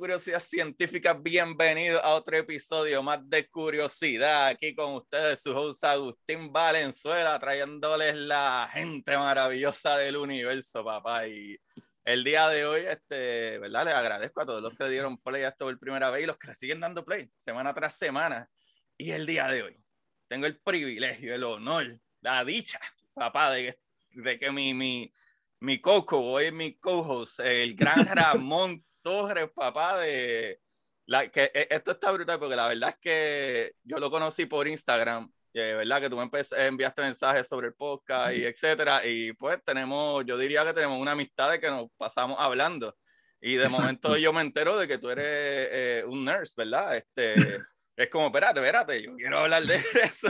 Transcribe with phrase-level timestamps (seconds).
[0.00, 1.12] Curiosidad Científica.
[1.12, 4.46] Bienvenidos a otro episodio más de Curiosidad.
[4.46, 11.28] Aquí con ustedes, su host Agustín Valenzuela, trayéndoles la gente maravillosa del universo, papá.
[11.28, 11.60] Y
[12.02, 13.84] el día de hoy, este, ¿verdad?
[13.84, 16.38] Les agradezco a todos los que dieron play a esto por primera vez y los
[16.38, 18.48] que siguen dando play semana tras semana.
[18.96, 19.76] Y el día de hoy,
[20.28, 22.80] tengo el privilegio, el honor, la dicha,
[23.12, 23.78] papá, de,
[24.12, 25.12] de que mi, mi,
[25.58, 30.60] mi coco, hoy mi co-host, el gran Ramón Torres, papá, de...
[31.06, 34.68] La, que, e, esto está brutal porque la verdad es que yo lo conocí por
[34.68, 36.00] Instagram, ¿verdad?
[36.00, 36.30] Que tú me
[36.66, 41.12] enviaste mensajes sobre el podcast y etcétera, y pues tenemos, yo diría que tenemos una
[41.12, 42.94] amistad de que nos pasamos hablando.
[43.40, 43.80] Y de Exacto.
[43.80, 46.96] momento yo me entero de que tú eres eh, un nurse, ¿verdad?
[46.96, 47.58] Este,
[47.96, 50.28] es como, espérate, espérate, yo quiero hablar de eso.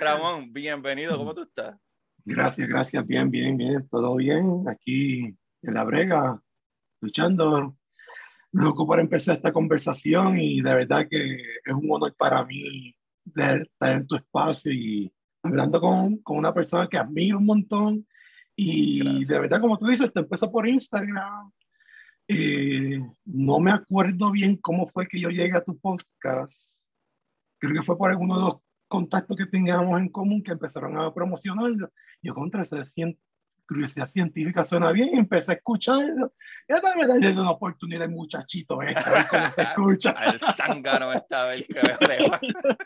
[0.00, 1.76] Ramón, bienvenido, ¿cómo tú estás?
[2.24, 4.64] Gracias, gracias, bien, bien, bien, todo bien.
[4.66, 6.40] Aquí en la brega,
[7.00, 7.76] luchando,
[8.52, 12.94] loco por empezar esta conversación y de verdad que es un honor para mí
[13.24, 18.06] de estar en tu espacio y hablando con, con una persona que admiro un montón
[18.56, 19.28] y Gracias.
[19.28, 21.50] de verdad, como tú dices, te empezó por Instagram.
[22.28, 26.82] Eh, no me acuerdo bien cómo fue que yo llegué a tu podcast.
[27.58, 28.56] Creo que fue por alguno de los
[28.86, 31.90] contactos que teníamos en común que empezaron a promocionarlo.
[32.22, 33.18] Yo contra esa cien-
[33.70, 36.32] curiosidad científica suena bien y empecé a escucharlo.
[36.68, 40.10] Ya también me da una oportunidad el muchachito este, a ver cómo se escucha.
[40.18, 41.80] Al zángano esta vez que.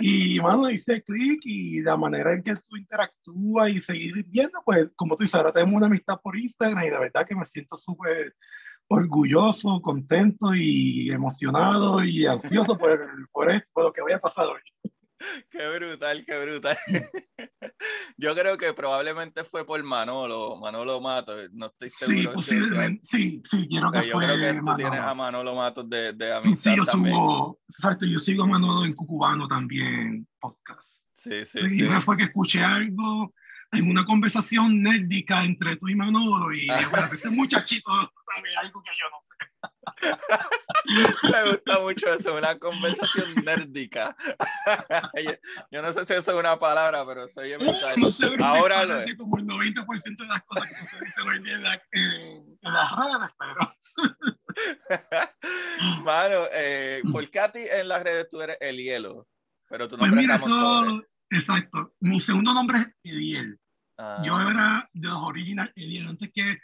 [0.00, 4.88] Y, mano, hice clic y la manera en que tú interactúas y seguir viendo, pues,
[4.96, 7.76] como tú dices, ahora tenemos una amistad por Instagram y de verdad que me siento
[7.76, 8.34] súper
[8.88, 12.98] orgulloso, contento y emocionado y ansioso por,
[13.30, 14.91] por, esto, por lo que vaya a pasar hoy.
[15.50, 16.78] Qué brutal, qué brutal.
[18.16, 22.40] Yo creo que probablemente fue por Manolo, Manolo Mato, no estoy Sí, seguro.
[22.42, 24.76] si- posiblemente, sí, sí, quiero que yo fue creo que tú Manolo.
[24.76, 27.14] tienes a Manolo Matos de, de amistad Sí, yo también.
[27.14, 31.02] sigo, exacto, yo sigo a Manolo en Cucubano también, podcast.
[31.14, 31.82] Sí, sí, y sí.
[31.82, 33.32] una fue que escuché algo
[33.72, 38.90] en una conversación nerdica entre tú y Manolo y bueno, este muchachito sabe algo que
[38.90, 39.71] yo no sé.
[41.32, 44.16] Me gusta mucho eso, una conversación nerdica.
[45.24, 45.32] yo,
[45.70, 47.94] yo no sé si eso es una palabra, pero soy bien brutal.
[47.98, 49.14] No sé, Ahora lo es.
[49.16, 52.72] como el 90% de las cosas que se dicen hoy día en, la- en- en
[52.72, 53.76] las redes, pero
[56.04, 59.26] Mano, eh, ¿por ti en las redes tú eres el hielo?
[59.68, 60.60] Pero tu pues nombre mira, es Ramón
[61.00, 61.08] Torres.
[61.30, 61.94] eso, exacto.
[62.00, 63.58] Mi segundo nombre es Ediel.
[63.98, 66.58] Ah, Yo era de los original Ediel, antes que,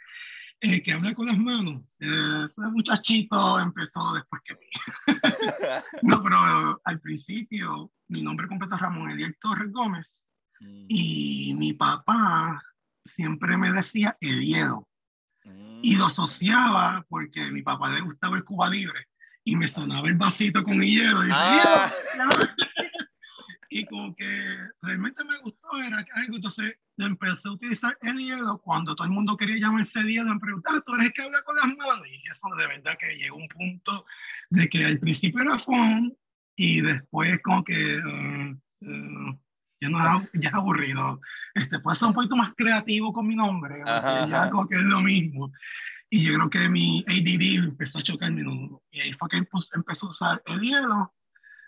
[0.59, 1.83] que hablé con las manos.
[1.99, 4.67] Ese muchachito empezó después que mí.
[6.03, 10.25] No, pero al principio mi nombre completo es Ramón Ediel Torres Gómez
[10.59, 12.61] Mm, y mi papá
[13.05, 14.87] siempre me decía Ediedo
[15.45, 15.79] mm.
[15.81, 19.07] y lo asociaba porque a mi papá le gustaba el Cuba Libre
[19.43, 21.91] y me sonaba el vasito con hielo y decía, Ah.
[23.71, 28.95] Y como que realmente me gustó era algo entonces empecé a utilizar el hielo cuando
[28.95, 31.67] todo el mundo quería llamarse hielo me preguntaba tú eres el que habla con las
[31.67, 34.05] manos y eso de verdad que llegó a un punto
[34.49, 36.17] de que al principio era fun
[36.55, 39.39] y después como que eh, eh,
[39.81, 41.21] ya no ya es aburrido.
[41.53, 44.49] Este puede ser un poquito más creativo con mi nombre Ajá, ya ajá.
[44.49, 45.53] como que es lo mismo.
[46.09, 48.81] Y yo creo que mi ADD empezó a chocarme ¿no?
[48.91, 51.13] y ahí fue que empe- empezó a usar el hielo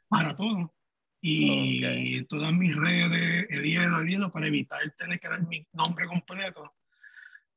[0.10, 0.74] para todo
[1.22, 1.92] y Ok.
[1.92, 6.74] en todas mis redes el hielo para evitar tener que dar mi nombre completo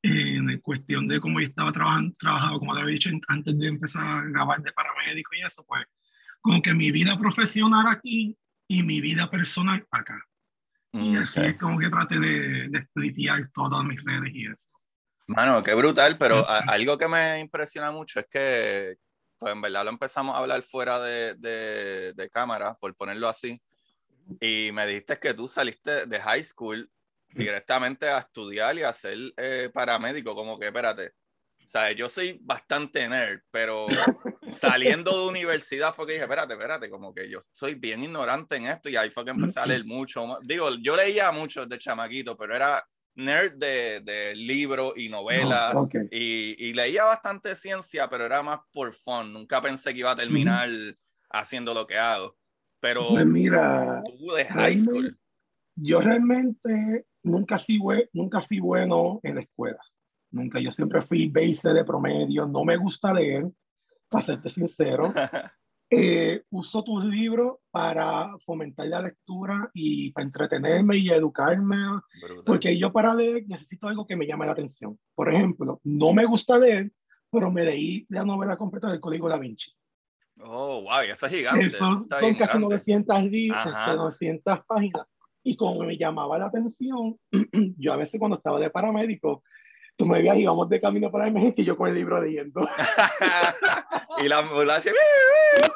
[0.03, 4.07] en cuestión de cómo yo estaba trabajando, trabajado, como te había dicho antes de empezar
[4.07, 5.87] a grabar de paramédico y eso, pues
[6.43, 8.37] como que mi vida profesional aquí
[8.69, 10.23] y mi vida personal acá.
[10.93, 11.47] Y así Ok.
[11.47, 14.69] es como que traté de, de splitear todas mis redes y eso.
[15.27, 18.97] Mano, qué brutal, pero a- algo que me impresiona mucho es que,
[19.39, 23.61] pues en verdad lo empezamos a hablar fuera de, de, de cámara, por ponerlo así,
[24.41, 26.91] y me dijiste que tú saliste de high school
[27.35, 31.13] directamente a estudiar y a ser eh, paramédico, como que, espérate,
[31.65, 33.87] o sea, yo soy bastante nerd, pero
[34.53, 38.67] saliendo de universidad fue que dije, espérate, espérate, como que yo soy bien ignorante en
[38.67, 40.39] esto y ahí fue que empecé a leer mucho.
[40.43, 45.95] Digo, yo leía mucho de chamaquito, pero era nerd de, de libros y novelas Ok.
[46.11, 49.33] y, y leía bastante ciencia, pero era más por fun.
[49.33, 50.69] Nunca pensé que iba a terminar
[51.31, 52.37] haciendo lo que hago.
[52.81, 55.19] Pero Pues mira, tú de high school.
[55.77, 57.59] yo realmente nunca
[58.13, 59.81] nunca fui bueno en la escuela.
[60.31, 63.47] Nunca, yo siempre fui base de promedio, no me gusta leer,
[64.09, 65.15] para serte sincero.
[65.97, 71.77] Eh, uso tus libros para fomentar la lectura y para entretenerme y educarme,
[72.23, 72.45] Brutal.
[72.47, 74.99] porque yo para leer necesito algo que me llame la atención.
[75.15, 76.93] Por ejemplo, no me gusta leer,
[77.31, 79.73] pero me leí la novela completa del Código Da Vinci.
[80.41, 81.67] Oh, wow, y eso es gigante.
[81.67, 82.59] Eso son casi grande.
[82.61, 83.87] 900, li- Ajá.
[83.87, 85.07] este, 900 páginas.
[85.45, 87.19] Y como me llamaba la atención,
[87.79, 89.45] yo a veces cuando estaba de paramédico,
[89.97, 92.61] tú me veías, íbamos de camino para la emergencia y yo con el libro leyendo.
[94.23, 94.93] y la ambulancia.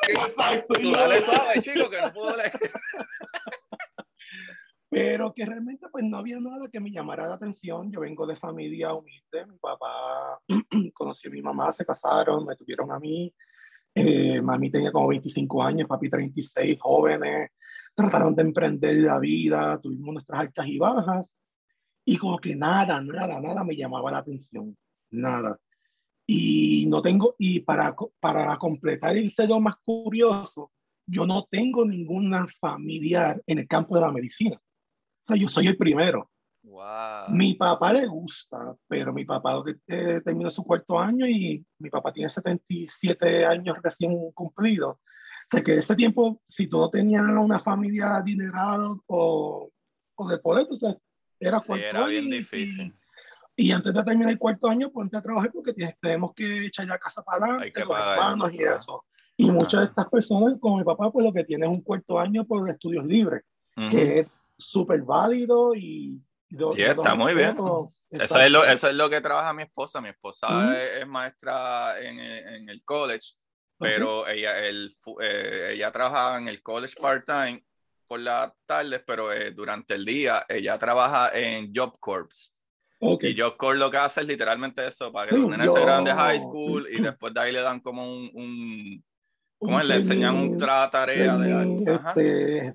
[0.09, 0.75] Exacto.
[0.75, 2.53] tú dale suave, chico, que no puedo leer.
[4.91, 7.93] Pero que realmente pues no había nada que me llamara la atención.
[7.93, 10.41] Yo vengo de familia humilde, mi papá
[10.95, 13.33] conoció a mi mamá, se casaron, me tuvieron a mí.
[13.95, 17.51] Eh, mami tenía como 25 años, papi 36, jóvenes,
[17.95, 21.37] trataron de emprender la vida, tuvimos nuestras altas y bajas.
[22.09, 24.75] Y como que nada, nada, nada me llamaba la atención,
[25.11, 25.61] nada.
[26.27, 30.73] Y no tengo, y para, para completar el lo más curioso,
[31.07, 34.57] yo no tengo ninguna familiar en el campo de la medicina.
[34.57, 36.31] O sea, yo soy el primero.
[36.63, 37.29] Wow.
[37.29, 42.11] Mi papá le gusta, pero mi papá eh, terminó su cuarto año y mi papá
[42.11, 44.97] tiene 77 años recién cumplidos.
[44.97, 49.71] O sea, que ese tiempo, si tú no tenías una familia adinerada o,
[50.15, 50.97] o de poder, o sea,
[51.41, 52.95] era Sí, era bien y- difícil.
[53.57, 56.67] Y, y antes de terminar el cuarto año, ponte a trabajar porque tienes, tenemos que
[56.67, 58.13] echar la casa para adelante, los pagar.
[58.19, 59.05] hermanos y eso.
[59.37, 62.19] Y muchas de estas personas, como mi papá, pues lo que tiene es un cuarto
[62.19, 63.43] año por estudios libres
[63.77, 63.89] Ujú.
[63.91, 64.27] que es
[64.57, 66.21] súper válido y...
[66.51, 67.49] lo- Sí, está muy bien.
[67.49, 67.93] respeto.
[68.11, 70.01] Eso es, lo, eso es lo que trabaja mi esposa.
[70.01, 70.73] Mi esposa Ujú.
[70.73, 73.35] es, es maestra en, el- en el college,
[73.79, 77.65] pero ella, el, eh, ella trabaja en el college part-time
[78.09, 82.55] por las tardes, pero eh, durante el día ella trabaja en Job Corps.
[83.01, 86.05] Y Job Corps lo que hace es literalmente eso, para que los nenes se graduan
[86.05, 88.31] de high school y después de ahí le dan como un...
[88.35, 89.05] un
[89.61, 89.89] ¿Cómo Un es?
[89.89, 92.75] Le enseñan un tra tarea de este,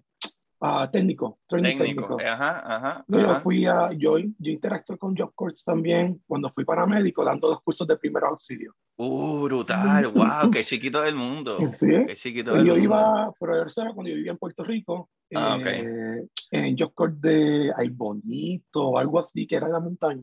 [0.63, 2.15] ah, técnico, training Técnico.
[2.15, 2.17] técnico.
[2.21, 3.05] Ajá, ajá.
[3.07, 3.39] No, yo ajá.
[3.41, 7.85] fui a, yo, yo interactué con Job Corps también cuando fui paramédico dando los cursos
[7.87, 8.73] de primer auxilio.
[8.97, 11.57] Uh, brutal, wow, qué chiquito del mundo.
[11.73, 11.87] ¿Sí?
[12.07, 12.85] Qué chiquito Pues del yo mundo.
[12.85, 17.19] iba, pero eso era cuando yo vivía en Puerto Rico, Ah, eh, en Job Corps
[17.19, 20.21] de Ay Bonito o algo así, que era en la montaña.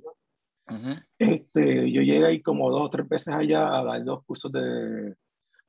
[0.69, 1.01] Ujú.
[1.19, 5.17] Este, yo llegué ahí como dos o tres veces allá a dar los cursos de...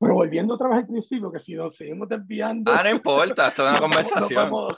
[0.01, 2.71] Pero volviendo otra vez al principio, que si nos seguimos desviando...
[2.71, 4.49] Ah, no importa, esto es una conversación.
[4.49, 4.77] Nos vamos,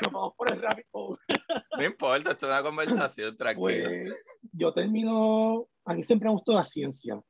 [0.00, 1.18] nos vamos por el rabbit hole.
[1.76, 3.60] No importa, esto es una conversación, tranquilo.
[3.60, 4.14] Pues
[4.52, 5.66] yo termino...
[5.84, 7.20] A mí siempre me gustó la ciencia.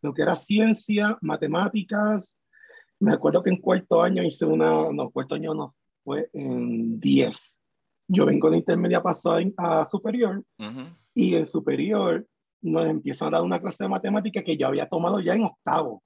[0.00, 2.36] Lo que era ciencia, matemáticas.
[2.98, 4.90] Me acuerdo que en cuarto año hice una...
[4.90, 7.54] No, cuarto año no, fue en 10.
[8.08, 10.42] Yo vengo de intermedia, paso a, a superior.
[10.58, 10.96] Ujú.
[11.14, 12.26] y en superior
[12.62, 16.02] nos empiezan a dar una clase de matemática que yo había tomado ya en octavo.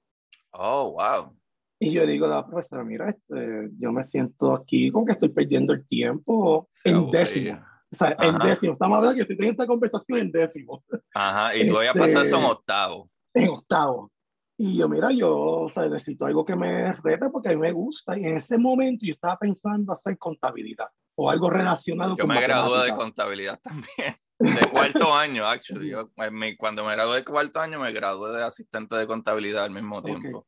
[0.51, 1.35] Oh, wow.
[1.79, 5.29] Y yo digo a la profesora, mira, este, yo me siento aquí como que estoy
[5.29, 7.59] perdiendo el tiempo Se en décimo.
[7.91, 8.47] O sea, en Ajá.
[8.47, 8.73] décimo.
[8.73, 12.25] Estamos hablando que estoy teniendo esta conversación en décimo, Ajá, y tú habías Este- pasado
[12.25, 13.09] eso en octavo.
[13.33, 14.11] en octavo.
[14.59, 17.71] Y yo, mira, yo o sea, necesito algo que me rete porque a mí me
[17.71, 18.17] gusta.
[18.17, 22.41] Y en ese momento yo estaba pensando hacer contabilidad o algo relacionado Yo con me
[22.41, 24.15] gradué de contabilidad también.
[24.39, 25.89] De cuarto año, actually.
[25.89, 29.71] Yo, mi- cuando me gradué de cuarto año, me gradué de asistente de contabilidad al
[29.71, 30.45] mismo tiempo.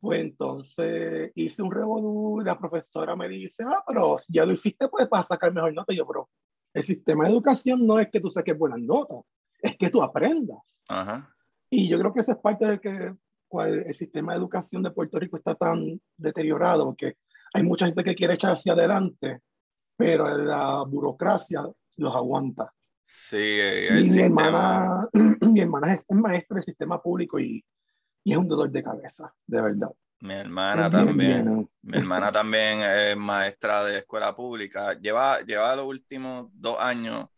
[0.00, 4.52] Pues entonces hice un revolú y la profesora me dice, ah, pero si ya lo
[4.52, 5.92] hiciste, pues para sacar mejor nota.
[5.92, 6.28] Y yo, pero
[6.74, 9.18] el sistema de educación no es que tú saques buenas notas,
[9.60, 10.58] es que tú aprendas.
[10.88, 11.32] Ajá.
[11.70, 13.14] Y yo creo que esa es parte de que
[13.52, 17.16] cual, el sistema de educación de Puerto Rico está tan deteriorado, porque
[17.52, 19.40] hay mucha gente que quiere echar hacia adelante,
[19.94, 21.62] pero la burocracia
[21.98, 22.72] los aguanta.
[23.04, 24.24] Sí, el Y mi sistema.
[24.24, 25.08] hermana,
[25.52, 27.64] mi hermana es, es maestra del sistema público y,
[28.24, 29.90] y es un dolor de cabeza, de verdad.
[30.20, 31.44] Mi hermana Es también.
[31.44, 34.94] bien, Mi hermana también es maestra de escuela pública.
[34.94, 37.28] Lleva, lleva los últimos dos años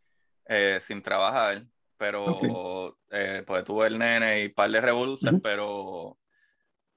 [0.46, 1.64] eh, sin trabajar,
[1.96, 5.42] pero eh, pues tuve el nene y par de revoluciones, Ujú.
[5.42, 6.18] pero,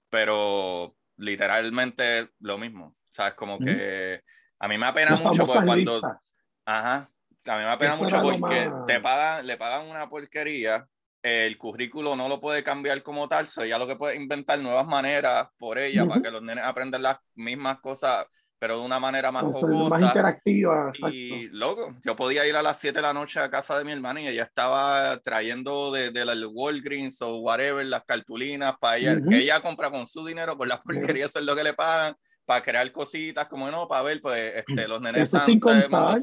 [0.09, 2.95] pero literalmente lo mismo.
[3.09, 3.33] ¿Sabes?
[3.35, 3.65] Como Ujú.
[3.65, 4.21] que
[4.59, 6.17] a mí me apena Las mucho porque famosas cuando, listas.
[6.65, 7.11] ajá,
[7.47, 10.87] A mí me apena mucho porque te pagan, le pagan una porquería,
[11.23, 14.85] el currículo no lo puede cambiar como tal, so ya lo que puede inventar nuevas
[14.85, 18.25] maneras por ella para que los nenes aprendan las mismas cosas,
[18.59, 20.91] pero de una manera más más interactiva.
[21.11, 23.91] Y loco, yo podía ir a las 7 de la noche a casa de mi
[23.91, 29.37] hermana y ella estaba trayendo de, de Walgreens o whatever las cartulinas para ella, que
[29.37, 32.61] ella compra con su dinero, por las porquerías eso es lo que le pagan, para
[32.61, 35.23] crear cositas, como no, para ver, pues este, los nenes.
[35.23, 36.17] Eso sin contar.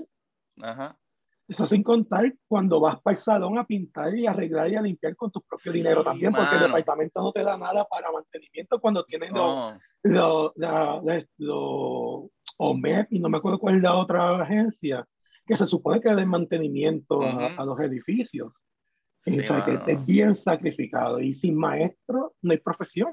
[0.62, 0.97] Ajá.
[1.46, 5.14] Eso sin contar cuando vas para el salón a pintar y arreglar y a limpiar
[5.14, 9.04] con tu propio dinero también, porque el departamento no te da nada para mantenimiento cuando
[9.04, 9.74] tienes los,
[10.04, 10.52] los,
[11.36, 15.06] los, OMEP y no me acuerdo cuál es la otra agencia,
[15.44, 18.52] que se supone que da mantenimiento a, los edificios.
[19.26, 23.10] o sea, que es bien sacrificado y sin maestro no hay profesión.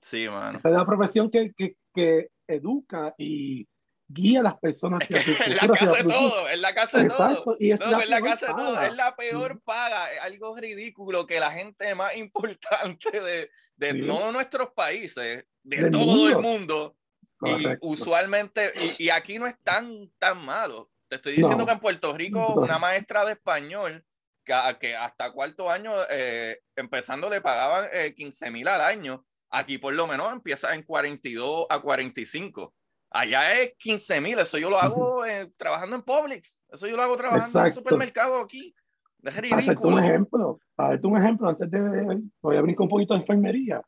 [0.00, 0.58] Sí, mano.
[0.58, 3.66] Esa es la profesión que, que, que educa y
[4.08, 7.08] guía a las personas hacia es que la casa de todo, es la casa de
[7.08, 7.56] todo.
[7.58, 11.26] Y es, la, es la casa de todo, es la peor paga, es algo ridículo
[11.26, 16.96] que la gente más importante de, de no nuestros países, de todo el mundo,
[17.42, 20.90] y usualmente, y, y, aquí no es tan, tan malo.
[21.08, 24.04] Te estoy diciendo que en Puerto Rico una maestra de español
[24.44, 29.26] que, que hasta cuarto año, eh, empezando, le pagaban eh, 15 mil al año.
[29.50, 32.74] Aquí por lo menos empieza en 42 a 45
[33.14, 37.02] Allá es 15 mil, eso yo lo hago eh, trabajando en Publix, eso yo lo
[37.04, 38.74] hago trabajando en en supermercado aquí.
[39.22, 39.62] Es ridículo.
[39.62, 43.14] Para darte un ejemplo, para darte un ejemplo, antes de, voy a brincar un poquito
[43.14, 43.80] de enfermería.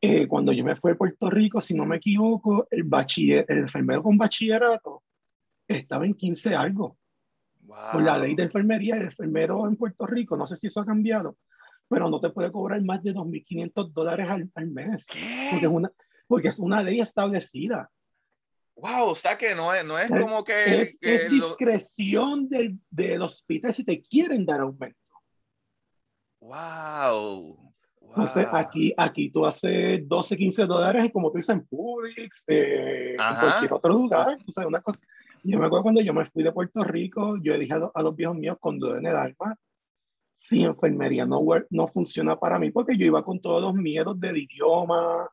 [0.00, 3.58] Eh, cuando yo me fui a Puerto Rico, si no me equivoco, el, bachiller, el
[3.58, 5.02] enfermero con bachillerato
[5.66, 6.96] estaba en 15 algo.
[7.66, 10.86] Por la ley de enfermería, el enfermero en Puerto Rico, no sé si eso ha
[10.86, 11.36] cambiado,
[11.88, 15.04] pero no te puede cobrar más de 2.500 dólares al, al mes.
[15.50, 15.90] Porque es, una,
[16.28, 17.90] porque es una ley establecida.
[18.80, 20.82] Wow, o sea que no es, no es como que...
[21.00, 24.96] Es, discreción del, del, hospital si te quieren dar aumento.
[26.40, 27.68] Wow.
[28.00, 33.36] Entonces, aquí, aquí tú haces 12, 15 dólares, como tú dices, en Publix, eh, en
[33.40, 34.38] cualquier otro lugar.
[34.46, 35.00] O sea, una cosa.
[35.42, 38.36] Yo me acuerdo cuando yo me fui de Puerto Rico, yo dije a, los viejos
[38.36, 39.56] míos con duda en el alma,
[40.40, 44.36] si enfermería no, no funciona para mí, porque yo iba con todos los miedos del
[44.36, 45.28] idioma,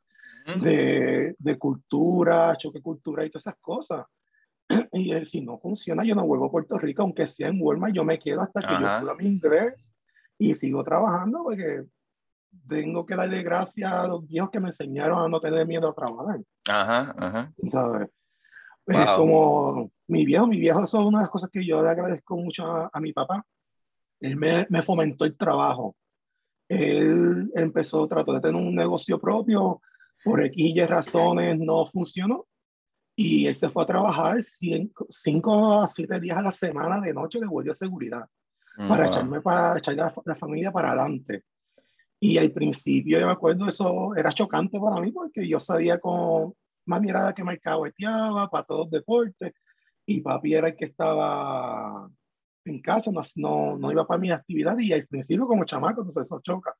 [0.45, 4.05] de, de, cultura, choque cultural y todas esas cosas.
[4.93, 8.03] Y si no funciona, yo no vuelvo a Puerto Rico, aunque sea en Walmart, yo
[8.03, 9.95] me quedo hasta que yo pueda mi inglés
[10.37, 11.85] y sigo trabajando porque
[12.67, 15.93] tengo que darle gracias a los viejos que me enseñaron a no tener miedo a
[15.93, 16.41] trabajar.
[16.67, 17.53] Ajá, ajá.
[17.67, 18.09] ¿Sabes?
[18.87, 21.89] Es como mi viejo, mi viejo, eso es una de las cosas que yo le
[21.89, 23.43] agradezco mucho a, a mi papá.
[24.19, 25.95] Él me, me, fomentó el trabajo.
[26.69, 29.81] Él empezó, trató de tener un negocio propio,
[30.25, 32.47] por X razones no funcionó
[33.15, 37.39] y él se fue a trabajar 5 a 7 días a la semana de noche
[37.39, 38.25] de guardia de seguridad
[38.89, 41.43] para echarme para echar la, familia para adelante.
[42.19, 46.53] Y al principio yo me acuerdo eso era chocante para mí porque yo sabía con
[46.87, 49.53] más mirada que me cahueteaba para todos los deportes
[50.07, 52.09] y papi era el que estaba
[52.65, 56.23] en casa, no, no, no iba para mi actividad y al principio como chamaco, entonces
[56.23, 56.73] eso choca.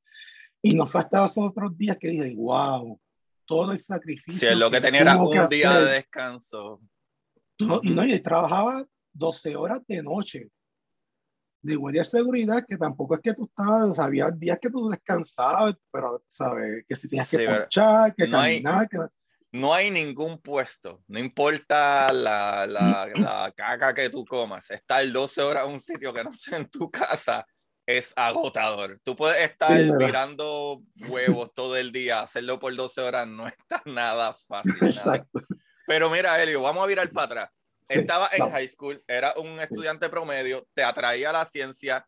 [0.63, 2.99] Y no fue hasta esos otros días que dije, wow,
[3.45, 4.39] todo el sacrificio.
[4.39, 6.81] Si es lo que, tenía era un día de descanso.
[7.57, 10.49] y no, y trabajaba 12 horas de noche
[11.61, 15.75] de guardia de seguridad, que tampoco es que tú estabas, había días que tú descansabas,
[15.91, 18.97] pero sabes que si tenías que marchar, que no caminar, hay, que...
[19.51, 25.41] No hay ningún puesto, no importa la, la, la caca que tú comas, estar 12
[25.41, 27.43] horas en un sitio que no sea en tu casa
[27.85, 28.99] es agotador.
[29.03, 34.35] Tú puedes estar mirando huevos todo el día, hacerlo por 12 horas no está nada
[34.47, 34.73] fácil.
[35.87, 37.49] Pero mira, Elio, vamos a virar para atrás.
[37.87, 42.07] Estaba en high school, era un estudiante promedio, te atraía la ciencia.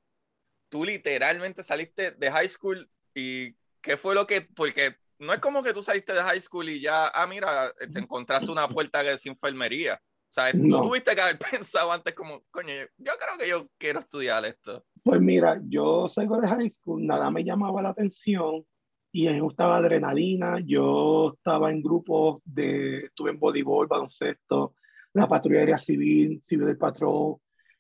[0.70, 4.42] Tú literalmente saliste de high school y ¿qué fue lo que?
[4.42, 8.00] Porque no es como que tú saliste de high school y ya, ah, mira, te
[8.00, 10.02] encontraste una puerta que es enfermería.
[10.30, 14.00] O sea, tú tuviste que haber pensado antes como, coño, yo creo que yo quiero
[14.00, 14.86] estudiar esto.
[15.08, 18.66] Pues mira, yo salgo de high school, nada me llamaba la atención
[19.10, 20.60] y me gustaba adrenalina.
[20.60, 24.74] Yo estaba en grupos de, estuve en voleibol, baloncesto,
[25.14, 27.38] la patrulla civil, civil del patrón,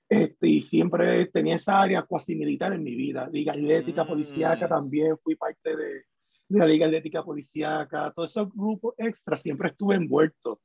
[0.08, 3.30] este, y siempre tenía esa área cuasi militar en mi vida.
[3.30, 4.08] Liga Atlética mm.
[4.08, 6.04] Policíaca también, fui parte de,
[6.48, 10.62] de la Liga Atlética Policíaca, todos esos grupos extra siempre estuve envuelto.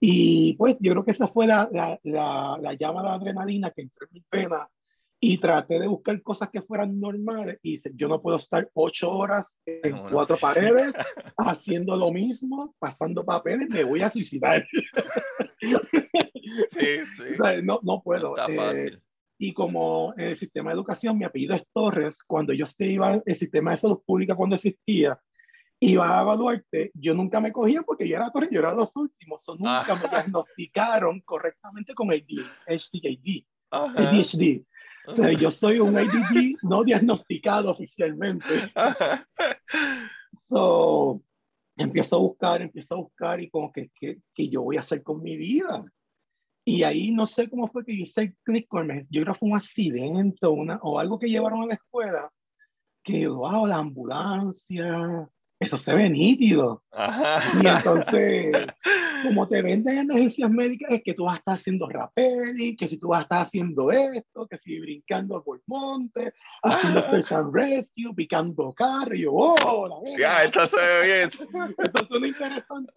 [0.00, 3.82] Y pues yo creo que esa fue la, la, la, la llama de adrenalina que
[3.82, 4.68] entró en mi pena
[5.24, 9.56] y traté de buscar cosas que fueran normales y yo no puedo estar ocho horas
[9.64, 10.92] en cuatro paredes
[11.38, 14.66] haciendo lo mismo, pasando papeles, me voy a suicidar.
[16.70, 16.86] Sí,
[17.16, 17.42] sí.
[17.62, 18.34] no, no puedo.
[18.48, 18.98] Eh,
[19.38, 23.36] y como en el sistema de educación mi apellido es Torres, cuando yo iba el
[23.36, 25.18] sistema de salud pública cuando existía,
[25.80, 29.48] iba a evaluarte, yo nunca me cogía porque yo era Torres, yo era los últimos,
[29.48, 32.26] o nunca me diagnosticaron correctamente con el
[32.66, 34.66] HDD, ADHD.
[35.06, 38.46] O sea, yo soy un ADD no diagnosticado oficialmente.
[40.48, 41.22] So,
[41.76, 45.02] empiezo a buscar, empiezo a buscar y como que, que, que yo voy a hacer
[45.02, 45.84] con mi vida.
[46.64, 49.38] Y ahí no sé cómo fue que hice el clic con el, yo creo que
[49.40, 52.30] fue un accidente una, o algo que llevaron a la escuela,
[53.02, 55.28] que wow, la ambulancia,
[55.62, 56.82] eso se ve nítido.
[57.62, 58.52] Y entonces,
[59.22, 62.98] como te venden emergencias médicas, es que tú vas a estar haciendo rappelling, que si
[62.98, 68.14] tú vas a estar haciendo esto, que si brincando por monte, haciendo search and rescue,
[68.14, 71.30] picando carro, y yo, oh, la Ya, esto se ve bien.
[71.78, 72.92] Esto suena interesante.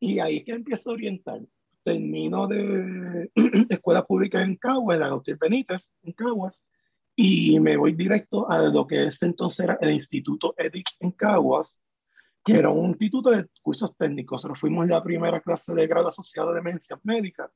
[0.00, 1.40] Y ahí es que empiezo a orientar.
[1.82, 3.30] Termino de
[3.68, 6.58] escuela pública en Caguas, en la Agustín Benítez, en Caguas,
[7.16, 11.78] y me voy directo a lo que es entonces el Instituto EDIC en Caguas,
[12.44, 14.36] que era un instituto de cursos técnicos.
[14.38, 17.50] Nosotros fuimos la primera clase de grado asociado de demencias médicas.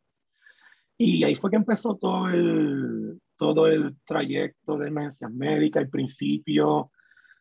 [0.97, 5.83] Y ahí fue que empezó todo el, todo el trayecto de demencias médicas.
[5.83, 6.91] Al principio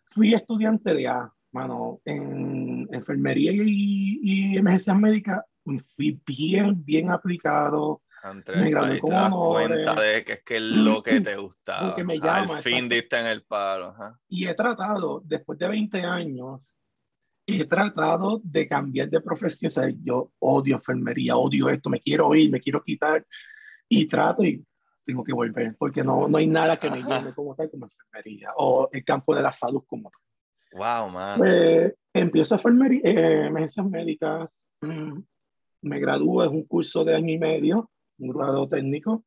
[0.03, 5.41] fui estudiante de A, mano, en enfermería y, y emergencias médicas.
[5.95, 8.01] Fui bien, bien aplicado.
[8.23, 11.95] Andrés, me gradué con cuenta de que es que es lo que te gustaba.
[11.95, 13.95] Que me llama, Al fin diste en el palo.
[14.27, 16.77] Y he tratado, después de 20 años,
[17.47, 19.67] he tratado de cambiar de profesión.
[19.67, 23.25] O sea, yo odio enfermería, odio esto, me quiero ir, me quiero quitar.
[23.87, 24.63] Y trato y
[25.05, 28.49] tengo que volver, porque no, no hay nada que me llene como tal como enfermería
[28.57, 30.21] o el campo de la salud como tal.
[30.73, 31.37] Wow, man.
[31.39, 34.49] Pues, empiezo enfermería, eh, emergencias médicas,
[34.81, 35.19] mm,
[35.83, 37.89] me gradúo, es un curso de año y medio,
[38.19, 39.23] un grado técnico.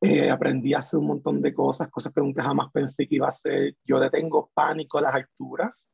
[0.00, 3.26] Eh, aprendí a hacer un montón de cosas, cosas que nunca jamás pensé que iba
[3.26, 3.76] a hacer.
[3.84, 5.88] Yo detengo pánico a las alturas.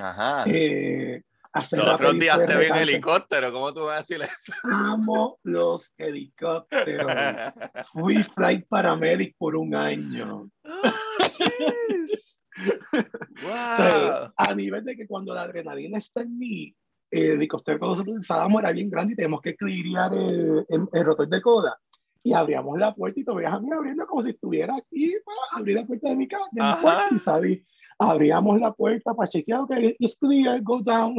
[0.00, 0.44] Ajá.
[0.46, 4.52] Eh, hacer los otros días te vi en helicóptero, ¿cómo tú vas a decir eso?
[4.64, 7.12] Amo los helicópteros.
[7.92, 10.50] Fui flight paramedic por un año.
[13.42, 14.32] wow.
[14.36, 16.74] a nivel de que cuando la adrenalina está en mí,
[17.10, 21.04] el helicóptero cuando nosotros pensábamos era bien grande y tenemos que equilibrar el, el, el,
[21.04, 21.78] rotor de coda.
[22.22, 25.60] Y abríamos la puerta y te veías a mí abriendo como si estuviera aquí para
[25.60, 27.60] abrir la puerta de mi casa, de mi puerta, y sabes,
[27.98, 31.16] abríamos la puerta para chequear, ok, it's clear, go down.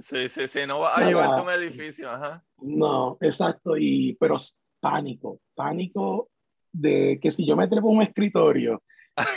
[0.00, 2.42] Sí, sí, sí, no va a llevarte a un edificio, ajá.
[2.58, 4.36] No, exacto, y, pero
[4.80, 6.30] pánico, pánico
[6.72, 8.82] de que si yo me trepo un escritorio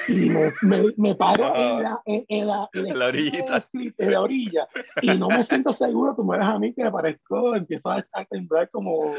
[0.08, 3.67] y me, me, me paro en, la, en, en, la, en, la orillita.
[3.74, 4.67] en la orilla
[5.02, 8.06] y no me siento seguro, tú me ves a mí que me parezco, empiezo a,
[8.13, 9.12] a temblar como,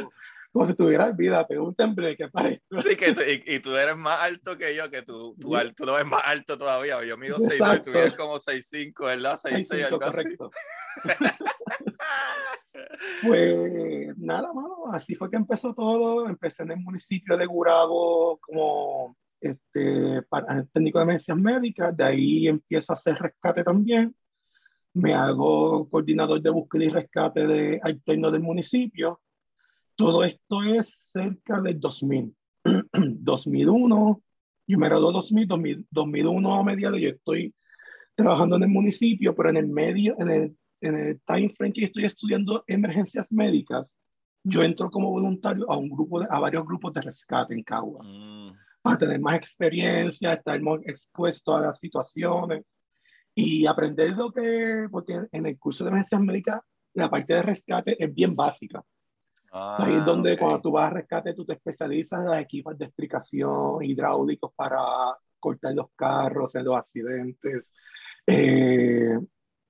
[0.56, 2.80] como si tuviera olvídate, un temblé que parezco.
[2.80, 5.92] Sí, que y, y, tú eres más alto que yo, que tú, tú, tú lo
[5.92, 7.04] ves más alto todavía.
[7.04, 9.38] Yo mido 6'2 y tú eres como 6'5, ¿verdad?
[9.44, 10.50] 6'6, algo correcto.
[13.22, 16.26] pues nada, mano, así fue que empezó todo.
[16.26, 22.48] Empecé en el municipio de Gurabo como este, para, técnico de emergencias médicas, de ahí
[22.48, 24.16] empiezo a hacer rescate también.
[24.94, 29.20] Me hago coordinador de búsqueda y rescate de alterno del municipio
[29.96, 32.34] todo esto es cerca del 2000.
[32.92, 34.22] 2001,
[34.66, 37.54] yo me gradué 2000, 2000, 2001 a mediados, yo estoy
[38.14, 41.84] trabajando en el municipio, pero en el medio, en el, en el time frame que
[41.84, 43.98] estoy estudiando emergencias médicas,
[44.42, 48.06] yo entro como voluntario a un grupo de, a varios grupos de rescate en Caguas
[48.08, 48.50] mm.
[48.82, 52.64] para tener más experiencia, estar más expuesto a las situaciones
[53.34, 56.60] y aprender lo que, porque en el curso de emergencias médicas
[56.94, 58.82] la parte de rescate es bien básica.
[59.52, 60.42] Ah, Ahí es donde okay.
[60.42, 64.78] cuando tú vas a rescate, tú te especializas en las equipos de explicación hidráulicos para
[65.38, 67.64] cortar los carros en los accidentes,
[68.26, 69.18] eh,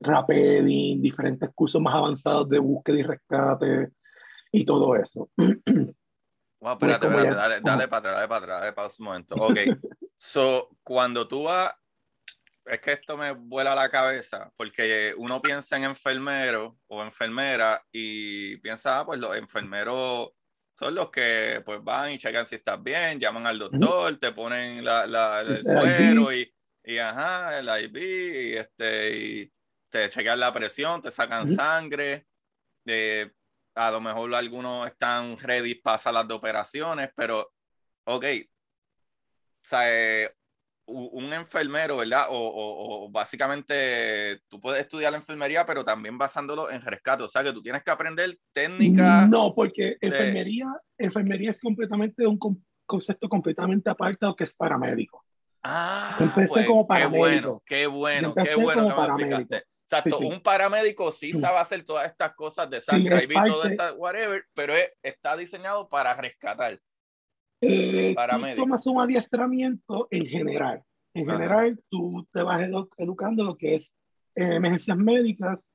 [0.01, 3.93] rappelling, diferentes cursos más avanzados de búsqueda y rescate
[4.53, 5.29] y todo eso.
[6.59, 9.35] Wow, espérate, espérate, dale, dale para atrás, dale para atrás, dale para un momento.
[9.37, 9.57] Ok,
[10.17, 11.75] so, cuando tú vas
[12.67, 18.57] es que esto me vuela la cabeza, porque uno piensa en enfermero o enfermera y
[18.59, 20.31] piensa, ah, pues los enfermeros
[20.79, 24.85] son los que pues van y checan si estás bien, llaman al doctor, te ponen
[24.85, 26.53] la, la, el suero y,
[26.85, 29.53] y, ajá, el IV, y, este, y
[29.89, 32.27] te checan la presión, te sacan sangre.
[32.85, 33.31] Eh,
[33.75, 37.53] a lo mejor algunos están ready para salas de operaciones, pero,
[38.05, 40.35] ok, o sea, eh,
[40.87, 42.27] un enfermero, ¿verdad?
[42.31, 47.23] O, o, o, básicamente tú puedes estudiar la enfermería, pero también basándolo en rescate.
[47.25, 49.27] O sea, que tú tienes que aprender técnica.
[49.27, 51.05] No, porque enfermería, de...
[51.07, 52.39] enfermería es completamente un,
[52.87, 55.25] concepto completamente aparte que es paramédico.
[55.63, 57.19] Ah, empecé pues, como Qué paramédico.
[57.19, 59.37] bueno, qué bueno, qué bueno como que me paramédico.
[59.41, 59.69] explicaste.
[59.83, 60.33] Exacto, Sí, sí.
[60.33, 61.41] un paramédico sí Mm.
[61.41, 64.93] sabe hacer todas estas cosas de Sí, sangre, es y todo esta whatever, pero es-
[65.03, 66.81] está diseñado para rescatar.
[67.61, 70.83] Eh, tú tomas un adiestramiento en general.
[71.15, 71.39] En Ajá.
[71.39, 73.95] general, tú te vas edu- educando lo que es
[74.35, 75.69] eh, emergencias médicas,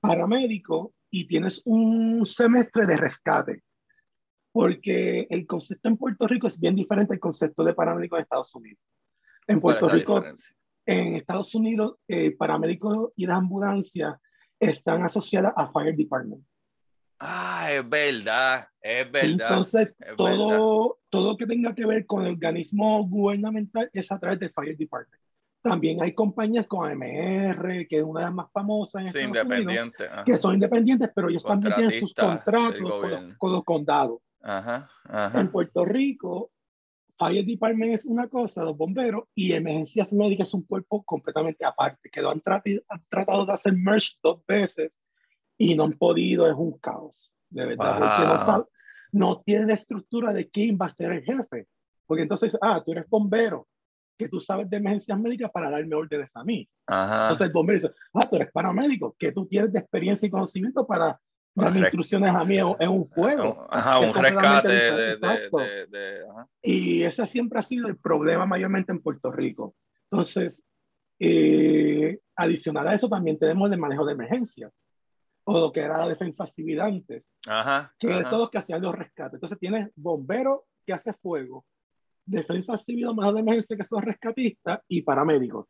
[0.00, 3.62] paramédico, y tienes un semestre de rescate.
[4.52, 8.54] Porque el concepto en Puerto Rico es bien diferente al concepto de paramédico en Estados
[8.54, 8.78] Unidos.
[9.46, 10.56] En ¿Cuál es Puerto Rico, diferencia?
[10.86, 14.14] en Estados Unidos, eh, paramédicos y las ambulancias
[14.58, 16.44] están asociadas a Fire Department.
[17.18, 19.30] Ah, es verdad, es verdad.
[19.48, 24.18] Entonces, es todo, todo lo que tenga que ver con el organismo gubernamental es a
[24.18, 25.22] través del Fire Department.
[25.62, 29.44] También hay compañías como AMR, que es una de las más famosas en sí, Unidos,
[29.44, 30.04] independiente.
[30.06, 30.24] ajá.
[30.24, 34.20] que son independientes, pero ellos también tienen sus contratos con los, con los condados.
[34.42, 35.50] Ajá, En ajá.
[35.50, 36.52] Puerto Rico,
[37.18, 42.10] Fire Department es una cosa, los bomberos, y emergencias médicas es un cuerpo completamente aparte,
[42.10, 44.96] que lo han, han tratado de hacer merge dos veces
[45.58, 48.64] y no han podido, es un caos, de verdad, porque no, sabe-
[49.12, 51.66] no tienen estructura de quién va a ser el jefe.
[52.06, 53.66] Porque entonces, ah, tú eres bombero,
[54.18, 56.68] que tú sabes de emergencias médicas para darme órdenes a mí.
[56.86, 57.24] Ajá.
[57.24, 60.86] Entonces el bombero dice, ah, tú eres paramédico, que tú tienes de experiencia y conocimiento
[60.86, 61.18] para
[61.54, 63.66] darme instrucciones a mí en, un juego.
[63.70, 66.48] Ajá, un rescate de, de, de- de- ajá.
[66.62, 69.74] Y ese siempre ha sido el problema mayormente en Puerto Rico.
[70.10, 70.64] Entonces,
[71.18, 74.70] eh, adicional a eso, también tenemos el manejo de emergencias,
[75.48, 78.20] o lo que era la defensa civil antes, Ajá, que ajá.
[78.20, 79.34] es los que hacían los rescates.
[79.34, 81.64] Entonces, tienes bomberos que hace fuego,
[82.24, 85.66] defensa civil o manejo de emergencia que son rescatistas y paramédicos.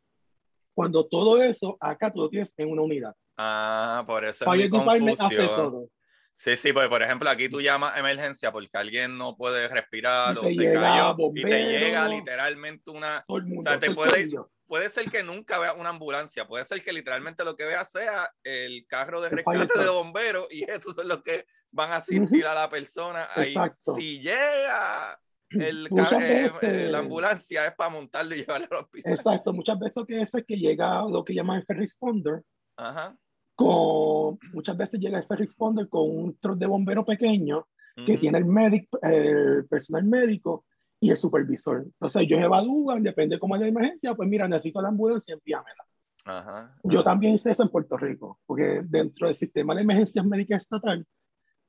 [0.73, 3.13] Cuando todo eso, acá tú lo tienes en una unidad.
[3.37, 5.55] Ah, por eso es mi Department hace confusión.
[5.55, 5.89] todo.
[6.33, 10.35] Sí, sí, pues por ejemplo, aquí tú llamas a emergencia porque alguien no puede respirar
[10.35, 11.47] Y o se cayó y te bombero.
[11.69, 13.25] llega literalmente una...
[13.27, 13.59] Mundo.
[13.59, 14.29] O sea, te puede-.
[14.67, 18.29] Puede ser que nunca vea una ambulancia, puede ser que literalmente lo que vea sea
[18.43, 22.53] el carro de rescate de bomberos y esos son los que van a asistir a
[22.53, 23.29] la persona.
[23.33, 23.95] Ahí, Exacto.
[23.95, 25.17] si llega
[25.51, 29.13] el, Muchas eh, veces- eh, la ambulancia es para montarlo y llevarlo al hospital.
[29.13, 32.43] Exacto, muchas veces que es que llega lo que llaman el first responder,
[32.75, 33.17] Ajá.
[33.55, 37.67] con, muchas veces llega el first responder con un truck de bombero pequeño
[38.05, 38.19] que Ujú.
[38.21, 40.65] tiene el, medic, el personal médico
[40.99, 41.83] y el supervisor.
[41.83, 45.85] Entonces ellos evalúan, depende cómo es la emergencia, pues mira, necesito la ambulancia, envíamela.
[46.25, 46.75] Ajá.
[46.83, 51.05] Yo también hice eso en Puerto Rico, porque dentro del sistema de emergencias médicas estatal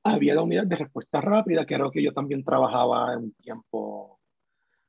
[0.03, 3.33] había la unidad de respuesta rápida, que era lo que yo también trabajaba en un
[3.33, 4.19] tiempo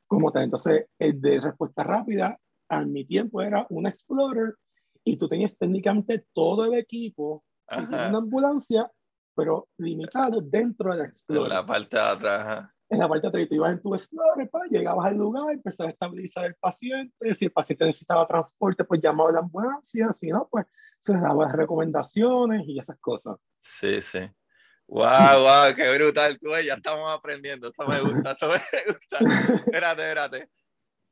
[0.07, 0.45] como tal.
[0.45, 4.55] Entonces, el de respuesta rápida, a mi tiempo era un Explorer
[5.05, 8.91] y tú tenías técnicamente todo el equipo una ambulancia,
[9.37, 11.49] pero limitado dentro del En Explorer.
[11.49, 12.41] la parte de atrás.
[12.41, 12.75] ajá.
[12.91, 15.91] En la parte de atrás, tú ibas en tu Explorer, pa, llegabas al lugar, empezabas
[15.91, 17.35] a estabilizar el paciente.
[17.35, 20.13] Si el paciente necesitaba transporte, pues llamaba a la ambulancia.
[20.13, 20.67] Si no, pues
[20.99, 23.37] se les daba las recomendaciones y esas cosas.
[23.61, 24.19] Sí, sí.
[24.89, 26.37] Wow, wow, qué brutal.
[26.41, 27.69] Tú ya estamos aprendiendo.
[27.71, 28.61] Eso me gusta, eso me
[28.93, 29.25] gusta.
[29.65, 30.51] Espérate, espérate.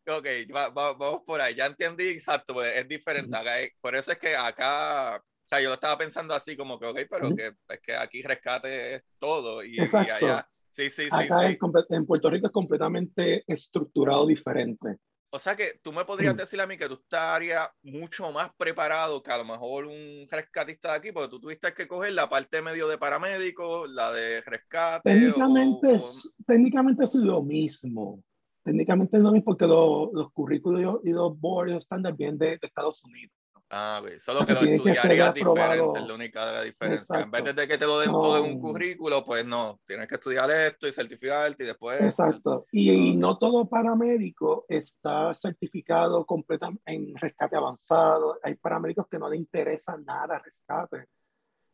[0.08, 1.54] Ok, va- va- vamos por ahí.
[1.54, 3.36] Ya entendí, exacto, pues es diferente.
[3.36, 6.86] Acá por eso es que acá, o sea, yo lo estaba pensando así como que,
[6.86, 10.14] ok, pero que es que aquí rescate es todo y, y Exacto.
[10.14, 10.48] allá.
[10.78, 11.58] Sí, sí, Acá sí.
[11.58, 14.98] es en Puerto Rico es completamente estructurado diferente.
[15.30, 19.20] O sea que tú me podrías decir a mí que tú estarías mucho más preparado
[19.22, 22.62] que a lo mejor un rescatista de aquí, porque tú tuviste que coger la parte
[22.62, 25.12] medio de paramédico, la de rescate.
[25.12, 28.22] Técnicamente, o- es, técnicamente es lo mismo.
[28.62, 32.58] Técnicamente es lo mismo porque lo- los currículos y los boards estándar vienen de, de
[32.62, 33.32] Estados Unidos.
[33.70, 34.02] Ah.
[34.18, 37.20] Solo que lo Tiene estudiarías diferente, es la única diferencia.
[37.20, 37.60] En vez Exacto.
[37.60, 38.60] de que te lo den todo en un No.
[38.60, 42.00] currículo, pues no, tienes que estudiar esto y certificarte y después.
[42.00, 42.66] Exacto.
[42.72, 43.18] Y, Ok.
[43.18, 48.38] no todo paramédico está certificado completamente en rescate avanzado.
[48.42, 51.06] Hay paramédicos que no le interesa nada rescate.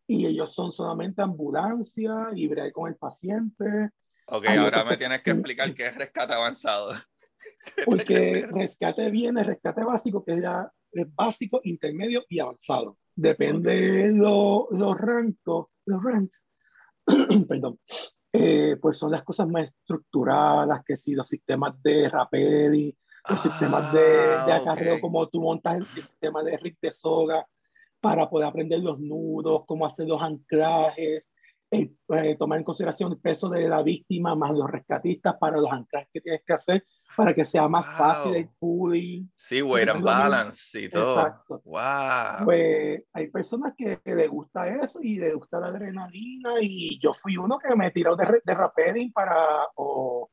[0.07, 3.91] Y ellos son solamente ambulancia y bregar con el paciente.
[4.27, 6.91] Ok, Hay ahora me tienes que explicar qué es rescate avanzado.
[7.87, 10.45] Porque rescate viene, rescate básico, que es, es
[11.15, 12.99] básico, intermedio y avanzado.
[13.17, 14.97] Depende de lo- los
[15.87, 16.45] los ranks,
[17.49, 17.79] perdón,
[18.33, 22.97] eh, pues son las cosas más estructuradas, que si los sistemas de Rapidi,
[23.29, 25.01] los sistemas de, de Ah, acarreo, ok.
[25.01, 27.47] como tú montas el sistema de rig de soga
[28.01, 31.31] para poder aprender los nudos, cómo hacer los anclajes,
[31.71, 35.71] el, eh, tomar en consideración el peso de la víctima más los rescatistas para los
[35.71, 36.85] anclajes que tienes que hacer
[37.17, 37.97] para que sea más Wow.
[37.97, 39.31] fácil el pulling.
[39.35, 41.19] Sí, weight and balance y todo.
[41.21, 41.63] Exacto.
[41.65, 42.45] Wow.
[42.45, 47.15] Pues hay personas que, que les gusta eso y les gusta la adrenalina y yo
[47.15, 49.37] fui uno que me tiró de, de rappelling para
[49.77, 50.31] o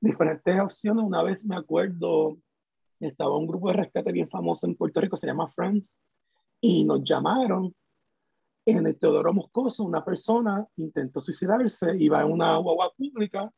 [0.00, 1.04] diferentes opciones.
[1.04, 2.38] Una vez me acuerdo,
[3.00, 5.96] estaba un grupo de rescate bien famoso en Puerto Rico, se llama Friends,
[6.60, 7.74] y nos llamaron
[8.64, 13.50] en el Teodoro Moscoso, una persona intentó suicidarse, iba en una guagua pública,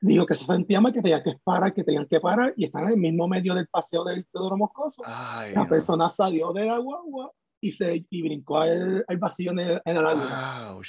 [0.00, 2.84] dijo que se sentía mal, que tenía que parar, que tenían que parar, y están
[2.84, 5.02] en el mismo medio del paseo del Teodoro Moscoso.
[5.02, 9.96] la persona salió de la guagua y se y brincó al, vacío en el, en
[9.96, 10.82] Wow,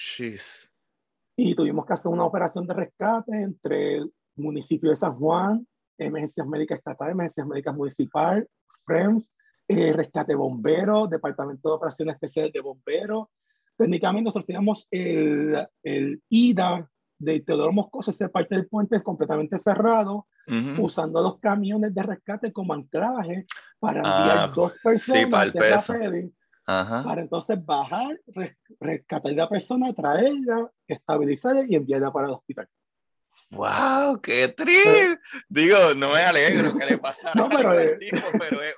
[1.35, 5.67] Y tuvimos que hacer una operación de rescate entre el municipio de San Juan,
[5.97, 8.47] Emergencias Médicas Estatales, Emergencias Médicas Municipal,
[8.85, 9.31] FREMS,
[9.67, 13.27] eh, rescate bombero, Departamento de Operaciones Especiales de Bomberos.
[13.77, 19.59] Técnicamente nosotros teníamos el, el IDA de Teodoro Moscoso, esa parte del puente es completamente
[19.59, 20.27] cerrado,
[20.79, 23.45] usando los camiones de rescate como anclaje
[23.79, 26.33] para enviar ah, dos personas sí, para, el
[26.65, 28.19] para entonces bajar,
[28.79, 32.67] rescatar a la persona, traerla, estabilizarla y enviarla para el hospital.
[33.51, 34.21] ¡Wow!
[34.21, 35.19] ¡Qué trip!
[35.47, 38.75] Digo, no me alegro que le pasara no, pero, al tipo, pero es,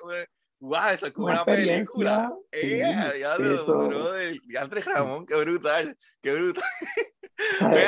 [0.60, 0.88] ¡Wow!
[0.94, 2.32] Eso es como una, película.
[2.50, 3.18] ¡Eh!
[3.20, 6.64] ya lo, bro, de Andrés Ramón, qué brutal, qué brutal.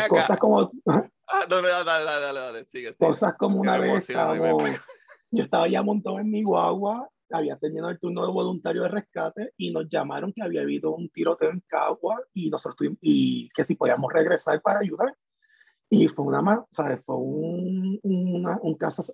[0.08, 0.70] Cosas como.
[0.86, 2.96] Ah, no, no, dale, dale, dale, dale, sigue, sigue.
[2.98, 4.08] Cosas como una vez
[5.30, 9.52] yo estaba ya montado en mi guagua, había terminado el turno de voluntario de rescate
[9.56, 13.64] y nos llamaron que había habido un tiroteo en Cagua y nosotros tuvimos, y que
[13.64, 15.14] si podíamos regresar para ayudar.
[15.90, 17.00] Y fue una más, ¿sabes?
[17.04, 19.04] Fue un, una, un caso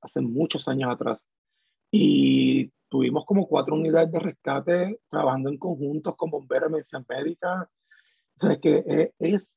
[0.00, 1.24] hace muchos años atrás.
[1.90, 7.68] Y tuvimos como cuatro unidades de rescate trabajando en conjuntos con bomberos, medicina médica.
[8.36, 9.53] O sea, que es,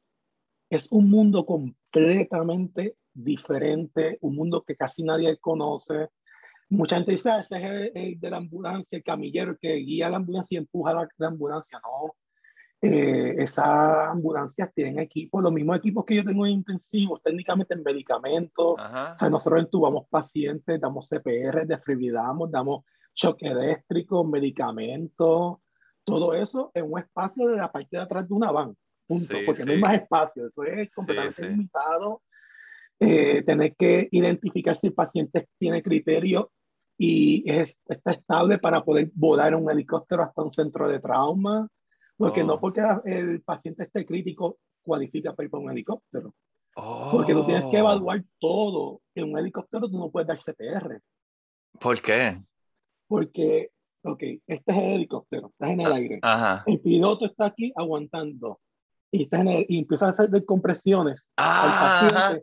[0.69, 6.09] es un mundo completamente diferente, un mundo que casi nadie conoce.
[6.69, 10.17] Mucha gente dice, ah, ese es el, de la ambulancia, el camillero que guía la
[10.17, 11.79] ambulancia y empuja la, la ambulancia.
[11.81, 12.13] No,
[12.79, 17.83] eh, esas ambulancias tienen equipos, los mismos equipos que yo tengo en intensivos, técnicamente en
[17.83, 18.75] medicamentos.
[18.77, 22.83] O sea, nosotros entubamos pacientes, damos CPR, desfibrillamos, damos
[23.15, 25.57] choque eléctrico, medicamentos,
[26.03, 28.77] todo eso en un espacio de la parte de atrás de una van,
[29.07, 32.21] punto, porque no hay más espacio, eso es completamente limitado.
[32.99, 36.51] Eh, tener que identificar si el paciente tiene criterio
[36.97, 41.67] y es, está estable para poder volar un helicóptero hasta un centro de trauma,
[42.17, 42.59] porque no oh.
[42.59, 46.33] porque el paciente esté crítico cualifica para ir para un helicóptero.
[47.11, 47.79] Porque tú tienes que oh.
[47.79, 49.01] evaluar todo.
[49.15, 51.01] En un helicóptero tú no puedes dar CPR.
[51.79, 52.39] ¿Por qué?
[53.07, 53.71] porque,
[54.03, 56.19] ok, este es el helicóptero, estás en el ah, aire.
[56.65, 58.59] El piloto está aquí aguantando
[59.11, 62.37] y, está en el, y empieza a hacer decompresiones ah,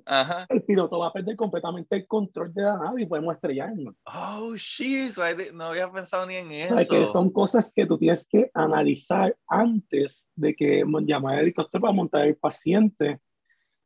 [0.48, 3.94] el piloto va a perder completamente el control de la nave y podemos estrellarnos.
[4.06, 5.12] Oh, shit,
[5.52, 6.76] no había pensado ni en eso.
[6.88, 11.92] que son cosas que tú tienes que analizar antes de que llamar al helicóptero para
[11.92, 13.20] montar el paciente,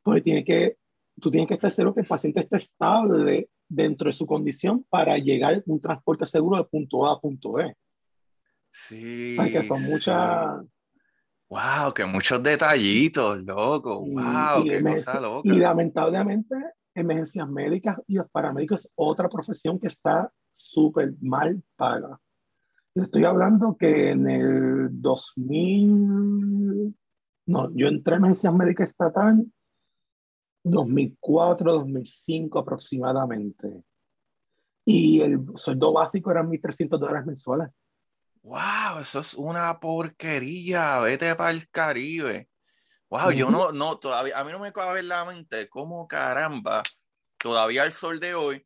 [0.01, 0.77] porque tiene que,
[1.19, 5.17] tú tienes que estar seguro que el paciente esté estable dentro de su condición para
[5.17, 7.75] llegar a un transporte seguro de punto A a punto B.
[8.71, 9.37] Sí.
[9.51, 10.63] que son muchas.
[11.49, 14.01] Wow, que muchos detallitos, loco.
[14.01, 15.49] wow, qué cosa loca.
[15.49, 16.55] Y lamentablemente,
[16.93, 22.19] emergencias médicas y los paramédicos es otra profesión que está súper mal paga.
[22.93, 26.95] Yo estoy hablando que en el 2000,
[27.47, 29.45] no, yo entré en emergencias médicas estatal
[30.63, 33.83] 2004, 2005 aproximadamente.
[34.85, 37.69] Y el sueldo básico eran 1.300 dólares mensuales.
[38.41, 38.99] ¡Wow!
[39.01, 40.99] Eso es una porquería.
[40.99, 42.49] Vete para el Caribe.
[43.09, 43.31] ¡Wow!
[43.31, 46.83] Yo no, no, todavía, a mí no me cabe en la mente cómo caramba,
[47.37, 48.65] todavía el sol de hoy,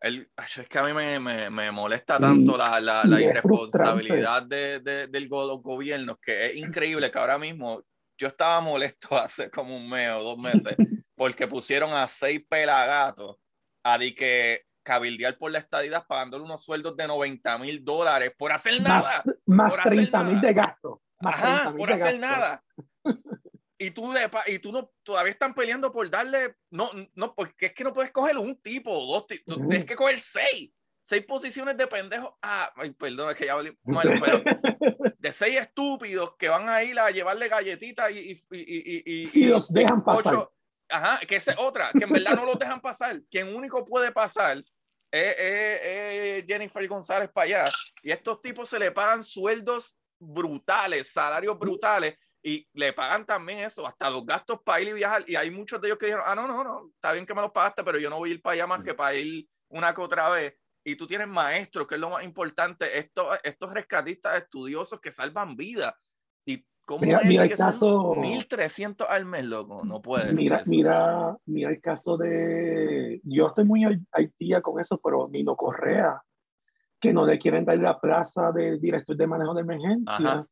[0.00, 4.80] el, es que a mí me, me, me molesta tanto la, la, la irresponsabilidad de,
[4.80, 7.84] de, del gobierno, que es increíble que ahora mismo
[8.16, 10.74] yo estaba molesto hace como un mes o dos meses
[11.14, 13.36] porque pusieron a seis pelagatos
[13.82, 18.50] a di que cabildear por la estadidad pagándole unos sueldos de 90 mil dólares por
[18.50, 19.22] hacer nada.
[19.46, 21.00] Más, 30 mil de gasto.
[21.20, 22.64] Ajá, por hacer nada.
[23.82, 24.12] Y tú,
[24.46, 28.12] y tú no, todavía están peleando por darle, no, no, porque es que no puedes
[28.12, 32.34] coger un tipo o dos, tienes que coger seis seis posiciones de pendejos.
[32.42, 33.78] Ah, ay, perdón, es que ya hablé
[34.22, 34.42] pero
[35.18, 39.44] de seis estúpidos que van a ir a llevarle galletitas y, y, y, y, y
[39.46, 40.50] los dejan pasar.
[40.90, 43.22] Ajá, que es otra, que en verdad no los dejan pasar.
[43.30, 44.62] Quien único puede pasar
[45.10, 47.72] es, Jennifer González para allá.
[48.02, 53.86] Y estos tipos se le pagan sueldos brutales, salarios brutales, y le pagan también eso,
[53.86, 55.24] hasta los gastos para ir y viajar.
[55.26, 57.42] Y hay muchos de ellos que dijeron, ah, no, no, no, está bien que me
[57.42, 59.94] los pagaste, pero yo no voy a ir para allá más que para ir una
[59.94, 64.42] que otra vez y tú tienes maestros, que es lo más importante, estos, estos rescatistas
[64.42, 65.94] estudiosos que salvan vidas.
[66.90, 68.14] ¿Cómo Mira, es mira que el caso.
[68.14, 69.84] son 1300 al mes, loco?
[69.84, 70.70] No puede ser Mira, eso.
[70.70, 73.20] mira, mira el caso de.
[73.22, 74.04] Yo estoy muy al,
[74.40, 76.20] día con eso, pero Nino Correa,
[76.98, 80.46] que no le quieren dar la plaza de director de manejo de emergencia Ajá.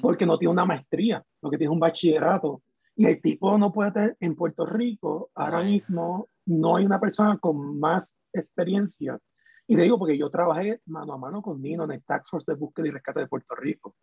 [0.00, 2.62] Porque no tiene una maestría, lo que tiene es un bachillerato.
[2.96, 5.72] Y el tipo no puede tener en Puerto Rico, ahora Ay.
[5.72, 9.18] mismo no hay una persona con más experiencia.
[9.66, 12.50] Y le digo porque yo trabajé mano a mano con Nino en el Tax Force
[12.50, 13.94] de Búsqueda y Rescate de Puerto Rico.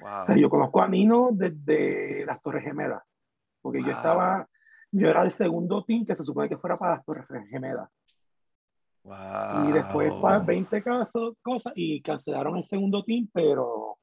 [0.00, 0.22] Wow.
[0.22, 3.02] O sea, yo conozco a Nino desde las Torres Gemelas,
[3.62, 3.96] porque yo Wow.
[3.96, 4.48] estaba,
[4.92, 7.88] yo era el segundo team que se supone que fuera para las Torres Gemelas.
[9.04, 10.20] Y después Wow.
[10.20, 13.98] para 20 casos, cosas, y cancelaron el segundo team, pero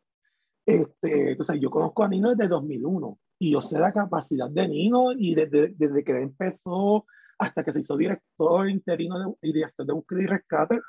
[0.65, 5.11] este, entonces yo conozco a Nino desde 2001 y yo sé la capacidad de Nino
[5.11, 7.05] y desde, desde que él empezó
[7.37, 10.79] hasta que se hizo director interino y director de búsqueda y rescate.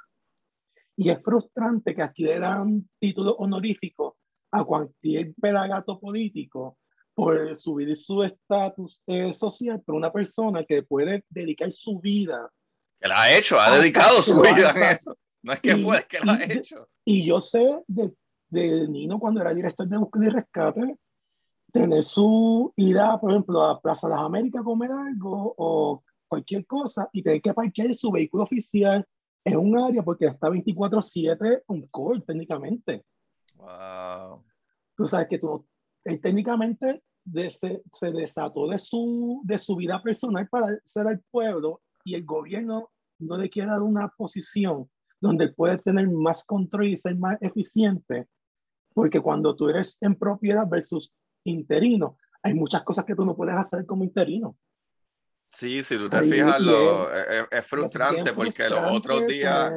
[0.96, 4.14] Y es frustrante que aquí le dan títulos honoríficos
[4.54, 6.78] a cualquier pelagato político
[7.12, 12.50] por subir su estatus eh, social, pero una persona que puede dedicar su vida
[13.00, 15.16] Que la ha hecho, ha dedicado su vida en eso.
[15.42, 16.88] No es que puede, es que lo ha hecho.
[17.04, 18.12] Y yo sé de,
[18.48, 20.96] de Nino cuando era director de búsqueda y rescate,
[21.72, 26.64] tener su ida, por ejemplo, a Plaza de las Américas a comer algo o cualquier
[26.64, 29.04] cosa y tener que parquear su vehículo oficial
[29.44, 33.04] en un área porque está 24/7 un call técnicamente.
[33.64, 34.44] Wow.
[34.96, 35.66] Tú sabes que tú,
[36.04, 41.20] él técnicamente de- se, se desató de su, de su vida personal para ser al
[41.30, 44.88] pueblo y el gobierno no le quiere dar una posición
[45.20, 48.28] donde puede tener más control y ser más eficiente,
[48.92, 53.54] porque cuando tú eres en propiedad versus interino, hay muchas cosas que tú no puedes
[53.54, 54.56] hacer como interino.
[55.52, 58.96] Sí, si tú te Ahí fijas, lo, es, es- es frustrante Bien porque los frustrante,
[58.96, 59.72] otros días,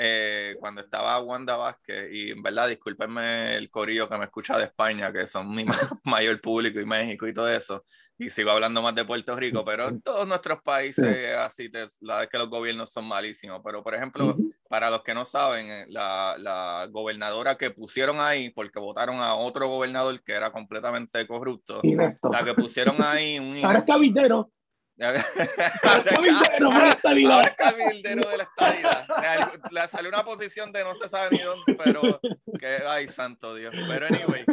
[0.00, 4.64] eh, cuando estaba Wanda Vázquez, y en verdad, discúlpenme el corillo que me escucha de
[4.64, 7.84] España, que son mi ma- mayor público y México y todo eso,
[8.16, 12.14] y sigo hablando más de Puerto Rico, pero en todos nuestros países, así, te, la
[12.14, 13.60] verdad es que los gobiernos son malísimos.
[13.64, 14.36] Pero, por ejemplo,
[14.68, 19.34] para los que no saben, eh, la, la gobernadora que pusieron ahí, porque votaron a
[19.36, 21.80] otro gobernador que era completamente corrupto,
[22.32, 23.56] la que pusieron ahí un...
[23.64, 24.50] Ahora es cabildero.
[26.64, 27.32] Ahora estabilidad.
[27.32, 29.06] Ahora es cabildero de la estadía.
[29.70, 32.20] Le, le salió una posición de no se sabe ni dónde, pero
[32.58, 33.74] que, ay, santo Dios.
[33.86, 34.44] Pero anyway,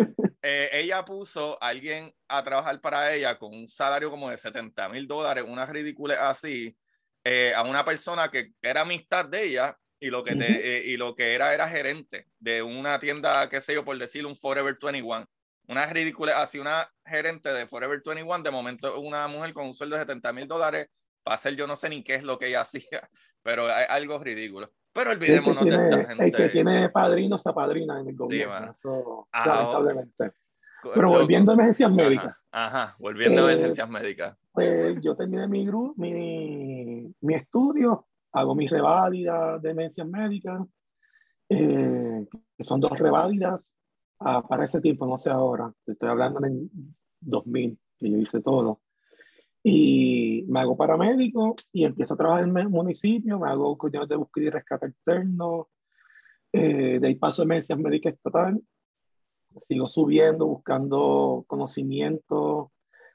[0.41, 4.89] eh, ella puso a alguien a trabajar para ella con un salario como de 70
[4.89, 6.77] mil dólares, una ridícula así,
[7.23, 10.97] eh, a una persona que era amistad de ella y lo que, te- eh, y
[10.97, 14.77] lo que era era gerente de una tienda, qué sé yo, por decir un Forever
[14.79, 15.25] 21.
[15.67, 19.95] Una ridícula, así una gerente de Forever 21, de momento una mujer con un sueldo
[19.95, 20.89] de 70 mil dólares
[21.23, 22.61] para hacer yo no sé ni qué es lo que ella
[23.01, 23.09] hacía,
[23.41, 24.71] pero hay algo ridículo.
[24.93, 26.31] Pero El que, olvidémonos de tiene, esta el gente.
[26.37, 28.71] que tiene padrino se apadrina en el gobierno.
[28.71, 30.31] eso, Ah, lamentablemente.
[30.93, 34.37] Pero volviendo a emergencias Ajá, médicas, Ajá, volviendo a Eh, emergencias médicas.
[34.51, 35.65] pues yo terminé mi,
[35.97, 40.61] mi, mi estudio, hago mi reválida de emergencias médicas,
[41.49, 42.25] eh,
[42.57, 43.75] que son dos reválidas
[44.19, 46.69] ah, para ese tiempo, no sé ahora, estoy hablando en el
[47.21, 48.81] 2000, que yo hice todo.
[49.63, 54.15] Y me hago paramédico y empiezo a trabajar en el municipio, me hago coordinador de
[54.15, 55.69] búsqueda y rescate externo,
[56.53, 58.61] eh, de ahí paso a emergencias médicas estatal,
[59.67, 62.71] sigo subiendo, buscando conocimiento.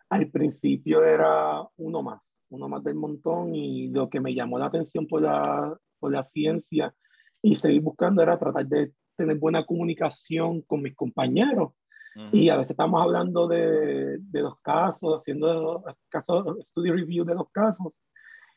[0.09, 4.67] Al principio era uno más, uno más del montón y lo que me llamó la
[4.67, 6.95] atención por la, por la ciencia
[7.43, 11.73] y seguir buscando era tratar de tener buena comunicación con mis compañeros.
[12.17, 12.37] Ujú.
[12.37, 17.49] Y a veces estamos hablando de, de los casos, haciendo casos, study review de los
[17.51, 17.93] casos.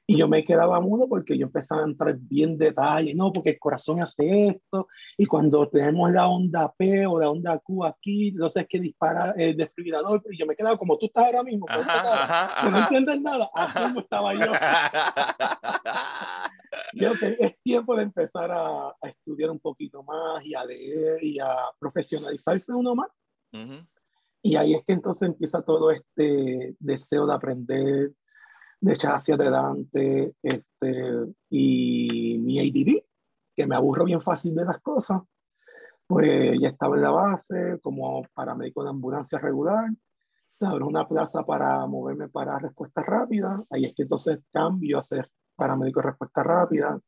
[0.06, 3.60] Y yo me quedaba mudo porque yo empezaba a entrar bien detalle, no, porque el
[3.60, 8.64] corazón hace esto, y cuando tenemos la onda P o la onda Q aquí, entonces
[8.64, 12.24] es que dispara el desfibrilador, y yo me quedaba como tú estás ahora mismo, Ajá,
[12.24, 12.84] ajá, que no ajá.
[12.84, 14.52] entiendes nada, así mismo estaba yo.
[16.92, 21.24] Creo que es tiempo de empezar a, a estudiar un poquito más y a leer
[21.24, 23.10] y a profesionalizarse uno más.
[23.54, 23.86] Ujú.
[24.42, 28.12] Y ahí es que entonces empieza todo este deseo de aprender,
[28.82, 33.04] de echar hacia adelante, este, y mi ADD,
[33.56, 35.22] que me aburro bien fácil de las cosas,
[36.06, 39.90] pues ya estaba en la base como paramédico de ambulancia regular,
[40.50, 45.04] se abrió una plaza para moverme para respuesta rápida, ahí es que entonces cambio a
[45.04, 47.00] ser paramédico de respuesta rápida,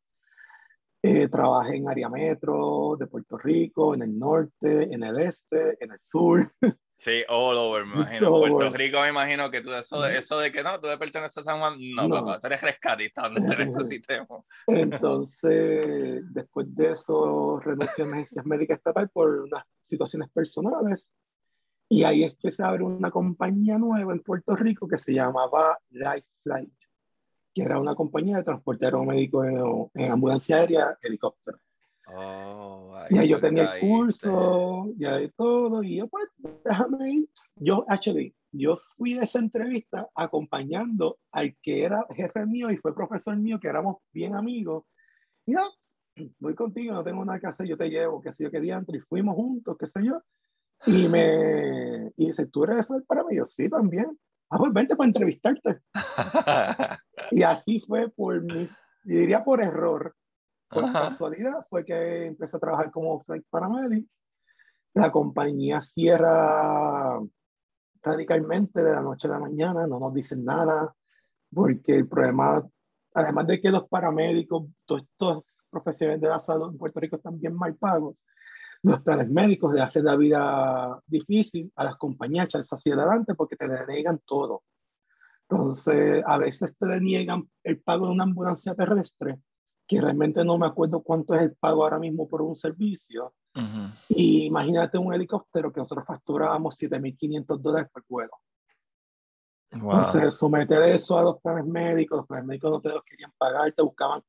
[1.02, 5.92] eh, trabajé en área metro de Puerto Rico, en el norte, en el este, en
[5.92, 6.50] el sur.
[6.98, 8.34] Sí, all over, me imagino.
[8.34, 8.72] All Puerto over.
[8.72, 11.60] Rico, me imagino que tú, eso de, eso de que no, tú perteneces a San
[11.60, 12.14] Juan, no, No.
[12.14, 14.46] papá, tú eres rescatista donde te necesitemos.
[14.66, 21.10] Entonces, después de eso, renuncié a emergencias médicas estatal por unas situaciones personales
[21.88, 25.78] Y ahí es que se abre una compañía nueva en Puerto Rico que se llamaba
[25.90, 26.74] Life Flight,
[27.56, 29.56] que era una compañía de transporte aeromédico en,
[29.94, 31.58] en ambulancia aérea, helicóptero.
[32.06, 36.28] Oh, y ahí yo tenía el curso, ya de todo, y yo, pues,
[36.62, 37.28] déjame ir.
[37.54, 42.94] Yo, actually, yo fui de esa entrevista acompañando al que era jefe mío y fue
[42.94, 44.84] profesor mío, que éramos bien amigos.
[45.46, 45.62] Y no,
[46.38, 48.98] voy contigo, no tengo nada que hacer, yo te llevo, qué sé yo, qué diantre,
[48.98, 50.20] y fuimos juntos, qué sé yo.
[50.84, 53.34] Y me y dice, ¿tú eres para mí?
[53.34, 54.18] Yo, sí, también.
[54.50, 55.80] Ah, pues vente para entrevistarte.
[57.32, 58.68] y así fue por mi,
[59.02, 60.14] diría por error,
[60.68, 64.06] por casualidad, fue que empecé a trabajar como flight paramedic.
[64.94, 67.20] La compañía cierra
[68.02, 70.94] radicalmente de la noche a la mañana, no nos dicen nada,
[71.52, 72.64] porque el problema,
[73.14, 77.38] además de que los paramédicos, todos estos profesionales de la salud en Puerto Rico están
[77.38, 78.16] bien mal pagos,
[78.86, 83.56] los planes médicos le hacen la vida difícil a las compañías echarse hacia adelante porque
[83.56, 84.62] te deniegan todo.
[85.48, 89.40] Entonces, a veces te deniegan el pago de una ambulancia terrestre,
[89.88, 93.34] que realmente no me acuerdo cuánto es el pago ahora mismo por un servicio.
[94.08, 98.32] Y imagínate un helicóptero que nosotros facturábamos 7.500 dólares por vuelo.
[99.70, 103.72] Entonces, someter eso a los planes médicos, los planes médicos no te los querían pagar,
[103.72, 104.22] te buscaban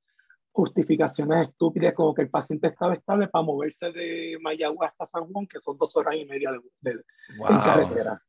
[0.57, 5.45] justificaciones estúpidas como que el paciente estaba estable para moverse de Mayagüez hasta San Juan,
[5.45, 6.49] que son dos horas y media
[6.81, 6.99] de,
[7.63, 8.19] carretera.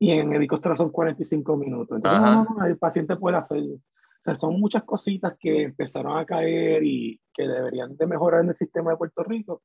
[0.00, 1.96] Y en helicóptero son 45 minutos.
[1.96, 3.62] Entonces, el paciente puede hacer.
[4.36, 8.90] son muchas cositas que empezaron a caer y que deberían de mejorar en el sistema
[8.90, 9.62] de Puerto Rico.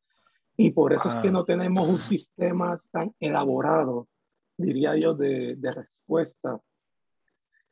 [0.58, 4.08] Y por eso es que no tenemos un sistema tan elaborado,
[4.58, 6.62] diría yo, de, de respuesta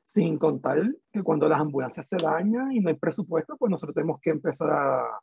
[0.08, 0.82] sin contar
[1.12, 4.70] que cuando las ambulancias se dañan y no hay presupuesto, pues nosotros tenemos que empezar
[4.72, 5.20] a,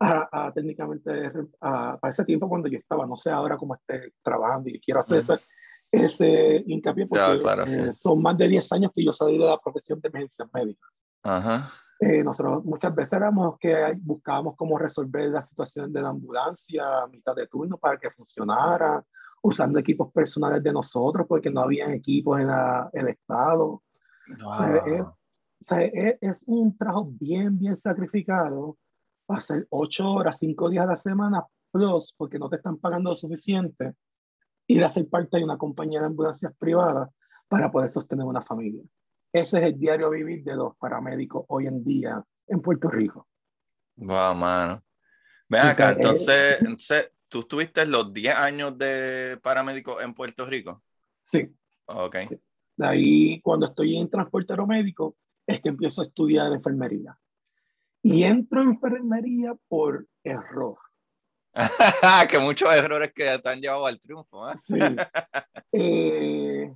[0.00, 4.70] a, técnicamente, a, para ese tiempo cuando yo estaba, no sé ahora cómo esté trabajando
[4.70, 5.40] y quiero hacer ese,
[5.90, 10.00] ese, hincapié porque eh, son más de 10 años que yo salí de la profesión
[10.00, 10.90] de emergencias médicas.
[11.24, 11.72] Ajá.
[12.00, 17.08] Eh, nosotros muchas veces éramos que buscábamos cómo resolver la situación de la ambulancia a
[17.08, 19.04] mitad de turno para que funcionara,
[19.42, 22.48] usando equipos personales de nosotros porque no habían equipos en
[22.92, 23.82] el estado.
[26.20, 28.78] Es, un trabajo bien, bien sacrificado.
[29.28, 33.16] Hacer ocho horas, cinco días a la semana, plus, porque no te están pagando lo
[33.16, 33.94] suficiente,
[34.66, 37.10] y de hacer parte de una compañía de ambulancias privadas
[37.46, 38.82] para poder sostener una familia.
[39.32, 43.26] Ese es el diario vivir de los paramédicos hoy en día en Puerto Rico.
[43.96, 44.82] Wow, mano.
[45.48, 50.82] Ven acá, entonces, entonces, ¿tú tuviste los 10 años de paramédico en Puerto Rico?
[51.22, 51.54] Sí.
[51.86, 52.16] Ok.
[52.78, 57.18] De ahí, cuando estoy en transporte aeromédico, es que empiezo a estudiar enfermería.
[58.04, 60.78] Y entro en enfermería por error.
[62.30, 64.48] que muchos errores que te han llevado al triunfo.
[64.48, 64.54] ¿eh?
[64.64, 64.78] Sí.
[65.72, 66.72] Eh,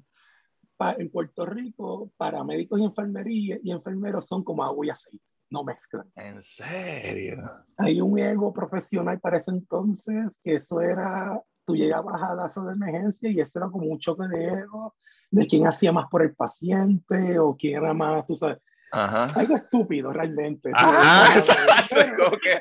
[0.98, 6.10] en Puerto Rico, paramédicos y enfermería y enfermeros son como agua y aceite, no mezclan.
[6.16, 7.50] ¿En serio?
[7.78, 12.70] Hay un ego profesional para ese entonces que eso era, tú llegabas a la zona
[12.70, 14.94] de emergencia y eso era como un choque de ego
[15.32, 18.58] de quién hacía más por el paciente o quién era más, tú sabes.
[18.92, 19.24] Ajá.
[19.34, 20.70] Algo estúpido realmente.
[20.74, 22.38] Ajá, exacto.
[22.42, 22.60] que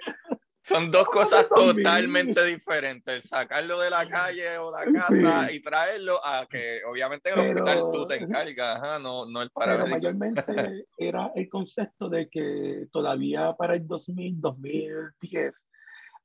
[0.64, 3.28] son dos cosas totalmente diferentes.
[3.28, 7.84] Sacarlo de la calle o la casa y traerlo a que obviamente en el hospital
[7.92, 9.86] tú te encargas, Ajá, no, no el paramédico.
[9.86, 10.46] Pero mayormente
[10.98, 15.54] era el concepto de que todavía para el 2000, 2010,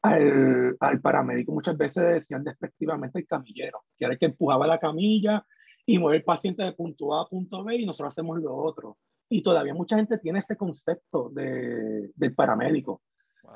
[0.03, 4.79] al, al paramédico muchas veces decían despectivamente el camillero, que era el que empujaba la
[4.79, 5.45] camilla
[5.87, 8.99] y mover el paciente de punto A a punto B y nosotros hacemos lo otro.
[9.29, 13.03] Y todavía mucha gente tiene ese concepto de, del paramédico,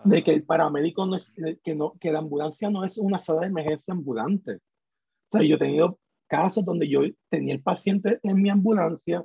[0.05, 3.43] de que el paramédico no es, que, no, que la ambulancia no es una sala
[3.43, 4.55] de emergencia ambulante.
[4.55, 9.25] O sea, yo he tenido casos donde yo tenía el paciente en mi ambulancia,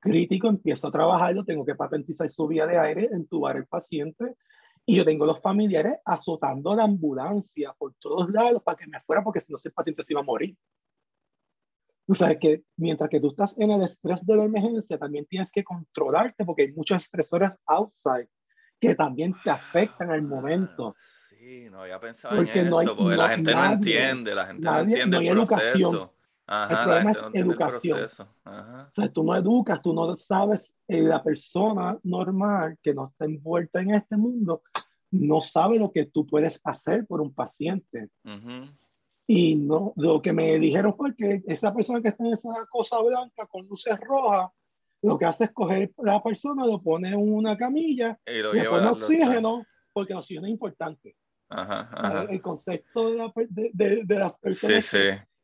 [0.00, 4.34] crítico, empiezo a trabajarlo, tengo que patentizar su vía de aire, entubar el paciente,
[4.86, 9.22] y yo tengo los familiares azotando la ambulancia por todos lados para que me fuera,
[9.22, 10.56] porque si no, ese paciente se iba a morir.
[12.10, 15.52] O sea, que mientras que tú estás en el estrés de la emergencia, también tienes
[15.52, 18.28] que controlarte porque hay muchos estresores outside
[18.80, 20.96] que también te afectan al momento.
[21.28, 25.16] Sí, no había pensado en eso, porque la gente no entiende, la gente no entiende
[25.18, 26.14] el proceso.
[26.48, 28.00] Ajá, el problema es educación.
[28.44, 33.26] O sea, tú no educas, tú no sabes, eh, la persona normal que no está
[33.26, 34.62] envuelta en este mundo
[35.12, 38.08] no sabe lo que tú puedes hacer por un paciente.
[38.24, 38.66] Uh
[39.32, 43.00] y no, lo que me dijeron fue que esa persona que está en esa cosa
[43.00, 44.50] blanca con luces rojas,
[45.02, 48.50] lo que hace es coger a la persona, lo pone en una camilla y, lo
[48.50, 51.14] pone oxígeno, porque el oxígeno es importante.
[51.48, 54.92] Ajá, El concepto de, de, de, las personas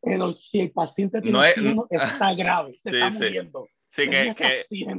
[0.02, 3.18] el, si el paciente tiene No es- oxígeno, está grave, se Sí, está sí.
[3.24, 3.68] muriendo.
[3.88, 4.34] Sí, que,
[4.68, 4.94] Tiene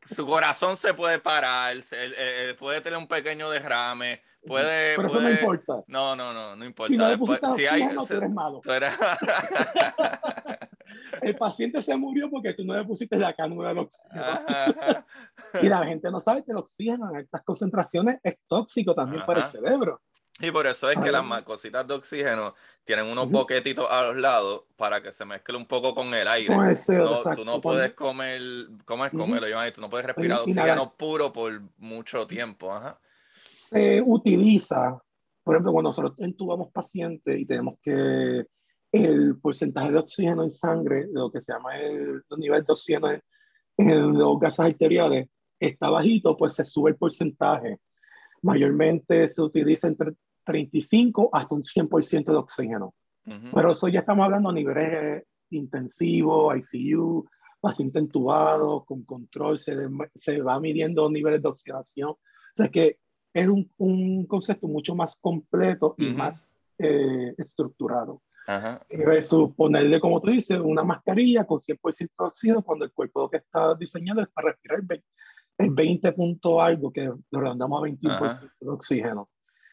[0.00, 4.96] que su corazón se puede parar, se- eh, eh, puede tener un pequeño derrame, puede...
[4.96, 5.84] Pero eso no puede- importa.
[5.88, 6.90] No, no, no, no importa.
[6.92, 8.60] Si no Después- si hay- tú se- eres malo.
[8.62, 8.94] tú eres-
[11.20, 14.22] El paciente se murió porque tú no le pusiste la cánula del oxígeno.
[14.22, 15.06] Ajá.
[15.62, 19.40] Y la gente no sabe que el oxígeno en estas concentraciones es tóxico también para
[19.40, 19.52] el Ajá.
[19.52, 20.00] cerebro.
[20.38, 24.64] Y por eso es que las cositas de oxígeno tienen unos boquetitos a los lados
[24.76, 26.54] para que se mezcle un poco con el aire.
[26.54, 27.40] Con el CO2, No, exacto.
[27.42, 28.40] tú no puedes comer,
[28.84, 29.22] ¿cómo es Ujú.
[29.22, 29.48] comerlo?
[29.48, 29.72] Llaman?
[29.72, 32.74] Tú no puedes respirar oxígeno puro por mucho tiempo.
[32.74, 32.98] Ajá.
[33.70, 34.98] Se utiliza,
[35.42, 38.44] por ejemplo, cuando nosotros entubamos pacientes y tenemos que
[38.92, 43.10] el porcentaje de oxígeno en sangre, lo que se llama el, el nivel de oxígeno
[43.10, 43.20] en,
[43.78, 47.78] en los gases arteriales, está bajito, pues se sube el porcentaje.
[48.42, 50.12] Mayormente se utiliza entre
[50.44, 52.94] 35 hasta un 100% de oxígeno.
[53.26, 53.48] Ujú.
[53.54, 57.26] Pero eso ya estamos hablando a niveles intensivos, ICU,
[57.60, 62.10] paciente entubado, con control, se, de- se va midiendo niveles de oxigenación.
[62.10, 62.18] O
[62.54, 62.98] sea que
[63.32, 66.18] es un, un concepto mucho más completo y Ujú.
[66.18, 66.46] más
[66.78, 68.22] eh, estructurado.
[68.46, 68.80] Ajá.
[68.88, 73.38] Versus ponerle, como tú dices, una mascarilla con 100% de oxígeno cuando el cuerpo que
[73.38, 75.06] está diseñado es para respirar el 20,
[75.58, 78.52] el 20 punto algo, que lo redondamos a 21% Ajá.
[78.60, 79.28] de oxígeno.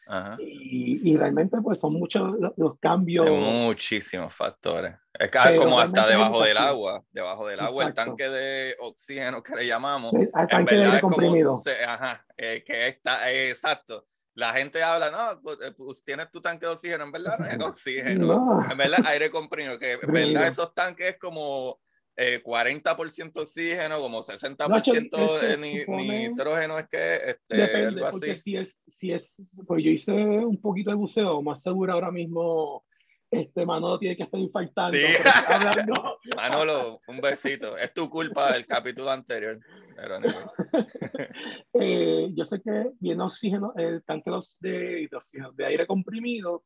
[0.06, 0.36] Ajá.
[0.38, 3.28] Y, y realmente pues son muchos los, cambios.
[3.28, 4.94] Muchísimos factores.
[5.18, 8.10] Es que como hasta debajo del agua, debajo del agua, el Exacto.
[8.10, 11.58] tanque de oxígeno que le llamamos, en tanque de verdad aire es como comprimido.
[11.58, 14.06] se- ajá, eh, que está, eh, exacto.
[14.36, 17.46] La gente habla, no, pues, eh, pues, tienes tu tanque de oxígeno, en verdad no
[17.46, 18.26] es oxígeno.
[18.26, 18.70] No.
[18.70, 21.78] En verdad, aire comprimido, que en verdad esos tanques es como
[22.16, 27.86] eh, 40% oxígeno, como 60% Nacho, eh, se ni- supone- nitrógeno, es que este, Depende,
[28.00, 28.40] algo porque así.
[28.42, 29.34] si es, si es,
[29.66, 32.84] pues yo hice un poquito de buceo, más seguro ahora mismo,
[33.30, 34.96] este Manolo tiene que estar infartando.
[34.96, 35.04] Sí.
[35.48, 36.20] hablando.
[36.36, 37.76] Manolo, un besito.
[37.76, 39.58] Es tu culpa del capítulo anterior.
[39.96, 40.34] Pero anyway.
[41.72, 44.70] Eh, yo sé que viene oxígeno, el tanque de,
[45.08, 45.08] de
[45.56, 46.62] de aire comprimido,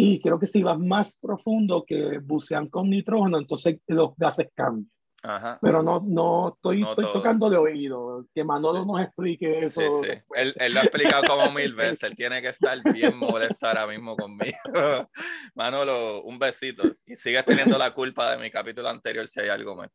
[0.00, 4.88] y creo que si vas más profundo que bucean con nitrógeno, entonces los gases cambian.
[5.20, 5.58] Ajá.
[5.60, 7.14] Pero no, no estoy, No estoy todo.
[7.14, 8.86] tocando de oído, que Manolo Sí.
[8.86, 9.80] nos explique eso.
[9.80, 10.18] Sí, sí.
[10.36, 12.04] Él, él lo ha explicado como mil veces.
[12.04, 14.56] Él tiene que estar bien molesto ahora mismo conmigo.
[15.56, 16.84] Manolo, un besito.
[17.04, 19.90] Y sigues teniendo la culpa de mi capítulo anterior si hay algo mal.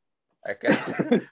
[0.45, 0.67] Es que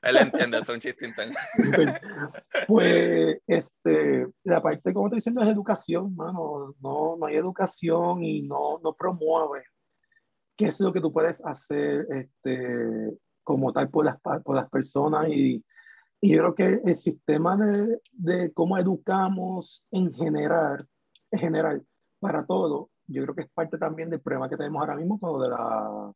[0.04, 1.36] él entiende, es un chiste interno.
[2.68, 6.76] Pues, este, la parte, como estoy diciendo, es educación, mano.
[6.80, 9.64] No, no hay educación y no, no promueve
[10.56, 15.28] qué es lo que tú puedes hacer este, como tal por las, por las personas.
[15.30, 15.64] Y,
[16.22, 20.88] y yo creo que el sistema de, de cómo educamos en general,
[21.32, 21.86] en general,
[22.20, 25.34] para todo, yo creo que es parte también del problema que tenemos ahora mismo con
[25.34, 26.12] lo de la,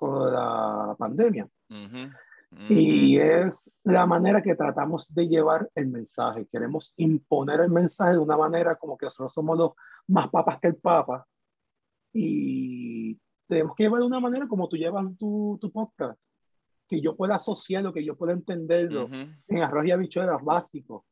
[0.00, 1.46] con lo de la pandemia.
[1.68, 2.06] Ujú,
[2.52, 2.72] ujú.
[2.72, 6.48] Y es la manera que tratamos de llevar el mensaje.
[6.50, 9.72] Queremos imponer el mensaje de una manera como que nosotros somos los
[10.08, 11.26] más papas que el papa.
[12.14, 16.18] Y tenemos que llevar de una manera como tú llevas tu, tu podcast.
[16.88, 19.14] Que yo pueda asociarlo, que yo pueda entenderlo Ujú.
[19.48, 21.02] en arroz y habichuelas básicos.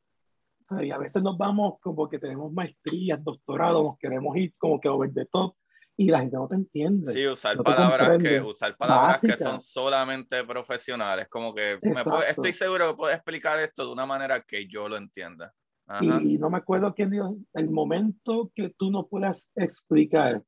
[0.67, 4.55] O sea, y a veces nos vamos como que tenemos maestrías, doctorados, nos queremos ir
[4.57, 5.55] como que over the top
[6.01, 7.11] y la gente no te entiende.
[7.11, 12.29] Sí, usar No palabras que usar palabras que son solamente profesionales, como que me puede-
[12.29, 15.53] estoy seguro que puedes explicar esto de una manera que yo lo entienda.
[15.87, 16.03] Ajá.
[16.23, 20.41] Y no me acuerdo quién dijo, el momento que tú no puedas explicar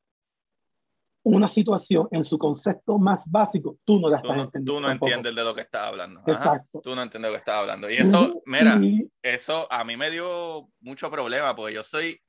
[1.23, 4.73] una situación en su concepto más básico, tú no la Tú estás no, entendiendo.
[4.73, 5.07] tú no tampoco.
[5.07, 6.19] entiendes de lo que estás hablando.
[6.21, 6.31] Ajá.
[6.31, 6.81] Exacto.
[6.81, 7.89] Tú no entiendes de lo que estás hablando.
[7.89, 12.19] Y eso, mira, y- eso a mí me dio mucho problema porque yo soy,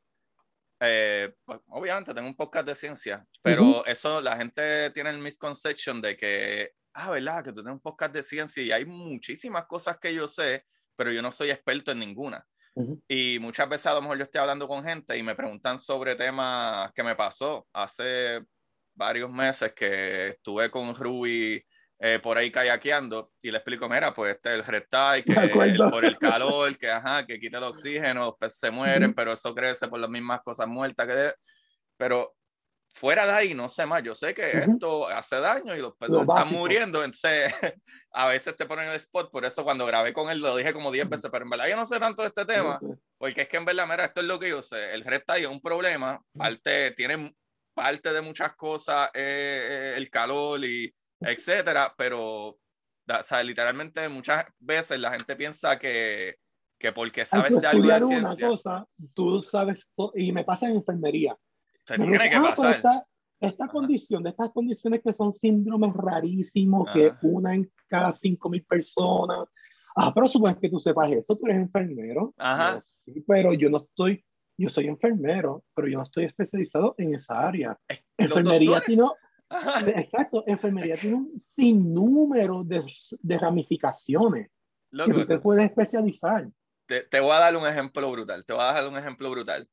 [0.82, 6.00] eh, pues, obviamente tengo un podcast de ciencia, pero eso la gente tiene el misconception
[6.02, 7.44] de que, ah, ¿verdad?
[7.44, 10.66] Que tú tienes un podcast de ciencia y hay muchísimas cosas que yo sé,
[10.96, 12.46] pero yo no soy experto en ninguna.
[12.74, 15.78] ujú, Y muchas veces a lo mejor yo estoy hablando con gente y me preguntan
[15.78, 18.42] sobre temas que me pasó hace
[18.94, 21.62] varios meses que estuve con Ruby
[22.04, 25.78] eh, por ahí kayakeando y le explico, mira, pues este es el reptile, que el-
[25.90, 29.54] por el calor, que ajá, que quita el oxígeno, los peces se mueren, pero eso
[29.54, 31.14] crece por las mismas cosas muertas que...
[31.14, 31.34] de-
[31.96, 32.34] Pero
[32.94, 34.72] fuera de ahí, no sé más, yo sé que Ujú.
[34.72, 37.54] esto hace daño y los peces Lo están muriendo, entonces
[38.12, 40.90] a veces te ponen el spot, por eso cuando grabé con él lo dije como
[40.90, 41.12] 10 Ujú.
[41.12, 42.80] veces, pero en verdad yo no sé tanto de este tema.
[43.16, 44.92] Porque es que en verdad, mira, esto es lo que yo sé.
[44.94, 46.20] El reptile es un problema.
[46.36, 47.32] Parte, tiene
[47.72, 50.92] parte de muchas cosas, eh, eh, el calor y
[51.24, 56.36] etcétera, pero o sea, literalmente muchas veces la gente piensa que,
[56.78, 60.76] que porque sabes de algo de una ciencia, cosa, tú sabes, y me pasa en
[60.76, 61.36] enfermería.
[61.84, 62.76] te Me tiene que preguntan, "Ah, pero pasar.
[62.76, 63.06] está-
[63.40, 69.48] esta condición, de estas condiciones que son síndromes rarísimos, que una en cada 5.000 personas.
[69.96, 72.32] Ah, pero supongo que tú sepas eso, tú eres enfermero.
[72.38, 72.84] Ajá.
[72.98, 74.24] sí, pero yo no estoy,
[74.56, 77.76] yo soy enfermero, pero yo no estoy especializado en esa área.
[78.16, 79.02] Enfermería tiene,
[79.86, 82.84] exacto, enfermería tiene un sinnúmero de,
[83.20, 84.50] de ramificaciones
[84.90, 86.48] que usted puede especializar.
[86.86, 89.68] Te, te, voy a dar un ejemplo brutal, te voy a dar un ejemplo brutal.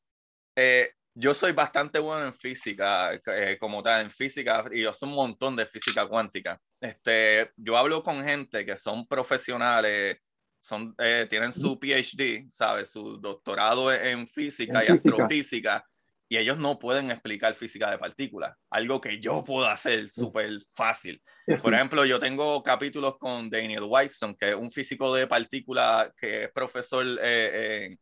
[0.56, 5.06] Eh, yo soy bastante bueno en física, eh, como tal, en física, y yo sé
[5.06, 6.60] un montón de física cuántica.
[6.80, 10.18] Este, yo hablo con gente que son profesionales,
[10.62, 12.92] son, eh, tienen su PhD, ¿sabes?
[12.92, 15.86] Su doctorado en física y astrofísica,
[16.30, 21.22] y ellos no pueden explicar física de partículas, algo que yo puedo hacer súper fácil.
[21.62, 26.44] Por ejemplo, yo tengo capítulos con Daniel Whiteson, que es un físico de partículas que
[26.46, 27.98] es profesor eh,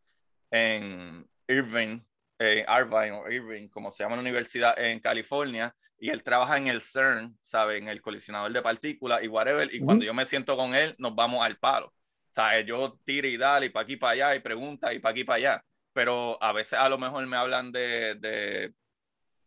[0.51, 2.01] en, en Irving
[2.39, 6.57] en Irvine o Irving, como se llama en la universidad en California, y él trabaja
[6.57, 7.78] en el CERN, ¿sabe?
[7.78, 11.15] En el colisionador de partículas y whatever, y cuando yo me siento con él, nos
[11.15, 11.93] vamos al palo.
[12.30, 12.65] ¿Sabes?
[12.65, 15.38] Yo tiro y dale, y para aquí para allá, y pregunta, y para aquí para
[15.38, 15.65] allá.
[15.97, 18.71] Pero a veces a lo mejor me hablan de, de,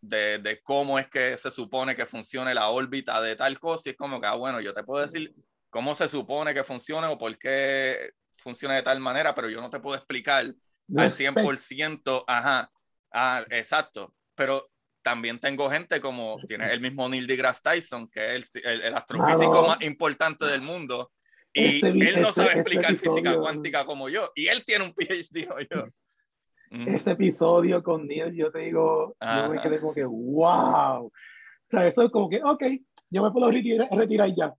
[0.01, 3.92] de, de cómo es que se supone que funcione la órbita de tal cosa, y
[3.92, 5.32] es como que, ah, bueno, yo te puedo decir
[5.68, 9.70] cómo se supone que funcione o por qué funciona de tal manera, pero yo no
[9.70, 10.53] te puedo explicar
[10.96, 12.68] al 100%, ajá,
[13.12, 14.12] Ah, exacto.
[14.34, 14.68] Pero
[15.03, 19.68] también tengo gente como tiene el mismo Neil deGrasse Tyson, que es el, el, astrofísico
[19.68, 21.12] más importante del mundo.
[21.53, 24.32] Y él no sabe explicar física cuántica como yo.
[24.34, 25.86] Y él tiene un PhD como yo.
[26.71, 31.07] Ese episodio con Neil, yo te digo, yo me quedé como que, wow.
[31.07, 31.12] O
[31.68, 32.62] sea, eso es como que, ok,
[33.11, 34.55] yo me puedo retirar, retirar ya.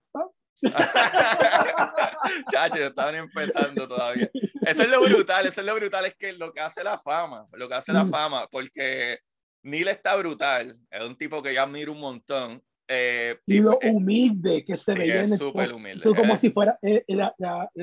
[2.52, 4.30] Chacho, estaban empezando todavía.
[4.60, 7.46] Eso es lo brutal, eso es lo brutal, es que lo que hace la fama,
[7.52, 8.10] lo que hace la mm.
[8.10, 9.18] fama, porque
[9.62, 12.62] Neil está brutal, es un tipo que yo admiro un montón.
[12.88, 16.14] Eh, y lo eh, humilde que se veía en el súper humilde.
[16.14, 17.04] Como si fuera, eh,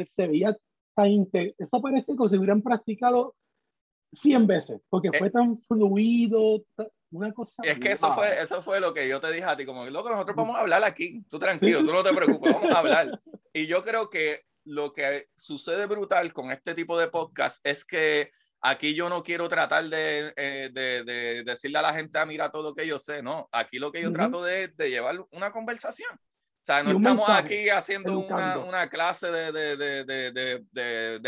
[0.05, 0.55] se veía
[0.95, 1.27] tan
[1.57, 3.35] Eso parece como si hubieran practicado
[4.11, 6.63] 100 veces, porque fue tan fluido,
[7.11, 7.61] una cosa.
[7.63, 9.91] Es que eso fue, eso fue lo que yo te dije a ti, como que
[9.91, 13.21] nosotros vamos a hablar aquí, tú tranquilo, tú no te preocupes, vamos a hablar.
[13.53, 18.31] Y yo creo que lo que sucede brutal con este tipo de podcast es que
[18.61, 22.51] aquí yo no quiero tratar de, eh, de, de, decirle a la gente, ah, mira
[22.51, 23.47] todo lo que yo sé, no.
[23.51, 26.11] Aquí lo que yo trato de, de llevar una conversación.
[26.13, 29.51] O sea, no estamos aquí haciendo una, una, clase de,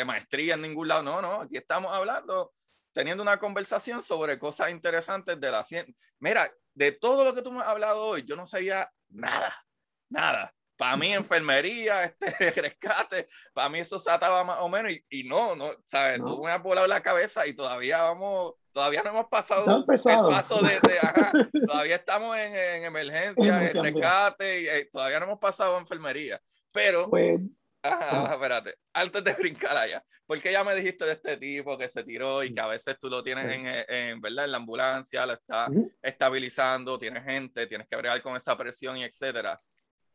[0.05, 1.41] maestría en ningún lado, no, no.
[1.41, 2.51] Aquí estamos hablando,
[2.93, 5.93] teniendo una conversación sobre cosas interesantes de la ciencia.
[6.19, 9.65] Mira, de todo lo que tú me has hablado hoy, yo no sabía nada,
[10.09, 15.05] nada para mí enfermería, este rescate, para mí eso se ataba más o menos y,
[15.11, 16.19] y no, no, ¿sabes?
[16.19, 16.35] No.
[16.35, 20.57] Tú me has volado la cabeza y todavía vamos, todavía no hemos pasado el paso
[20.57, 21.31] de, de ajá,
[21.67, 26.41] todavía estamos en, en emergencia, en rescate y eh, todavía no hemos pasado a enfermería,
[26.71, 27.11] pero...
[27.11, 27.39] Pues,
[27.83, 32.03] ajá, espérate, antes de brincar allá, porque ya me dijiste de este tipo que se
[32.03, 34.45] tiró y que a veces tú lo tienes en, en, ¿verdad?
[34.45, 35.67] en la ambulancia, lo está
[36.01, 39.59] estabilizando, tienes gente, tienes que bregar con esa presión y etcétera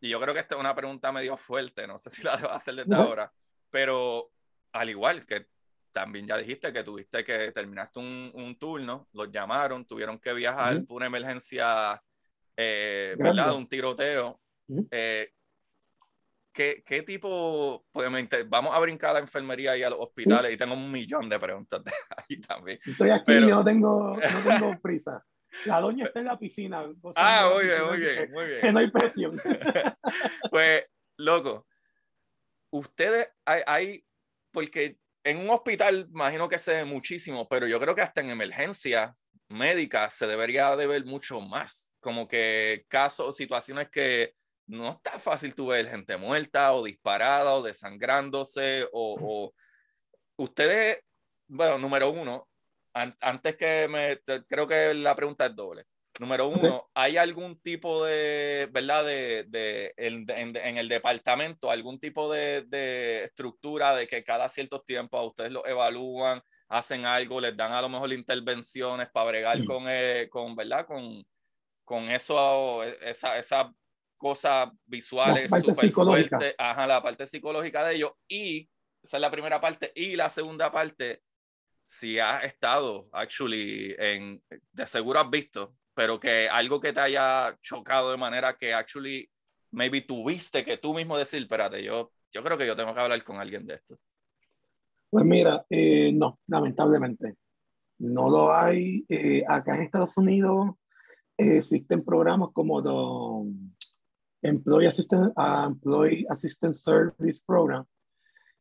[0.00, 2.50] y yo creo que esta es una pregunta medio fuerte, no sé si la debo
[2.50, 3.32] hacer desde ahora,
[3.70, 4.30] pero
[4.72, 5.46] al igual que
[5.92, 10.84] también ya dijiste que tuviste que terminaste un, un turno, los llamaron, tuvieron que viajar
[10.84, 12.02] por una emergencia,
[12.54, 13.54] eh, ¿verdad?
[13.54, 14.38] Un tiroteo.
[14.90, 15.30] Eh,
[16.56, 18.08] ¿qué, ¿qué, tipo, pues
[18.48, 21.38] vamos a brincar a la enfermería y a los hospitales y tengo un millón de
[21.38, 22.80] preguntas de ahí también.
[22.84, 23.48] Estoy aquí, pero...
[23.48, 25.22] yo no tengo, no tengo prisa.
[25.66, 26.84] La doña está en la piscina.
[27.14, 28.60] Ah, muy bien, muy bien, muy bien.
[28.60, 29.40] Que no hay presión.
[30.50, 30.86] pues,
[31.18, 31.66] loco,
[32.70, 34.04] ustedes hay, hay,
[34.50, 38.30] porque en un hospital imagino que se ve muchísimo, pero yo creo que hasta en
[38.30, 39.14] emergencia
[39.48, 41.94] médica se debería de ver mucho más.
[42.00, 44.34] Como que casos, situaciones que
[44.66, 49.54] no está fácil tú ver gente muerta o disparada o desangrándose o, o
[50.36, 50.98] ustedes,
[51.48, 52.48] bueno, número uno,
[52.92, 55.84] antes que me, creo que la pregunta es doble.
[56.18, 59.04] Número uno, ¿hay algún tipo de, ¿verdad?
[59.04, 64.80] De, de en, en, el departamento, algún tipo de, de, estructura de que cada cierto
[64.80, 69.62] tiempo a ustedes lo evalúan, hacen algo, les dan a lo mejor intervenciones para bregar
[69.66, 70.86] con, eh, con, ¿verdad?
[70.86, 71.22] Con,
[71.84, 73.70] con eso, esa, esa
[74.16, 78.12] cosa visuales súper fuerte, ajá, la parte psicológica de ellos.
[78.28, 78.68] Y
[79.02, 79.92] esa es la primera parte.
[79.94, 81.22] Y la segunda parte,
[81.84, 84.42] si has estado, actually, en,
[84.72, 89.28] de seguro has visto, pero que algo que te haya chocado de manera que, actually,
[89.70, 93.22] maybe tuviste que tú mismo decir, espérate, yo, yo creo que yo tengo que hablar
[93.24, 93.96] con alguien de esto.
[95.10, 97.36] Pues mira, eh, no, lamentablemente.
[97.98, 99.06] No lo hay.
[99.08, 100.74] Eh, acá en Estados Unidos,
[101.38, 103.65] existen programas como the
[104.48, 107.84] Employee Assistant, uh, Employee Assistant Service Program,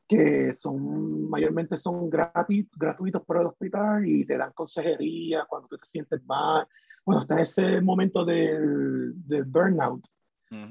[0.07, 5.77] que son mayormente son gratis, gratuitos para el hospital y te dan consejería cuando tú
[5.77, 6.67] te sientes mal,
[7.03, 10.05] cuando está ese momento del, del burnout,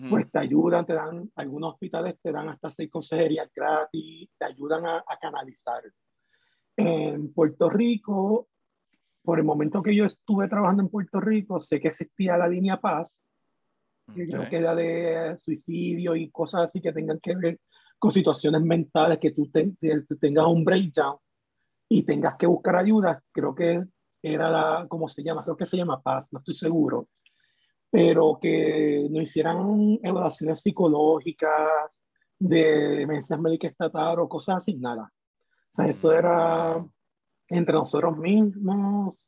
[0.09, 4.87] pues te ayudan, te dan, algunos hospitales te dan hasta seis consejerías gratis, te ayudan
[4.87, 5.83] a, a canalizar.
[6.77, 8.49] En Puerto Rico,
[9.23, 12.81] por el momento que yo estuve trabajando en Puerto Rico, sé que existía la línea
[12.81, 13.21] Paz,
[14.13, 17.61] que creo que era de suicidio y cosas así que tengan que ver
[17.99, 21.17] con situaciones mentales, que tú tengas un breakdown
[21.89, 23.23] y tengas que buscar ayuda.
[23.33, 23.83] Creo que
[24.23, 25.45] era la, ¿cómo se llama?
[25.45, 27.09] Creo que se llama Paz, no estoy seguro.
[27.91, 32.01] Pero que no hicieran evaluaciones psicológicas
[32.39, 35.11] de emergencias médicas estatal o cosas así, nada.
[35.73, 36.85] O sea, eso era
[37.49, 39.27] entre nosotros mismos,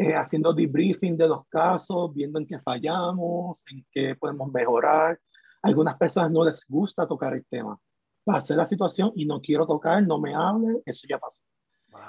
[0.00, 5.18] eh, haciendo debriefing de los casos, viendo en qué fallamos, en qué podemos mejorar.
[5.60, 7.76] algunas personas no les gusta tocar el tema.
[8.22, 11.42] Pasé la situación y no quiero tocar, no me hable, eso ya pasó.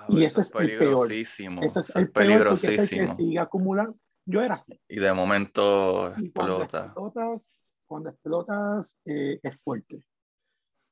[0.10, 1.12] y ese es, el peor.
[1.12, 3.08] Ese es el peligrosísimo.
[3.08, 3.98] que sigue acumulando.
[4.24, 4.80] Yo era así.
[4.88, 6.94] Y de momento explota.
[7.88, 10.06] Cuando explotas, eh, es fuerte.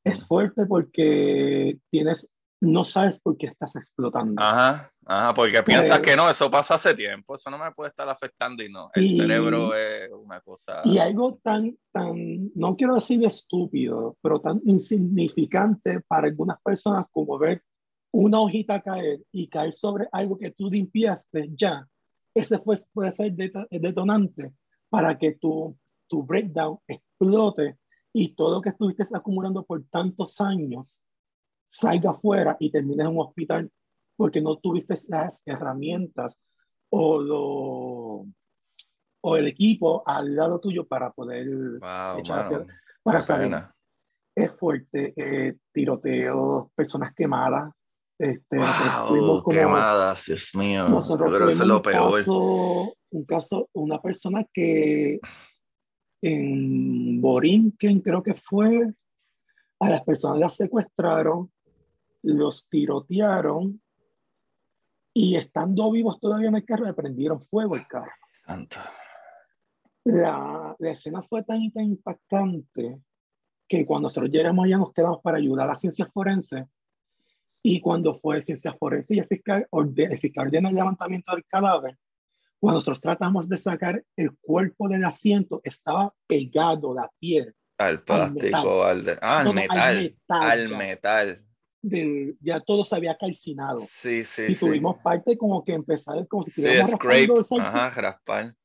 [0.03, 2.27] Es fuerte porque tienes
[2.59, 4.41] no sabes por qué estás explotando.
[4.41, 8.07] Ajá, ajá, porque piensas que no, eso pasa hace tiempo, eso no me puede estar
[8.09, 10.81] afectando y no, el cerebro es una cosa.
[10.85, 17.37] Y algo tan, tan, no quiero decir estúpido, pero tan insignificante para algunas personas como
[17.37, 17.61] ver
[18.11, 21.87] una hojita caer y caer sobre algo que tú limpiaste ya,
[22.33, 24.53] ese puede, puede ser detonante
[24.89, 25.77] para que tu,
[26.07, 27.77] tu breakdown explote
[28.13, 30.99] y todo lo que estuviste acumulando por tantos años
[31.79, 33.71] salga afuera y termines en un hospital
[34.15, 36.39] porque no tuviste las herramientas
[36.89, 38.25] o, lo,
[39.21, 41.47] o el equipo al lado tuyo para poder
[42.17, 42.65] echar
[43.03, 43.55] para salir.
[44.35, 47.71] Es fuerte, eh, tiroteos, personas quemadas.
[48.19, 50.87] Este, wow, quemadas, Dios mío.
[50.89, 52.19] Nosotros Pero eso es lo peor.
[52.19, 55.19] Caso, un caso, una persona que
[56.21, 58.91] en Borinquen creo que fue,
[59.79, 61.51] a las personas las secuestraron,
[62.27, 63.81] los tirotearon
[65.13, 68.11] y estando vivos todavía en el carro le prendieron fuego el carro.
[70.03, 73.01] La, la, escena fue tan, impactante
[73.67, 76.67] que cuando nosotros llegamos allá nos quedamos para ayudar a la ciencia forense
[77.63, 81.97] y cuando fue ciencia forense y el fiscal, el fiscal ordena el levantamiento del cadáver,
[82.59, 87.53] cuando nosotros tratamos de sacar el cuerpo del asiento, estaba pegado la piel.
[87.77, 91.46] Al plástico, al, metal, al, metal, al metal
[92.41, 93.81] ya todo se había calcinado.
[93.87, 94.43] Sí, sí.
[94.49, 97.27] Y tuvimos parte como que empezar como si sí, scrape,
[97.59, 98.55] ajá, raspar.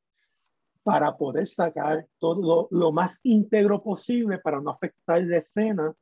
[0.83, 5.95] Para poder sacar todo lo, más íntegro posible para no afectar la escena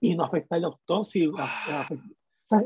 [0.00, 1.28] y no afectar la autopsia.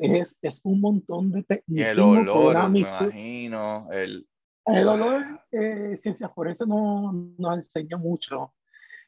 [0.02, 1.92] es, es, un montón de técnicas.
[1.92, 3.88] El olor, me imagino.
[3.90, 4.26] El,
[4.66, 8.52] el olor, eh, ciencia forense no nos enseña mucho.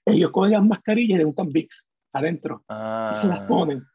[0.04, 2.64] Ellos cogen las mascarillas y le untan Vicks adentro.
[2.68, 3.46] Y se las ah.
[3.46, 3.86] ponen.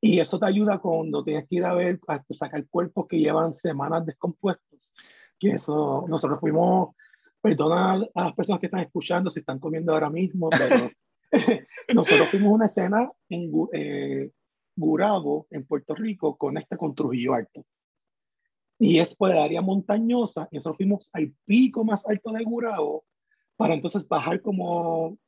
[0.00, 3.52] Y eso te ayuda cuando tienes que ir a ver, a sacar cuerpos que llevan
[3.52, 4.94] semanas descompuestos.
[5.38, 6.94] Que eso, nosotros fuimos,
[7.40, 10.90] perdona a las personas que están escuchando si están comiendo ahora mismo, pero
[11.94, 14.30] nosotros fuimos una escena en eh,
[14.74, 17.64] Gurabo, en Puerto Rico, con este con Trujillo Alto.
[18.78, 23.04] Y es por el área montañosa, y nosotros fuimos al pico más alto de Gurabo
[23.56, 25.18] para entonces bajar como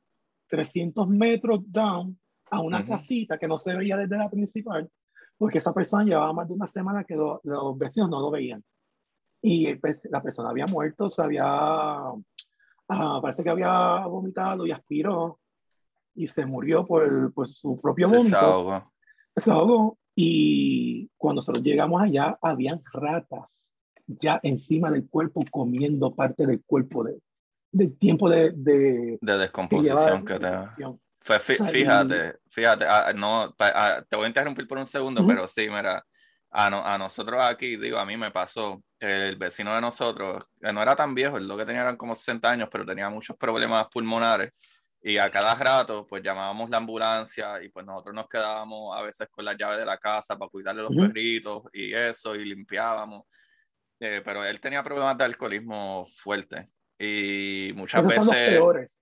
[0.47, 2.19] 300 metros down
[2.51, 4.89] a una casita que no se veía desde la principal,
[5.37, 8.63] porque esa persona llevaba más de una semana que los vecinos no lo veían.
[9.41, 9.67] Y
[10.09, 15.39] la persona había muerto, se había, ah, parece que había vomitado y aspiró
[16.15, 18.83] y se murió por, por su propio vómito.
[19.35, 19.97] Se ahogó.
[20.15, 23.53] Y cuando nosotros llegamos allá, habían ratas
[24.05, 27.19] ya encima del cuerpo comiendo parte del cuerpo de,
[27.71, 30.85] del tiempo de, de, de descomposición que, que
[31.23, 36.05] fíjate, fíjate, ah, no, ah, te voy a interrumpir por un segundo, pero sí, mira,
[36.51, 40.95] a, a, nosotros aquí, digo, a mí me pasó, el vecino de nosotros, no era
[40.95, 44.51] tan viejo, lo que tenía eran como 60 años, pero tenía muchos problemas pulmonares,
[45.05, 49.27] y a cada rato, pues llamábamos la ambulancia y pues nosotros nos quedábamos a veces
[49.29, 53.25] con las llaves de la casa para cuidarle los perritos y eso, y limpiábamos.
[53.99, 56.69] Eh, pero él tenía problemas de alcoholismo fuerte
[56.99, 58.25] y muchas veces.
[58.25, 58.99] Son los peores.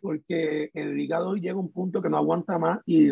[0.00, 3.10] Porque el hígado llega a un punto que no aguanta más y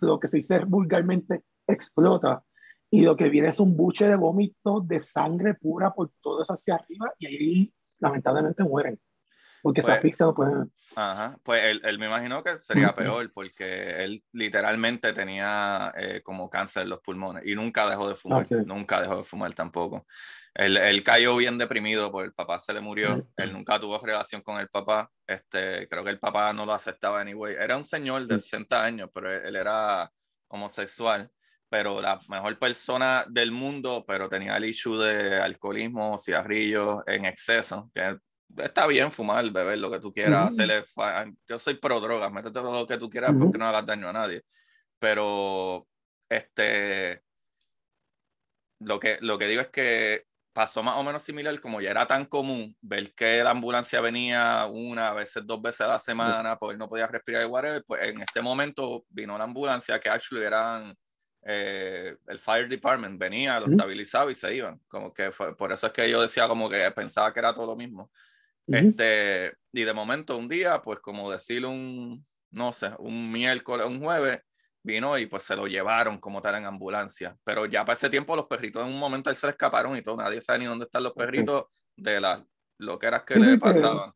[0.00, 2.42] lo que se dice vulgarmente explota.
[2.90, 6.52] Y lo que viene es un buche de vómito de sangre pura por todo eso
[6.52, 9.00] hacia arriba y ahí lamentablemente mueren.
[9.62, 10.72] Porque Pues- esa asfixia no pueden.
[10.94, 16.48] Ajá, pues él, él me imagino que sería peor porque él literalmente tenía eh, como
[16.50, 18.66] cáncer en los pulmones y nunca dejó de fumar, Ok.
[18.66, 20.06] nunca dejó de fumar tampoco.
[20.54, 24.40] Él, él cayó bien deprimido porque el papá se le murió, él nunca tuvo relación
[24.40, 27.56] con el papá, este, creo que el papá no lo aceptaba anyway.
[27.58, 28.38] Era un señor de Mm.
[28.38, 30.10] 60 años, pero él, él era
[30.48, 31.28] homosexual,
[31.68, 37.90] pero la mejor persona del mundo, pero tenía el issue de alcoholismo, cigarrillos en exceso,
[37.92, 38.16] que
[38.58, 40.48] está bien fumar, beber lo que tú quieras, Ujú.
[40.54, 43.40] hacerle fa- yo soy pro drogas, métete todo lo que tú quieras Ujú.
[43.46, 44.42] porque no hagas daño a nadie.
[45.00, 45.88] Pero
[46.28, 47.22] este
[48.80, 52.06] lo que, lo que digo es que pasó más o menos similar, como ya era
[52.06, 56.56] tan común ver que la ambulancia venía una, a veces dos veces a la semana,
[56.56, 60.08] porque él no podía respirar y whatever, pues en este momento vino la ambulancia que
[60.08, 60.94] actually eran
[61.42, 64.80] eh, el fire department, venía, lo estabilizaba y se iban.
[64.86, 67.66] Como que fue, por eso es que yo decía como que pensaba que era todo
[67.66, 68.12] lo mismo.
[68.66, 68.78] Ujú.
[68.78, 74.00] Este, y de momento un día, pues como decir un, no sé, un miércoles, un
[74.00, 74.40] jueves,
[74.84, 77.36] vino y pues se lo llevaron como tal en ambulancia.
[77.44, 80.02] Pero ya para ese tiempo los perritos en un momento ahí se le escaparon y
[80.02, 81.66] todo, nadie sabe ni dónde están los perritos
[81.96, 82.42] de las
[82.78, 84.12] loqueras que le pasaban.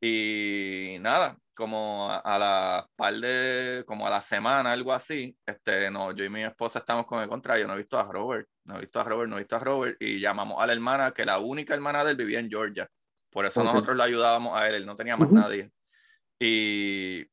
[0.00, 5.90] Y nada, como a, a la par de, como a la semana, algo así, este,
[5.90, 8.76] no, yo y mi esposa estamos con el contrario, no he visto a Robert, no
[8.76, 11.24] he visto a Robert, no he visto a Robert, y llamamos a la hermana, que
[11.24, 12.88] la única hermana de él vivía en Georgia.
[13.30, 13.62] Por eso Ok.
[13.64, 15.36] nosotros le ayudábamos a él, él no tenía más Ujú.
[15.36, 15.70] nadie.
[16.40, 17.26] Y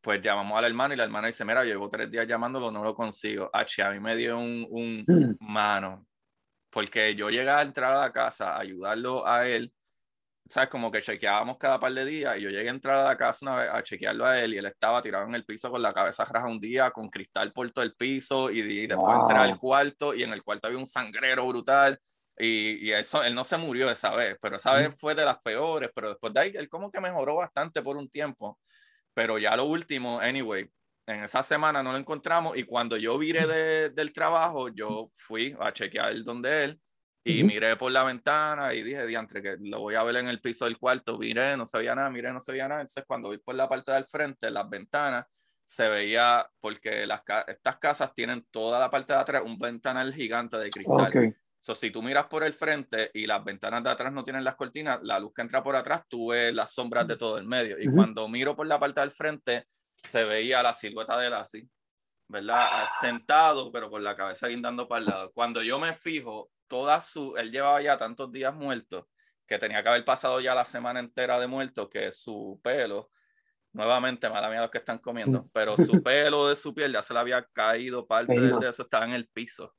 [0.00, 2.82] pues llamamos a la hermana y la hermana dice, mira, llevo tres días llamándolo, no
[2.84, 3.50] lo consigo.
[3.52, 5.34] H, a mí me dio un, un Mm.
[5.40, 6.06] mano,
[6.70, 9.74] porque yo llegué a entrar a la casa a ayudarlo a él,
[10.48, 10.68] ¿sabes?
[10.70, 13.38] Como que chequeábamos cada par de días y yo llegué a entrar a la casa
[13.46, 15.92] una vez a chequearlo a él y él estaba tirado en el piso con la
[15.94, 19.54] cabeza raja un día, con cristal por todo el piso y, y después entré al
[19.54, 19.58] Wow.
[19.58, 21.98] cuarto y en el cuarto había un sangrero brutal
[22.38, 25.40] y, y eso, él no se murió esa vez, pero esa vez fue de las
[25.42, 28.58] peores, pero después de ahí él como que mejoró bastante por un tiempo,
[29.20, 30.66] pero ya lo último, anyway,
[31.06, 35.54] en esa semana no lo encontramos y cuando yo viré de- del trabajo, yo fui
[35.60, 36.80] a chequear donde él
[37.22, 37.48] y Ujú.
[37.48, 40.64] miré por la ventana y dije, diantre, que lo voy a ver en el piso
[40.64, 43.36] del cuarto, miré, no se veía nada, miré, no se veía nada, entonces cuando vi
[43.36, 45.26] por la parte del frente, las ventanas,
[45.64, 50.56] se veía, porque las, estas casas tienen toda la parte de atrás un ventanal gigante
[50.56, 51.12] de cristal.
[51.14, 51.34] Ok.
[51.62, 54.56] So, si tú miras por el frente y las ventanas de atrás no tienen las
[54.56, 57.78] cortinas, la luz que entra por atrás, tú ves las sombras de todo el medio.
[57.78, 57.96] Y Ujú.
[57.96, 59.66] cuando miro por la parte del frente,
[60.02, 61.70] se veía la silueta de él así,
[62.28, 62.66] ¿verdad?
[62.72, 65.32] Ah, Sentado, pero con la cabeza guindando para el lado.
[65.32, 69.10] Cuando yo me fijo, toda su, él llevaba ya tantos días muerto
[69.46, 73.10] que tenía que haber pasado ya la semana entera de muerto, que su pelo,
[73.74, 77.12] nuevamente, mala mía los que están comiendo, pero su pelo de su piel ya se
[77.12, 79.74] le había caído, parte de, de eso estaba en el piso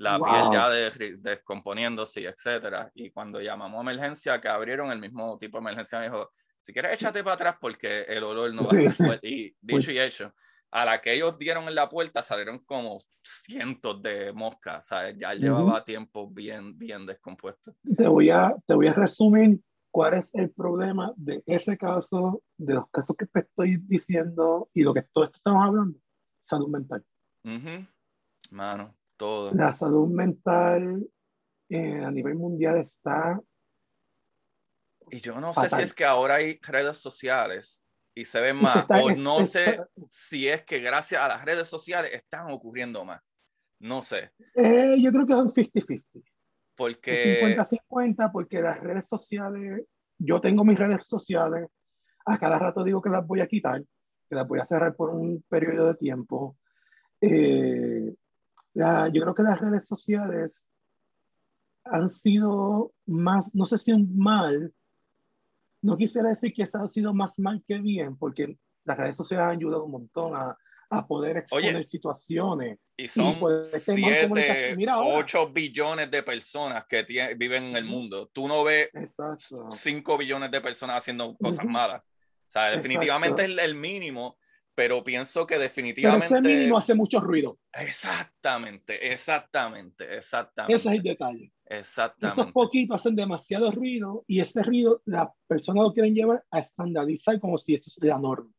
[0.00, 0.24] la Wow.
[0.26, 2.90] piel ya de- descomponiéndose, etcétera.
[2.94, 6.30] Y cuando llamamos a emergencia, que abrieron el mismo tipo de emergencia, me dijo,
[6.62, 8.76] si quieres échate para atrás porque el olor no va Sí.
[8.76, 9.28] a estar fuerte.
[9.28, 10.34] Y dicho y hecho,
[10.70, 15.16] a la que ellos dieron en la puerta salieron como cientos de moscas, ¿sabes?
[15.18, 15.46] Ya él Ujú.
[15.46, 17.74] llevaba tiempo bien, bien descompuesto.
[17.96, 22.74] Te voy a, te voy a resumir cuál es el problema de ese caso, de
[22.74, 25.98] los casos que te estoy diciendo y lo que todo esto estamos hablando.
[26.46, 27.04] Salud mental.
[27.44, 27.86] Ujú.
[28.50, 29.52] Mano, todo.
[29.54, 31.06] La salud mental
[31.68, 33.38] eh, a nivel mundial está
[35.10, 35.84] Y yo no sé si Fatal.
[35.84, 40.48] es que ahora hay redes sociales y se ven más, está- o no sé si
[40.48, 43.20] es que gracias a las redes sociales están ocurriendo más.
[43.78, 46.02] No sé, eh, yo creo que es un 50-50.
[46.14, 46.24] Un
[46.76, 47.56] porque
[47.90, 49.84] 50-50 porque las redes sociales,
[50.18, 51.68] yo tengo mis redes sociales,
[52.24, 53.82] a cada rato digo que las voy a quitar,
[54.28, 56.56] que las voy a cerrar por un periodo de tiempo.
[57.20, 58.14] Eh,
[58.74, 60.66] la- yo creo que las redes sociales
[61.84, 64.72] han sido más, no sé si un mal,
[65.82, 69.56] no quisiera decir que ha sido más mal que bien, porque las redes sociales han
[69.56, 70.56] ayudado un montón a,
[70.90, 72.78] a poder exponer Oye, situaciones.
[72.96, 74.76] y son pues, 7, comunicación.
[74.76, 75.18] Mira ahora.
[75.18, 78.28] 8 billones de personas que tie- viven en el mundo.
[78.32, 79.70] Tú no ves Exacto.
[79.70, 82.02] 5 billones de personas haciendo cosas malas.
[82.02, 83.62] O sea, definitivamente Exacto.
[83.62, 84.36] es el mínimo,
[84.80, 86.24] pero pienso que Pero definitivamente...
[86.24, 87.58] ese mínimo hace mucho ruido.
[87.70, 90.74] Exactamente, exactamente, exactamente.
[90.74, 91.52] Ese es el detalle.
[91.66, 92.52] Esos Exactamente.
[92.54, 97.58] poquitos hacen demasiado ruido y ese ruido las personas lo quieren llevar a estandarizar como
[97.58, 98.50] si eso es la norma.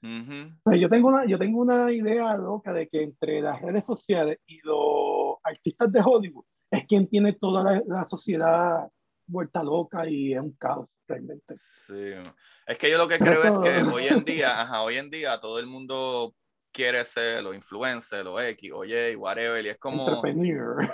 [0.00, 0.54] Ujú.
[0.62, 3.84] O sea, yo, tengo una, yo tengo una idea loca de que entre las redes
[3.84, 8.88] sociales y los artistas de Hollywood es quien tiene toda la, la sociedad
[9.26, 11.54] vuelta loca y es un caos realmente.
[11.86, 12.12] Sí.
[12.66, 15.10] Es que yo lo que creo es eso- que hoy en día, ajá, hoy en
[15.10, 16.34] día todo el mundo
[16.72, 20.20] quiere ser o influencer o X o Y, whatever, y es como...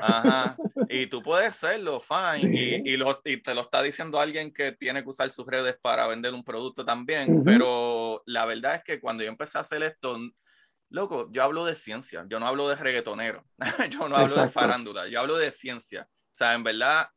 [0.01, 0.55] Ajá,
[0.91, 4.73] y tú puedes serlo, fine, y, y, lo, y, te lo está diciendo alguien que
[4.73, 7.45] tiene que usar sus redes para vender un producto también, uh -huh.
[7.45, 10.19] pero la verdad es que cuando yo empecé a hacer esto,
[10.91, 13.45] loco, yo hablo de ciencia, yo no hablo de reggaetonero,
[13.91, 14.43] yo no hablo Exacto.
[14.43, 16.07] de farándula, yo hablo de ciencia.
[16.11, 17.09] O sea, en verdad,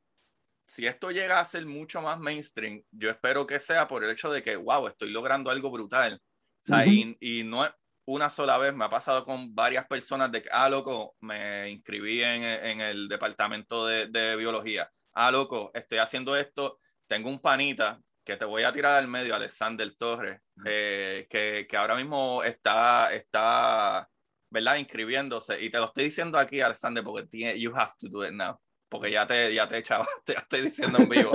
[0.65, 4.31] si esto llega a ser mucho más mainstream, yo espero que sea por el hecho
[4.31, 6.15] de que, wow, estoy logrando algo brutal.
[6.15, 6.19] O
[6.59, 7.17] sea, uh -huh.
[7.19, 7.67] y, y, no
[8.05, 12.21] una sola vez, me ha pasado con varias personas de que, ah, loco, me inscribí
[12.21, 14.89] en, en el departamento de, de, biología.
[15.13, 19.35] Ah, loco, estoy haciendo esto, tengo un panita que te voy a tirar al medio,
[19.35, 20.65] Alexander Torres, uh -huh.
[20.67, 24.09] eh, que, que ahora mismo está, está,
[24.49, 24.77] ¿verdad?
[24.77, 25.61] Inscribiéndose.
[25.61, 28.59] Y te lo estoy diciendo aquí, Alexander, porque tiene, you have to do it now
[28.93, 31.31] porque ya te, ya te echaba, te estoy diciendo en vivo.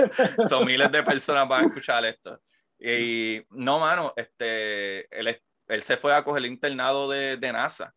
[0.47, 2.39] Son miles de personas van a escuchar esto.
[2.79, 5.37] Y no, mano, este, él,
[5.67, 7.93] él se fue a coger el internado de, de, NASA,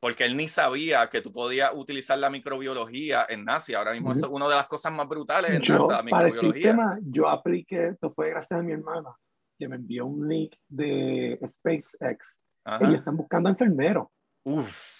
[0.00, 3.78] porque él ni sabía que tú podías utilizar la microbiología en NASA.
[3.78, 6.74] Ahora mismo es una de las cosas más brutales en yo, NASA, la microbiología.
[6.74, 9.10] Para el sistema, yo apliqué, esto fue gracias a mi hermana,
[9.56, 12.36] que me envió un link de SpaceX.
[12.64, 12.84] Ajá.
[12.84, 14.08] Ellos están buscando enfermeros.
[14.42, 14.93] Uf.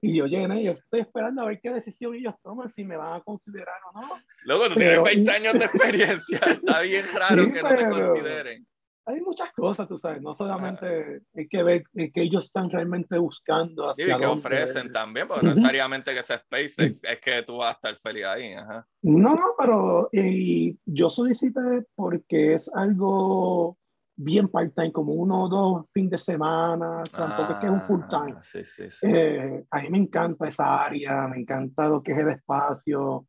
[0.00, 2.96] Y yo llegué y yo estoy esperando a ver qué decisión ellos toman, si me
[2.96, 4.08] van a considerar o no.
[4.44, 7.88] Luego tú pero, tienes 20 años de experiencia, está bien raro sí, que no te
[7.88, 8.66] consideren.
[9.06, 11.20] Hay muchas cosas, tú sabes, no solamente ah.
[11.34, 14.46] hay que ver que ellos están realmente buscando hacia Y que dónde...
[14.46, 18.26] ofrecen también, porque no necesariamente que sea SpaceX, es que tú vas a estar feliz
[18.26, 18.52] ahí.
[18.52, 18.86] Ajá.
[19.02, 23.78] No, no, pero y yo solicité porque es algo
[24.20, 27.82] bien part-time, como uno o dos fines de semana, tampoco ah, es que es un
[27.82, 28.36] full-time.
[28.42, 32.18] Sí, sí, sí, eh, a mí me encanta esa área, me encanta lo que es
[32.18, 33.26] el espacio,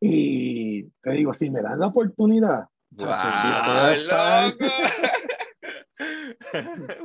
[0.00, 3.06] y te digo, si me dan la oportunidad, wow,
[4.08, 4.64] loco.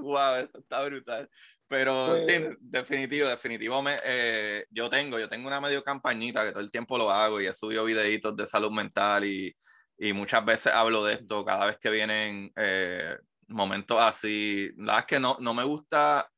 [0.02, 1.30] wow, eso está brutal.
[1.68, 3.82] Pero pues, sí, definitivo, definitivo.
[3.82, 7.42] Me, eh, yo tengo, yo tengo una medio campañita que todo el tiempo lo hago
[7.42, 9.56] y he subido videitos de salud mental y,
[9.98, 13.18] y muchas veces hablo de esto cada vez que vienen eh,
[13.48, 14.72] momentos así.
[14.78, 16.30] La verdad es que no, no me gusta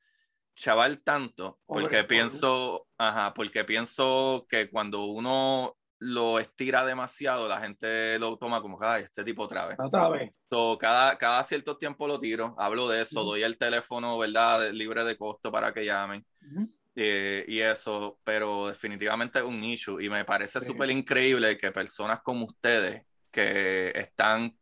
[0.55, 7.59] chaval tanto porque Hombre, pienso, ajá, porque pienso que cuando uno lo estira demasiado, la
[7.59, 9.77] gente lo toma como, ay, este tipo otra vez.
[9.79, 10.31] Otra vez.
[10.49, 13.29] So, cada, cada cierto tiempo lo tiro, hablo de eso, uh -huh.
[13.29, 14.71] doy el teléfono, ¿verdad?
[14.71, 16.23] Libre de costo para que llamen.
[16.41, 16.77] Uh -huh.
[16.95, 22.21] eh, y eso, pero definitivamente es un issue y me parece súper increíble que personas
[22.21, 24.57] como ustedes que están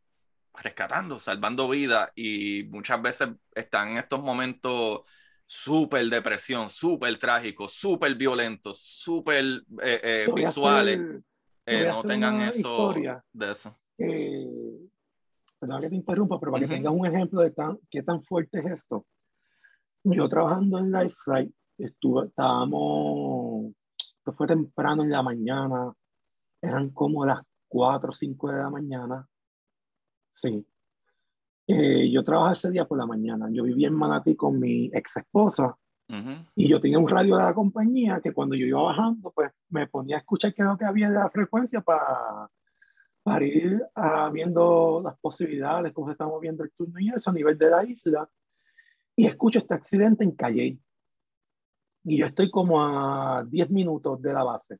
[0.53, 5.01] rescatando, salvando vidas y muchas veces están en estos momentos
[5.45, 9.45] súper depresión, súper trágicos, súper violentos, súper
[9.81, 11.23] eh, eh, visuales, hacer,
[11.65, 12.93] eh, no tengan eso
[13.31, 13.77] de eso.
[15.59, 16.69] Perdón que te interrumpa, pero para uh -huh.
[16.69, 19.05] que tengas un ejemplo de tan, qué tan fuerte es esto.
[20.03, 23.73] Yo trabajando en Lifefly, estuve, estábamos,
[24.17, 25.93] esto fue temprano en la mañana,
[26.61, 27.41] eran como las
[27.75, 29.27] 4 o 5 de la mañana.
[30.33, 30.65] Sí.
[31.67, 33.49] Eh, yo trabajaba ese día por la mañana.
[33.51, 35.75] Yo vivía en Manatí con mi ex esposa
[36.07, 36.47] uh -huh.
[36.55, 39.87] y yo tenía un radio de la compañía que cuando yo iba bajando, pues me
[39.87, 42.49] ponía a escuchar qué es lo que había de la frecuencia para,
[43.23, 47.33] para ir uh, viendo las posibilidades, cómo se está moviendo el turno y eso a
[47.33, 48.29] nivel de la isla.
[49.17, 50.79] Y escucho este accidente en Calle.
[52.05, 54.79] Y yo estoy como a 10 minutos de la base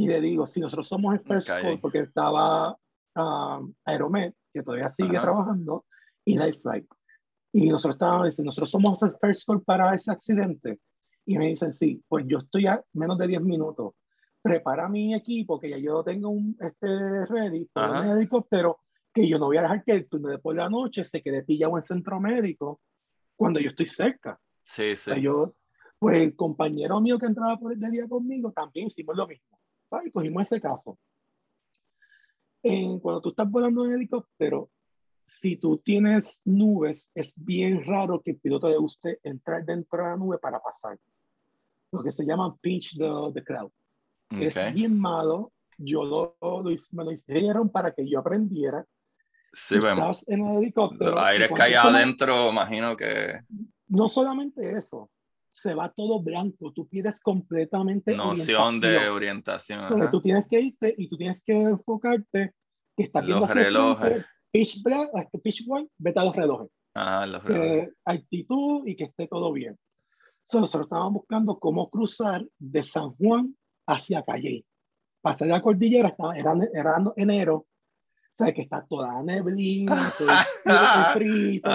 [0.00, 1.40] y le digo, si nosotros somos okay.
[1.44, 2.74] call, porque estaba
[3.14, 5.26] um, Aeromed, que todavía sigue Ajá.
[5.26, 5.84] trabajando,
[6.24, 6.86] y Flight
[7.52, 10.80] Y nosotros estábamos diciendo, nosotros somos first call para ese accidente.
[11.26, 13.92] Y me dicen, sí, pues yo estoy a menos de 10 minutos.
[14.40, 18.78] Prepara mi equipo, que ya yo tengo un este, ready, un helicóptero,
[19.12, 21.42] que yo no voy a dejar que el turno después de la noche se quede
[21.42, 22.80] pillado en centro médico
[23.36, 24.40] cuando yo estoy cerca.
[24.64, 25.10] Sí, sí.
[25.10, 25.54] O sea, yo,
[25.98, 29.59] pues el compañero mío que entraba por el día conmigo también hicimos lo mismo
[30.04, 30.98] y cogimos ese caso.
[32.62, 34.70] En, cuando tú estás volando en helicóptero,
[35.26, 40.10] si tú tienes nubes, es bien raro que el piloto le guste entrar dentro de
[40.10, 40.98] la nube para pasar.
[41.92, 43.70] Lo que se llama pinch the, the cloud.
[44.32, 44.46] Okay.
[44.46, 45.52] Es bien malo.
[45.78, 46.62] Yo lo, lo,
[46.92, 48.84] me lo hicieron para que yo aprendiera.
[49.52, 51.12] Sí, estás en el helicóptero.
[51.12, 53.40] Los aires que hay adentro, imagino que.
[53.88, 55.10] No solamente eso,
[55.60, 59.82] se va todo blanco, tú pierdes completamente noción de orientación.
[59.82, 62.54] Entonces, tú tienes que irte y tú tienes que enfocarte
[62.96, 64.24] que está los relojes.
[64.50, 66.68] Pitch black, este, pitch white, vete a los relojes.
[66.94, 67.72] Ajá, los relojes.
[67.72, 69.78] Eh, actitud y que esté todo bien.
[70.44, 73.56] So, nosotros estábamos buscando cómo cruzar de San Juan
[73.86, 74.64] hacia Calle.
[75.20, 77.56] Pasar la cordillera, estaba, era, era enero,
[78.40, 80.28] o sea, que está toda neblina, todo
[81.14, 81.70] frito.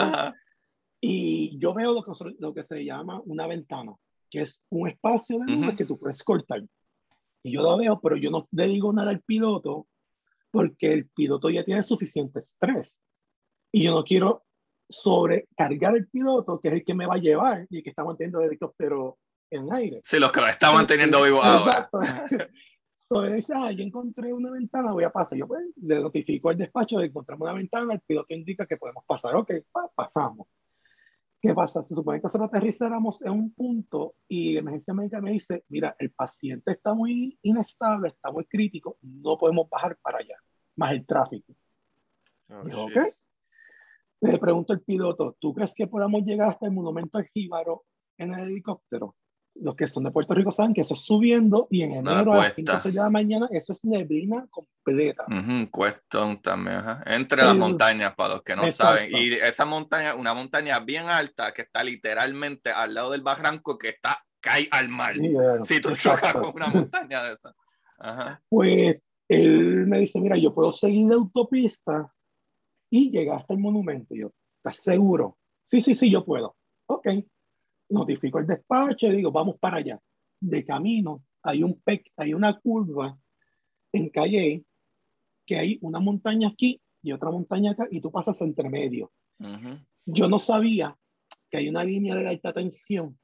[1.07, 3.93] Y yo veo lo que, lo que se llama una ventana,
[4.27, 6.63] que es un espacio de luz que tú puedes cortar.
[7.43, 9.85] Y yo lo veo, pero yo no le digo nada al piloto
[10.49, 12.99] porque el piloto ya tiene suficiente estrés.
[13.71, 14.45] Y yo no quiero
[14.89, 18.39] sobrecargar el piloto, que es el que me va a llevar y que está manteniendo
[18.39, 19.19] el helicóptero
[19.51, 19.99] en aire.
[20.03, 21.87] Sí, los que lo está manteniendo vivo ahora.
[22.95, 25.37] Sobre esa, yo encontré una ventana, voy a pasar.
[25.37, 29.03] Yo pues, le notifico al despacho de encontramos una ventana, el piloto indica que podemos
[29.05, 29.35] pasar.
[29.35, 29.51] Ok,
[29.93, 30.47] pasamos.
[31.45, 31.83] ¿Qué pasa?
[31.83, 35.95] Se supone que nosotros aterrizáramos en un punto y la emergencia médica me dice, mira,
[35.99, 40.37] el paciente está muy inestable, está muy crítico, no podemos bajar para allá,
[40.75, 41.53] más el tráfico.
[42.49, 42.63] Oh,
[44.21, 47.83] Le pregunto al piloto, ¿tú crees que podamos llegar hasta el monumento al Jíbaro
[48.17, 49.15] en el helicóptero?
[49.55, 52.43] Los que son de Puerto Rico saben que eso es subiendo y en enero a
[52.43, 55.25] las 5 de la mañana eso es neblina completa.
[55.71, 59.09] cuestión también, entre las montañas para los que no saben.
[59.15, 63.89] Y esa montaña, una montaña bien alta que está literalmente al lado del barranco que
[63.89, 65.15] está cae al mar.
[65.63, 67.55] si tú chocas con una montaña de esa.
[68.49, 68.97] Pues
[69.27, 72.13] él me dice, mira, yo puedo seguir de autopista
[72.89, 74.13] y llegar hasta el monumento.
[74.13, 75.37] yo, ¿estás seguro?
[75.67, 76.55] Sí, sí, sí, yo puedo.
[76.87, 77.07] Ok
[77.89, 79.99] notifico el despacho y digo, vamos para allá.
[80.39, 81.81] De camino hay, un
[82.17, 83.17] hay una curva
[83.91, 84.65] en calle
[85.45, 89.11] que hay una montaña aquí y otra montaña acá y tú pasas entre medio.
[90.05, 90.97] Yo no sabía
[91.49, 93.19] que hay una línea de alta tensión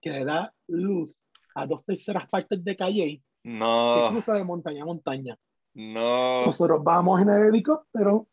[0.00, 1.22] que le da luz
[1.54, 3.94] a dos terceras partes de calle no.
[3.94, 5.38] que cruza de montaña a montaña.
[5.74, 6.46] No.
[6.46, 8.28] Nosotros vamos en el helicóptero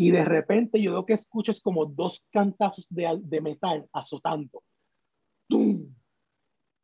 [0.00, 4.62] y de repente yo lo que escucho es como dos cantazos de, de metal azotando.
[5.46, 5.94] ¡Tum!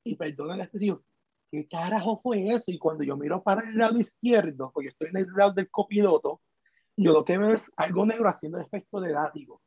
[0.04, 1.02] Y perdona la expresión,
[1.50, 2.70] ¿qué carajo fue eso?
[2.70, 6.42] Y cuando yo miro para el lado izquierdo, porque estoy en el lado del copiloto,
[6.94, 9.62] yo lo que veo es algo negro haciendo efecto de látigo.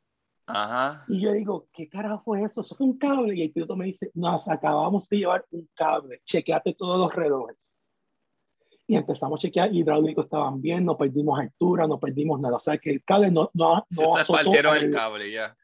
[0.46, 1.04] Ajá.
[1.08, 2.60] Y yo digo, ¿qué carajo fue eso?
[2.60, 3.34] Eso fue un cable.
[3.34, 7.69] Y el piloto me dice, nos acabamos de llevar un cable, chequeate todos los relojes
[8.90, 12.56] y empezamos a chequear, hidráulicos estaban bien, no perdimos altura, no perdimos nada.
[12.56, 15.56] O sea que el cable no, no, no partieron el, cable ya.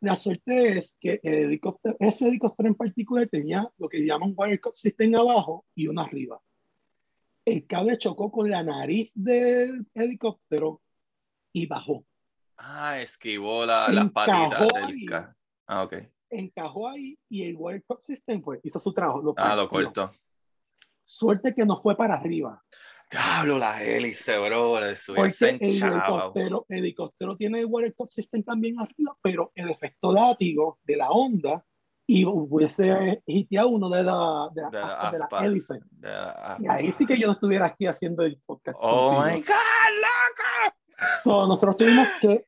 [0.00, 4.58] la suerte es que el helicóptero, ese helicóptero en particular tenía lo que llaman wire
[4.62, 6.40] cut system abajo y uno arriba.
[7.44, 10.80] El cable chocó con la nariz del helicóptero
[11.52, 12.06] y bajó.
[12.56, 15.34] Ah, esquivó la, las patitas del cable.
[15.66, 15.96] Ah, ok.
[16.30, 19.20] Encajó ahí y el wire cut system fue, hizo su trabajo.
[19.20, 20.08] Lo ah, lo cortó.
[21.08, 22.62] Suerte que no fue para arriba.
[23.10, 24.78] Diablo, la hélice, bro.
[25.16, 30.78] Porque el helicóptero, el helicóptero tiene el water system también arriba, pero el efecto látigo
[30.84, 31.64] de la onda
[32.06, 35.80] y hubiese hiteado uno de la, de la, de la, hélice.
[36.58, 38.78] y ahí sí que yo no estuviera aquí haciendo el podcast.
[38.82, 39.54] Oh my God,
[41.24, 41.46] loco.
[41.46, 42.44] nosotros tuvimos que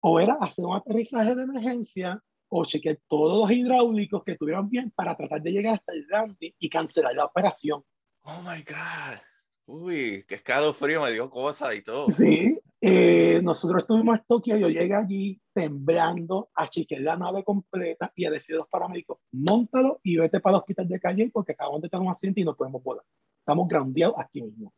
[0.00, 4.90] o era hacer un aterrizaje de emergencia o chequear todos los hidráulicos que estuvieran bien
[4.92, 7.84] para tratar de llegar hasta el landing y cancelar la operación.
[8.30, 9.18] Oh my God.
[9.64, 12.10] Uy, qué frío me dio cosas y todo.
[12.10, 18.26] Sí, eh, nosotros estuvimos en Tokio, yo llegué allí temblando, achiqué la nave completa y
[18.26, 21.80] a decir a los paramédicos, montalo y vete para el hospital de Calle porque acabamos
[21.80, 23.04] de tener un accidente y no podemos volar.
[23.38, 24.74] Estamos groundeados aquí mismo.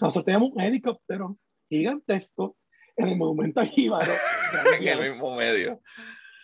[0.00, 1.36] Nosotros tenemos un helicóptero
[1.68, 2.56] gigantesco
[2.96, 4.12] en el monumento a Jíbaro.
[4.78, 5.80] en el mismo medio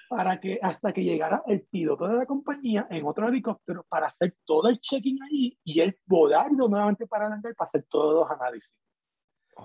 [0.08, 4.36] para que hasta que llegara el piloto de la compañía en otro helicóptero para hacer
[4.44, 8.74] todo el check-in allí y él volar nuevamente para adelante para hacer todos los análisis.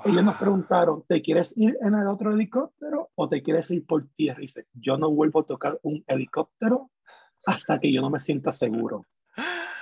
[0.06, 4.08] Ellos nos preguntaron, ¿te quieres ir en el otro helicóptero o te quieres ir por
[4.16, 4.40] tierra?
[4.40, 6.90] Y dice, yo no vuelvo a tocar un helicóptero
[7.46, 9.06] hasta que yo no me sienta seguro.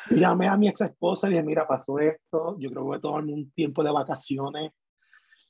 [0.10, 2.98] Y llamé a mi ex esposa y dije, mira, pasó esto, yo creo que voy
[2.98, 4.72] a tomarme un tiempo de vacaciones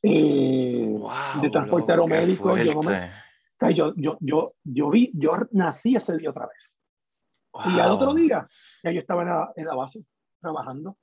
[0.03, 0.99] eh,
[1.41, 2.57] de transporte aeromédico.
[2.57, 3.09] Yo no me,
[3.71, 6.75] yo, yo, yo, yo vi, yo nací ese día otra vez.
[7.73, 8.47] Y al otro día,
[8.83, 10.05] ya yo estaba en la, en la base
[10.39, 10.97] trabajando.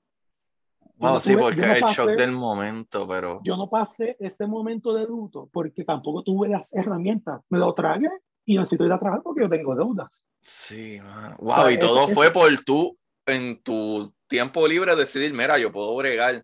[0.99, 3.41] Wow, sí, porque el shock del momento, pero.
[3.45, 7.43] Yo no pasé ese momento de luto porque tampoco tuve las herramientas.
[7.51, 8.09] Me lo tragué
[8.47, 10.09] y necesito ir a trabajar porque yo tengo deudas.
[10.43, 11.37] Sí, man.
[11.39, 12.97] Wow, y todo fue por tú,
[13.27, 16.43] en tu tiempo libre, decidir, mira, yo puedo bregar.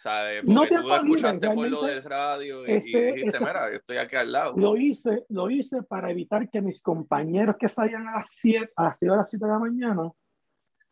[0.00, 0.44] ¿Sabes?
[0.44, 4.54] no te tú escuchaste por lo radio y, dijiste, mira, yo estoy aquí al lado.
[4.56, 8.84] Lo hice, lo hice para evitar que mis compañeros que salían a las 7, a
[8.84, 10.10] las 7 de las 7 de la mañana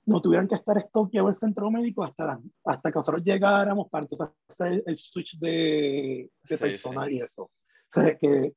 [0.04, 4.04] no tuvieran que estar estoqueados en el centro médico hasta, hasta que nosotros llegáramos para
[4.04, 7.42] entonces hacer el switch de, de personal y eso.
[7.42, 7.50] O
[7.90, 8.54] sea, es que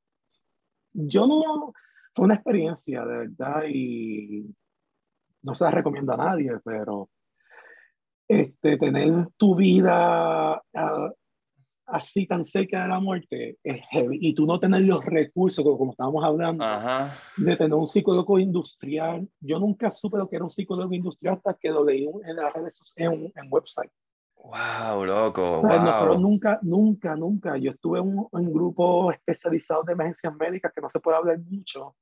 [0.92, 1.72] yo no,
[2.14, 4.46] fue una experiencia de verdad y
[5.42, 7.10] no se la recomiendo a nadie, pero
[8.40, 11.10] este, tener tu vida, uh,
[11.86, 14.18] así tan cerca de la muerte es heavy.
[14.20, 16.64] Y tú no tener los recursos, como, estábamos hablando,
[17.36, 19.28] de tener un psicólogo industrial.
[19.40, 22.52] Yo nunca supe lo que era un psicólogo industrial hasta que lo leí en las
[22.52, 23.90] redes en en website.
[24.42, 25.60] Wow, loco.
[25.62, 27.56] Nosotros nunca, nunca, nunca.
[27.58, 31.38] Yo estuve en un, en grupo especializado de emergencias médicas que no se puede hablar
[31.38, 31.94] mucho.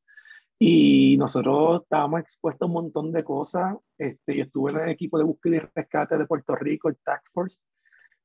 [0.62, 3.76] Y nosotros estábamos expuestos a un montón de cosas.
[3.96, 7.24] Este, yo estuve en el equipo de búsqueda y rescate de Puerto Rico, el Task
[7.32, 7.60] Force,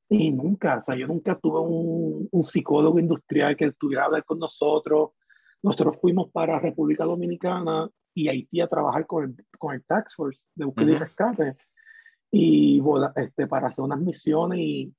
[0.10, 4.26] y nunca, o sea, yo nunca tuve un, un psicólogo industrial que estuviera a hablar
[4.26, 5.12] con nosotros.
[5.64, 10.44] Nosotros fuimos para República Dominicana y Haití a trabajar con el, con el Task Force
[10.56, 11.56] de búsqueda y rescate
[12.38, 12.84] y
[13.16, 14.94] este, para hacer unas misiones y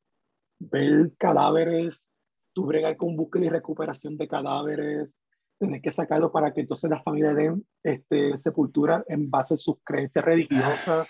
[0.58, 2.08] ver cadáveres,
[2.54, 5.18] tu bregar con búsqueda y recuperación de cadáveres,
[5.58, 9.76] tener que sacarlos para que entonces las familias den este, sepultura en base a sus
[9.82, 11.08] creencias religiosas,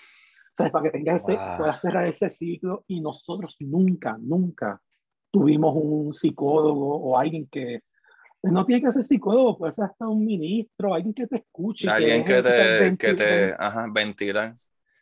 [0.55, 0.71] ¿sabes?
[0.71, 4.81] para que tengas ese, puedas cerrar ese ciclo y nosotros nunca, nunca
[5.31, 7.81] tuvimos un psicólogo o alguien que
[8.43, 11.89] no tiene que ser psicólogo, puede ser hasta un ministro, alguien que te escuche.
[11.89, 14.57] Alguien que, te, que te ajá, ventila.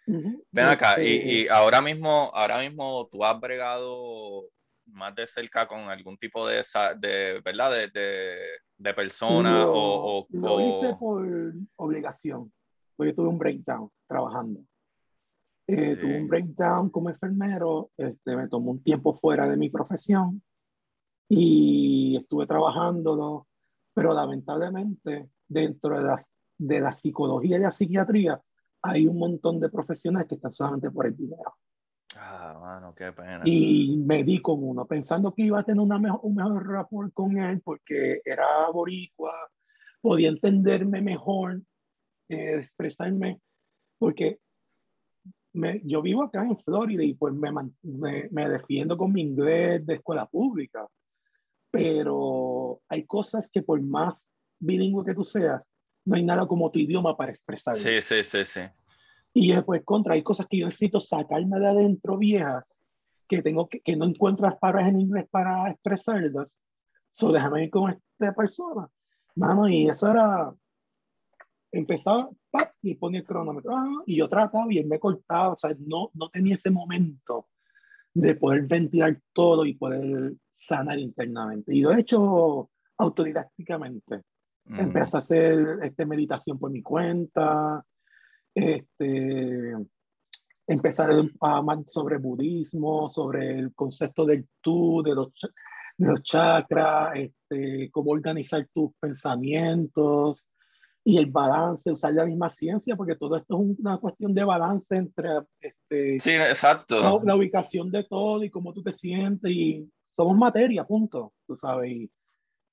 [0.07, 4.45] Ven acá, y, y, este ahora mismo, ahora mismo tú has bregado
[4.87, 6.63] más de cerca con algún tipo de,
[6.99, 7.71] de ¿verdad?
[7.71, 8.37] De, de,
[8.77, 11.25] de persona o, Lo hice por
[11.77, 12.51] obligación,
[12.95, 14.61] porque tuve un breakdown trabajando.
[15.67, 20.43] Eh, tuve un breakdown como enfermero, este, me tomó un tiempo fuera de mi profesión
[21.27, 23.47] y estuve trabajando,
[23.93, 28.39] pero lamentablemente dentro de la, de la psicología y la psiquiatría
[28.83, 31.55] hay un montón de profesionales que están solamente por el dinero.
[32.17, 33.41] Ah, mano, qué pena.
[33.45, 37.13] Y me di con uno, pensando que iba a tener una mejor, un mejor rapport
[37.13, 39.33] con él porque era boricua,
[40.01, 41.61] podía entenderme mejor,
[42.29, 43.39] eh, expresarme,
[43.97, 44.39] porque
[45.53, 47.51] me, yo vivo acá en Florida y pues me,
[47.83, 50.87] me, me defiendo con mi inglés de escuela pública,
[51.71, 54.29] pero hay cosas que por más
[54.59, 55.61] bilingüe que tú seas,
[56.05, 57.75] no hay nada como tu idioma para expresar.
[57.75, 58.61] Sí, sí, sí, sí.
[59.37, 62.79] Y después, contra, hay cosas que yo necesito sacarme de adentro viejas,
[63.27, 66.57] que tengo que, que no encuentro las palabras en inglés para expresarlas.
[67.11, 68.87] So, déjame ir con esta persona.
[69.35, 70.55] Mano, y eso era,
[71.69, 72.29] empezaba,
[72.81, 76.11] y ponía el cronómetro, ah, y yo trataba y él me cortaba, o sea, no,
[76.13, 77.49] no tenía ese momento
[78.13, 81.75] de poder ventilar todo y poder sanar internamente.
[81.75, 84.21] Y lo he hecho autodidácticamente.
[84.67, 87.85] Empecé a hacer este, meditación por mi cuenta,
[88.55, 89.73] este,
[90.65, 95.27] empezar a hablar sobre budismo, sobre el concepto del tú, de los,
[95.97, 100.43] de los chakras, este, cómo organizar tus pensamientos
[101.03, 104.95] y el balance, usar la misma ciencia, porque todo esto es una cuestión de balance
[104.95, 105.29] entre
[105.59, 107.21] este, sí, exacto.
[107.23, 111.91] La, ubicación de todo y cómo tú te sientes y somos materia, punto, tú sabes.
[111.91, 112.11] Y,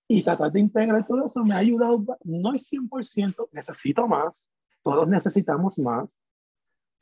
[0.09, 4.47] y tratar de integrar todo eso me ha ayudado, no es 100%, necesito más,
[4.83, 6.09] todos necesitamos más,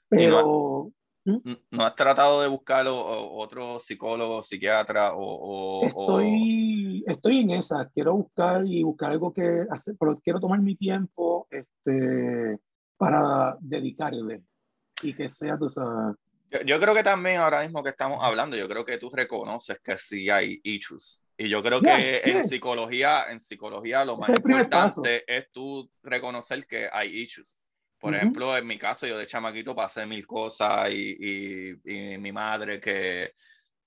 [0.08, 0.92] pero...
[1.22, 1.52] ¿Mm?
[1.70, 8.62] No, has tratado de buscar otro psicólogo, psiquiatra o, estoy, estoy en esa, quiero buscar
[8.66, 12.58] y buscar algo que hacer, pero quiero tomar mi tiempo este,
[12.96, 14.42] para dedicarle
[15.02, 16.16] y que sea, tú sabes...
[16.50, 19.78] Yo, yo, creo que también ahora mismo que estamos hablando, yo creo que tú reconoces
[19.80, 25.24] que sí hay issues y yo creo que en psicología, en psicología lo más importante
[25.26, 27.58] es tú reconocer que hay issues.
[28.00, 32.80] Por ejemplo, en mi caso, yo de chamaquito pasé mil cosas y, y, mi madre
[32.80, 33.34] que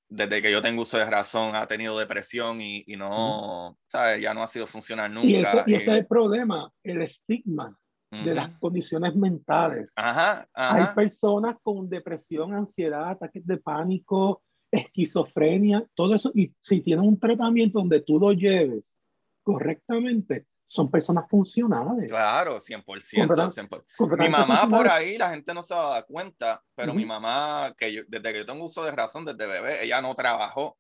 [0.08, 4.22] desde que yo tengo uso de razón ha tenido depresión y, y no, ¿sabes?
[4.22, 5.28] Ya no ha sido funcionar nunca.
[5.28, 7.76] Y ese, y ese es el problema, el estigma
[8.12, 9.90] de las condiciones mentales.
[9.96, 17.08] Ajá, Hay personas con depresión, ansiedad, ataques de pánico, esquizofrenia, todo eso, y si tienen
[17.08, 18.96] un tratamiento donde tú lo lleves
[19.42, 22.10] correctamente, son personas funcionales.
[22.10, 22.84] Claro, 100%.
[22.86, 24.18] 100%.
[24.18, 28.02] Mi mamá por ahí, la gente no se da cuenta, pero mi mamá, que yo,
[28.08, 30.78] desde que yo tengo uso de razón, desde bebé, ella no trabajó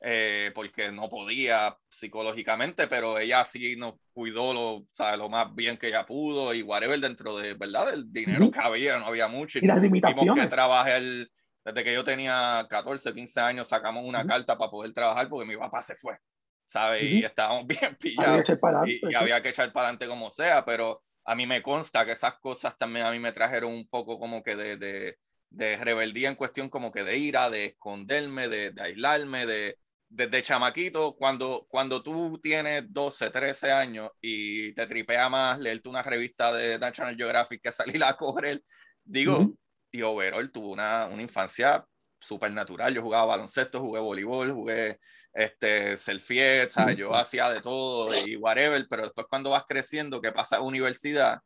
[0.00, 5.76] eh, porque no podía psicológicamente, pero ella sí nos cuidó lo, sabe, lo más bien
[5.76, 7.90] que ella pudo y whatever dentro de, ¿verdad?
[7.90, 9.58] Del dinero que había, no había mucho.
[9.58, 10.44] Y, las limitaciones.
[10.44, 11.30] que trabajé el
[11.64, 15.56] desde que yo tenía 14, 15 años, sacamos una carta para poder trabajar porque mi
[15.56, 16.18] papá se fue,
[16.64, 17.02] ¿sabes?
[17.02, 18.48] Y estábamos bien pillados.
[18.86, 22.38] y, había que echar para adelante como sea, pero a mí me consta que esas
[22.38, 25.18] cosas también a mí me trajeron un poco como que de, de,
[25.50, 29.78] de rebeldía en cuestión como que de ira, de esconderme, de, de aislarme, de
[30.14, 36.02] desde chamaquito, cuando, cuando tú tienes 12, 13 años y te tripea más leerte una
[36.02, 38.62] revista de National Geographic que salir a correr,
[39.02, 39.54] digo,
[39.90, 41.84] y overall tuvo una, una infancia
[42.20, 42.94] súper natural.
[42.94, 45.00] Yo jugaba baloncesto, jugué voleibol, jugué
[45.34, 46.96] este, selfie, ¿sabes?
[46.96, 51.40] Yo hacía de todo y whatever, pero después cuando vas creciendo, que pasa a universidad,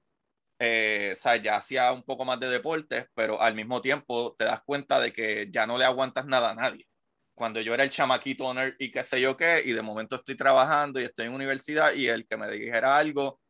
[0.59, 4.44] eh, o sea, ya hacía un poco más de deportes, pero al mismo tiempo te
[4.44, 6.86] das cuenta de que ya no le aguantas nada a nadie.
[7.35, 10.36] Cuando yo era el chamaquito nerd y qué sé yo qué, y de momento estoy
[10.36, 13.40] trabajando y estoy en universidad y el que me dijera algo,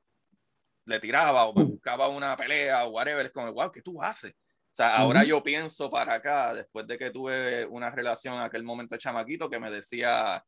[0.86, 4.35] le tiraba o me buscaba una pelea o whatever, es como, wow, ¿qué tú haces?
[4.70, 8.62] O sea, ahora yo pienso para acá, después de que tuve una relación en aquel
[8.62, 10.45] momento de chamaquito, que me decía,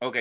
[0.00, 0.16] ok,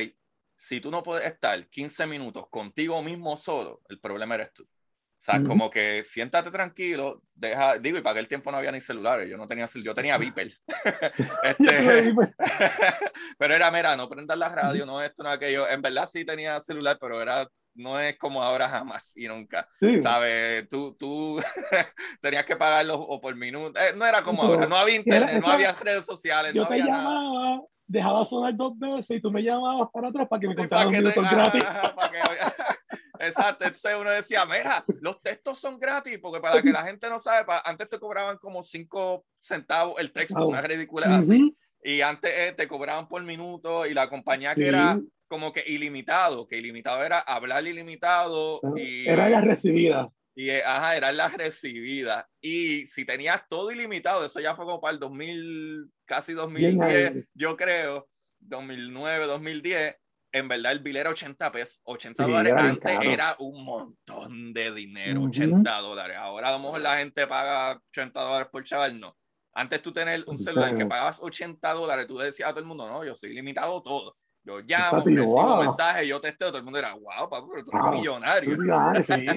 [0.56, 4.64] si tú no puedes estar 15 minutos contigo mismo solo, el problema eres tú.
[4.64, 8.80] O sea, como que siéntate tranquilo, deja, digo, y para aquel tiempo no había ni
[8.80, 10.56] celulares, yo no tenía, yo tenía Viper.
[11.44, 12.14] este,
[13.40, 15.68] pero era, mira, no prendas la radio, no esto, no aquello.
[15.68, 17.48] En verdad sí tenía celular, pero era,
[17.78, 19.70] no es como ahora jamás y nunca.
[20.02, 20.68] ¿Sabes?
[20.68, 21.40] Tú, tú
[22.22, 23.80] tenías que pagarlo o por minuto.
[23.80, 26.54] Eh, no era como ahora, no había internet, no había redes sociales.
[26.54, 27.62] Yo no te había llamaba, nada.
[27.86, 31.16] dejaba sonar dos veces y tú me llamabas para atrás para que me contaran minutos
[31.32, 31.64] gratis.
[33.20, 37.18] Exacto, entonces uno decía, mira, los textos son gratis, porque para que la gente no
[37.18, 42.54] sabe, antes te cobraban como 5 centavos el texto, una ridícula así, y antes eh,
[42.56, 47.20] te cobraban por minuto, y la compañía que era como que ilimitado, que ilimitado era
[47.20, 48.62] hablar ilimitado.
[48.76, 50.10] Y, era la recibida.
[50.36, 52.30] Y, ajá, era la recibida.
[52.42, 57.58] Y si tenías todo ilimitado, eso ya fue como para el 2000, casi 2010, yo
[57.58, 58.08] creo,
[58.40, 59.96] 2009, 2010
[60.32, 62.54] en verdad el bill era 80 pesos, 80 dólares.
[62.56, 66.18] Antes era un montón de dinero, 80 dólares.
[66.18, 69.16] Ahora a lo mejor la gente paga 80 dólares por chaval, no.
[69.54, 72.88] Antes tú tener un celular que pagabas 80 dólares, tú decías a todo el mundo,
[72.88, 74.16] no, yo soy limitado todo.
[74.48, 78.00] Yo llamo, recibo mensajes, yo testeo, todo el mundo era, wow, papi, pero tú eres
[78.00, 78.56] millonario.
[79.04, 79.28] Sí,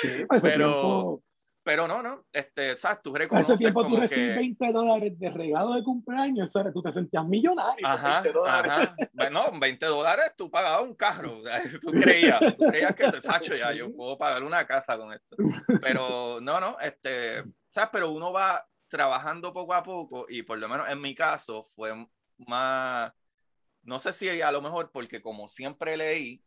[0.00, 1.20] sí, pero,
[1.64, 3.02] pero no, no, este, ¿sabes?
[3.02, 6.82] Tú reconoces ese tiempo como tú recibes 20 dólares de regalo de cumpleaños, eso tú
[6.82, 7.84] te sentías millonario.
[7.84, 8.94] Ajá, 20 ajá.
[9.12, 11.42] Bueno, 20 dólares tú pagabas un carro,
[11.80, 15.36] tú creías, tú creías que, Sacho, ya yo puedo pagar una casa con esto.
[15.82, 17.90] Pero no, no, este, ¿sabes?
[17.92, 21.92] Pero uno va trabajando poco a poco y por lo menos en mi caso fue
[22.46, 23.12] más,
[23.82, 26.42] no sé si a lo mejor porque como siempre leí,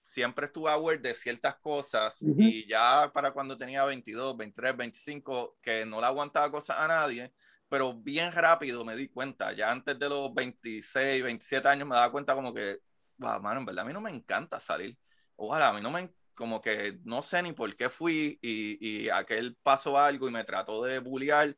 [0.00, 5.86] siempre estuve aware de ciertas cosas y ya para cuando tenía 22, 23, 25, que
[5.86, 7.32] no le aguantaba cosas a nadie,
[7.68, 12.12] pero bien rápido me di cuenta, ya antes de los 26, 27 años me daba
[12.12, 12.80] cuenta como que,
[13.16, 14.96] wow, mano, en verdad a mí no me encanta salir.
[15.36, 19.08] Ojalá, a mí no me, como que no sé ni por qué fui y, y
[19.08, 21.56] aquel pasó algo y me trató de bullear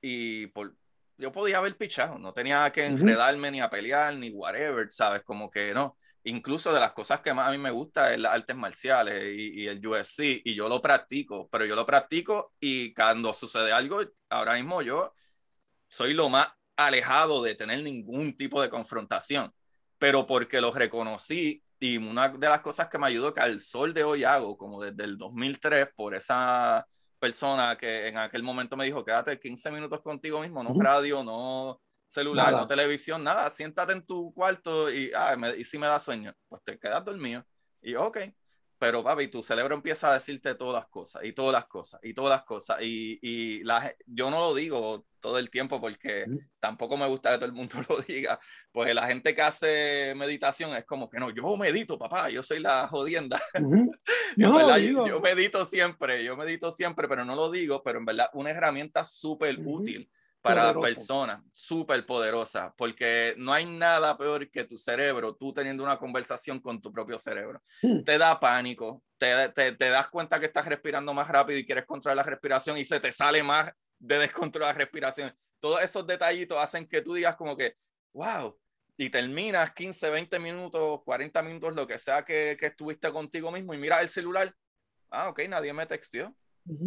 [0.00, 0.74] y por,
[1.18, 5.22] yo podía haber pichado, no tenía que enredarme ni a pelear ni whatever, ¿sabes?
[5.22, 5.96] Como que no
[6.28, 9.66] incluso de las cosas que más a mí me gusta es las artes marciales y,
[9.66, 14.54] el UFC, y yo lo practico, pero yo lo practico y cuando sucede algo, ahora
[14.54, 15.14] mismo yo
[15.88, 19.52] soy lo más alejado de tener ningún tipo de confrontación,
[19.98, 23.94] pero porque lo reconocí y una de las cosas que me ayudó que al sol
[23.94, 26.86] de hoy hago, como desde el 2003, por esa
[27.18, 31.80] persona que en aquel momento me dijo, quédate 15 minutos contigo mismo, no radio, no
[32.08, 36.34] celular, no televisión, nada, siéntate en tu cuarto y, ah, y si me da sueño,
[36.48, 37.44] pues te quedas dormido.
[37.82, 38.18] Y ok,
[38.78, 42.14] pero papi, tu cerebro empieza a decirte todas las cosas y todas las cosas y
[42.14, 42.80] todas las cosas.
[42.80, 46.26] Y, y la, yo no lo digo todo el tiempo porque
[46.60, 48.38] tampoco me gusta que todo el mundo lo diga.
[48.70, 52.60] Pues la gente que hace meditación es como que no, yo medito, papá, yo soy
[52.60, 53.40] la jodienda.
[54.36, 59.04] yo, medito siempre, yo medito siempre, pero no lo digo, pero en verdad una herramienta
[59.04, 60.08] súper útil
[60.40, 65.98] para personas, súper poderosa, porque no hay nada peor que tu cerebro, tú teniendo una
[65.98, 67.60] conversación con tu propio cerebro.
[67.82, 68.04] Hmm.
[68.04, 71.86] Te da pánico, te, te, te, das cuenta que estás respirando más rápido y quieres
[71.86, 75.34] controlar la respiración y se te sale más de descontrolar la respiración.
[75.60, 77.74] Todos esos detallitos hacen que tú digas como que,
[78.12, 78.56] wow,
[78.96, 83.74] y terminas 15, 20 minutos, 40 minutos, lo que sea que, que estuviste contigo mismo
[83.74, 84.54] y miras el celular.
[85.10, 86.34] Ah, ok, nadie me textió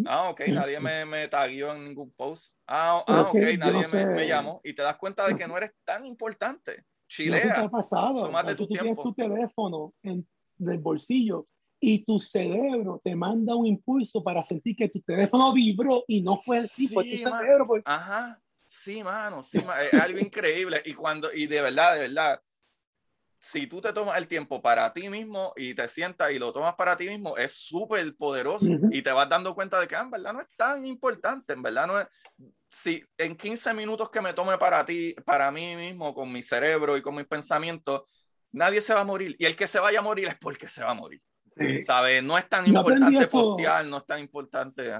[0.05, 2.55] Ah, ok, nadie me, me taguió en ningún post.
[2.67, 4.61] Ah, ah ok, nadie me, me, llamó.
[4.63, 6.85] Y te das cuenta de que no eres tan importante.
[7.07, 7.55] Chilea.
[7.55, 8.25] ¿Qué ha pasado?
[8.25, 10.27] Tomate tu tú tienes tu teléfono en
[10.59, 11.47] el bolsillo
[11.79, 16.37] y tu cerebro te manda un impulso para sentir que tu teléfono vibró y no
[16.37, 17.65] fue así, sí, tu cerebro.
[17.65, 17.83] Pues.
[17.85, 20.81] Ajá, sí, mano, sí, es algo increíble.
[20.85, 22.41] Y cuando, y de verdad, de verdad,
[23.41, 26.75] si tú te tomas el tiempo para ti mismo y te sientas y lo tomas
[26.75, 30.11] para ti mismo, es súper poderoso y te vas dando cuenta de que ah, en
[30.11, 32.07] verdad no es tan importante, en verdad no es,
[32.69, 36.95] si en 15 minutos que me tome para ti, para mí mismo, con mi cerebro
[36.95, 38.03] y con mis pensamientos,
[38.51, 40.83] nadie se va a morir y el que se vaya a morir es porque se
[40.83, 41.19] va a morir.
[41.83, 42.23] ¿Sabes?
[42.23, 44.91] No es tan importante postear, no es tan importante.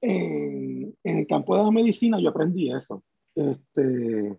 [0.00, 3.04] En, en, el campo de la medicina yo aprendí eso.
[3.34, 4.36] Este,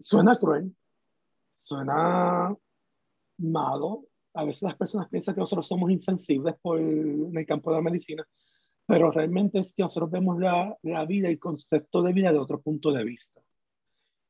[0.00, 0.74] suena cruel,
[1.68, 2.56] suena
[3.38, 4.04] malo.
[4.34, 7.82] A veces las personas piensan que nosotros somos insensibles por, en el campo de la
[7.82, 8.24] medicina,
[8.86, 12.60] pero realmente es que nosotros vemos la, la vida, el concepto de vida de otro
[12.60, 13.40] punto de vista.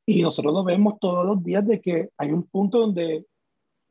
[0.06, 3.27] Y nosotros lo vemos todos los días de que hay un punto donde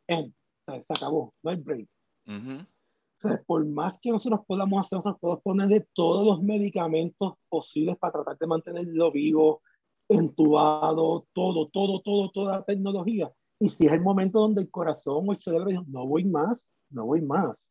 [0.07, 0.33] end,
[0.63, 1.87] se acabó, no hay break.
[2.27, 7.97] o sea, por más que nosotros podamos hacer, nosotros podemos ponerle todos los medicamentos posibles
[7.97, 9.61] para tratar de mantenerlo vivo,
[10.09, 13.31] entubado, todo, todo, todo, toda la tecnología.
[13.59, 16.69] Y si es el momento donde el corazón o el cerebro dice, no voy más,
[16.89, 17.67] no voy más.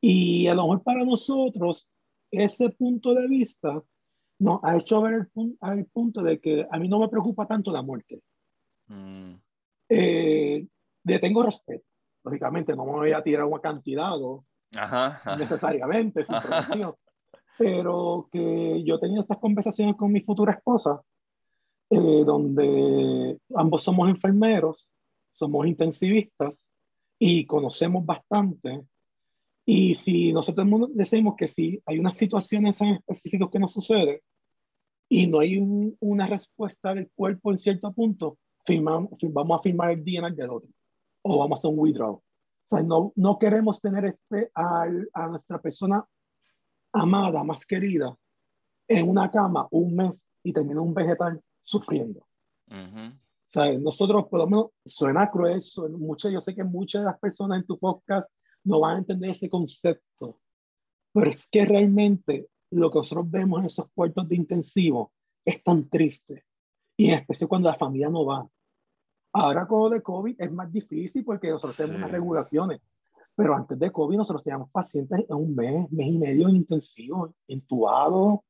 [0.00, 1.88] Y a lo mejor para nosotros,
[2.30, 3.82] ese punto de vista
[4.38, 5.28] nos ha hecho ver
[5.62, 8.20] el, punto de que a mí no me preocupa tanto la muerte.
[8.88, 9.34] Mm.
[9.88, 10.66] Eh,
[11.04, 11.84] le tengo respeto.
[12.24, 14.44] Lógicamente, no me voy a tirar un acantilado
[15.38, 16.26] necesariamente,
[17.58, 21.00] pero que yo he tenido estas conversaciones con mi futura esposa,
[21.90, 24.88] eh, donde ambos somos enfermeros,
[25.32, 26.66] somos intensivistas
[27.18, 28.84] y conocemos bastante.
[29.64, 34.20] Y si nosotros decimos que si hay unas situaciones en específico que nos suceden
[35.08, 35.58] y no hay
[36.00, 40.70] una respuesta del cuerpo en cierto punto, firmamos, vamos a firmar el DNA del otro
[41.22, 42.14] o vamos a hacer un withdraw.
[42.14, 42.22] O
[42.68, 46.04] sea, no, no queremos tener este, a nuestra persona
[46.92, 48.16] amada, más querida,
[48.88, 52.20] en una cama un mes y termina un vegetal sufriendo.
[52.70, 57.06] O sea, nosotros, por lo menos, suena cruel, suena mucho, yo sé que muchas de
[57.06, 58.28] las personas en tu podcast
[58.64, 60.40] no van a entender ese concepto,
[61.12, 65.12] pero es que realmente lo que nosotros vemos en esos puertos de intensivo
[65.44, 66.44] es tan triste,
[66.96, 68.48] y en especial cuando la familia no va.
[69.32, 72.80] Ahora con lo de COVID es más difícil porque nosotros tenemos unas regulaciones,
[73.34, 77.34] pero antes de COVID nosotros teníamos pacientes en un mes, mes y medio en intensivo,
[77.46, 78.40] entubados,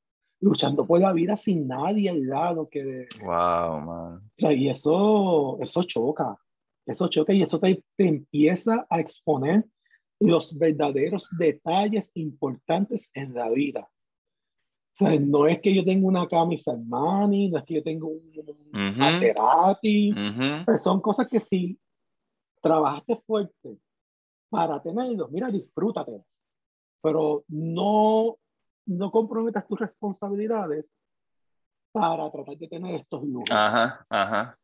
[0.40, 2.68] luchando por la vida sin nadie al lado.
[2.68, 4.16] Que, wow, man.
[4.16, 6.36] O sea, y eso, eso choca,
[6.86, 9.64] eso choca y eso te, te empieza a exponer
[10.20, 13.88] los verdaderos detalles importantes en la vida.
[14.98, 18.06] O sea, no es que yo tenga una camisa Armani, no es que yo tenga
[18.06, 18.32] un,
[18.96, 20.14] Maserati.
[20.82, 21.78] son cosas que si
[22.62, 23.78] trabajaste fuerte
[24.48, 26.24] para tenerlos, mira, disfrútate.
[27.02, 28.38] Pero no,
[28.86, 30.86] no comprometas tus responsabilidades
[31.92, 33.50] para tratar de tener estos lujos.
[33.50, 34.58] Ajá, ajá.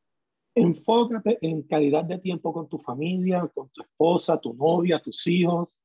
[0.55, 5.81] Enfócate en calidad de tiempo con tu familia, con tu esposa, tu novia, tus hijos.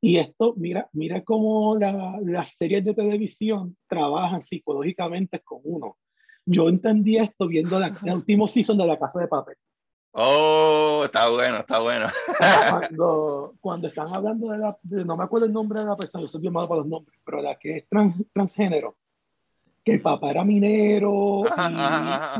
[0.00, 5.98] Y esto, mira, mira cómo la, las series de televisión trabajan psicológicamente con uno.
[6.46, 9.56] Yo entendí esto viendo la, el último season de La Casa de Papel.
[10.12, 12.06] Oh, está bueno, está bueno.
[12.70, 16.28] Cuando, cuando están hablando de la, no me acuerdo el nombre de la persona, yo
[16.28, 17.84] soy bien malo para los nombres, pero la que es
[18.32, 18.96] transgénero,
[19.84, 21.42] que el papá era minero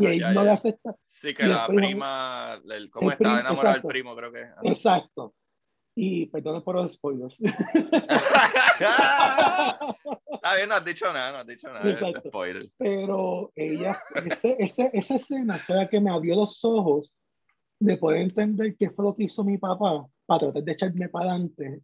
[0.01, 0.97] y, y no le acepta.
[1.05, 4.17] Sí, que la prima, el, ¿cómo está enamorado del primo?
[4.17, 4.49] Creo que.
[4.63, 5.35] Exacto.
[5.95, 7.37] Y perdón por los spoilers.
[10.39, 12.73] Está bien, no has dicho nada, no has dicho nada de spoilers.
[12.79, 13.99] Pero ella,
[14.59, 17.13] ese, esa escena fue la que me abrió los ojos
[17.81, 21.31] de poder entender qué fue lo que hizo mi papá para tratar de echarme para
[21.31, 21.83] adelante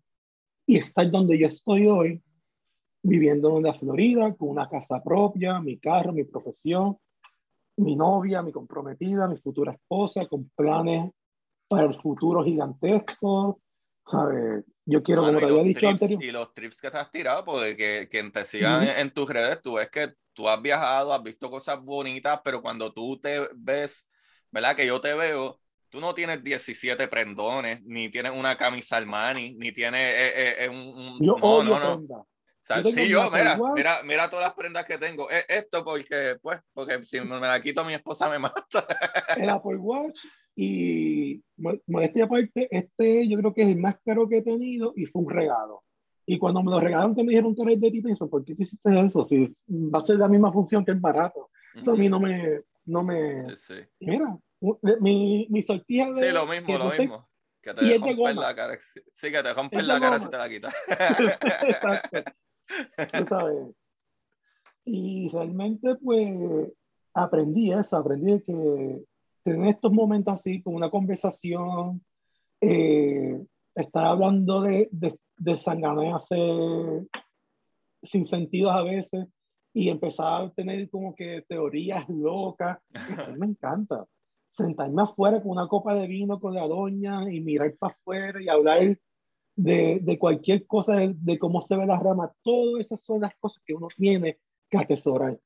[0.67, 2.23] y estar donde yo estoy hoy,
[3.03, 6.97] viviendo en la Florida, con una casa propia, mi carro, mi profesión,
[7.77, 11.11] mi novia, mi comprometida, mi futura esposa, con planes
[11.69, 13.61] para el futuro gigantesco,
[14.07, 14.65] ¿sabes?
[14.87, 15.89] Yo quiero, como te había dicho
[16.21, 19.61] Y los trips que te has tirado, porque que, que te sigan en, tus redes,
[19.63, 24.11] tú ves que tú has viajado, has visto cosas bonitas, pero cuando tú te ves,
[24.51, 24.77] ¿verdad?
[24.77, 25.59] Que yo te veo,
[25.95, 30.69] tú no tienes 17 prendones, ni tienes una camisa Armani, ni tienes eh, eh, eh,
[30.69, 32.27] un, Yo no, no, no.
[32.91, 35.29] sí, yo, mira, mira, mira todas las prendas que tengo.
[35.31, 38.59] Esto porque, pues, porque si me la quito mi esposa me mata.
[39.37, 40.19] El Apple Watch
[40.57, 41.41] y
[41.87, 45.23] modestia aparte, este yo creo que es el más caro que he tenido y fue
[45.23, 45.85] un regalo.
[46.27, 48.57] Y cuando me lo regalaron, que me dijeron que era de ti, pensé, ¿por qué
[48.57, 49.25] tú hiciste eso?
[49.27, 51.51] Si va a ser la misma función que el barato.
[51.77, 52.63] Eso a mí no me.
[52.87, 53.55] No me...
[53.57, 54.37] Sí, Mira,
[55.01, 56.29] mi, mi sortija de.
[56.29, 57.29] Sí, lo mismo, lo mismo.
[57.61, 58.77] Que te rompen la cara.
[59.13, 60.75] Sí, que te rompen la cara si te la quitas.
[60.89, 62.33] Exacto.
[63.19, 63.69] Tú sabes.
[64.85, 66.71] Y realmente, pues,
[67.15, 69.05] aprendí eso, aprendí que
[69.43, 72.05] tener estos momentos así, con una conversación,
[72.61, 73.43] eh,
[73.75, 75.53] estar hablando de, de, de
[76.15, 77.07] hace
[78.03, 79.27] sin sentido a veces
[79.73, 82.79] y empezar a tener como que teorías locas.
[83.11, 84.05] Eso me encanta.
[84.55, 88.49] Sentarme afuera con una copa de vino con la doña y mirar para afuera y
[88.49, 88.99] hablar
[89.57, 92.33] de, de cualquier cosa, de, de, cómo se ve la rama.
[92.43, 94.39] Todas esas son las cosas que uno tiene
[94.71, 95.39] que atesorar.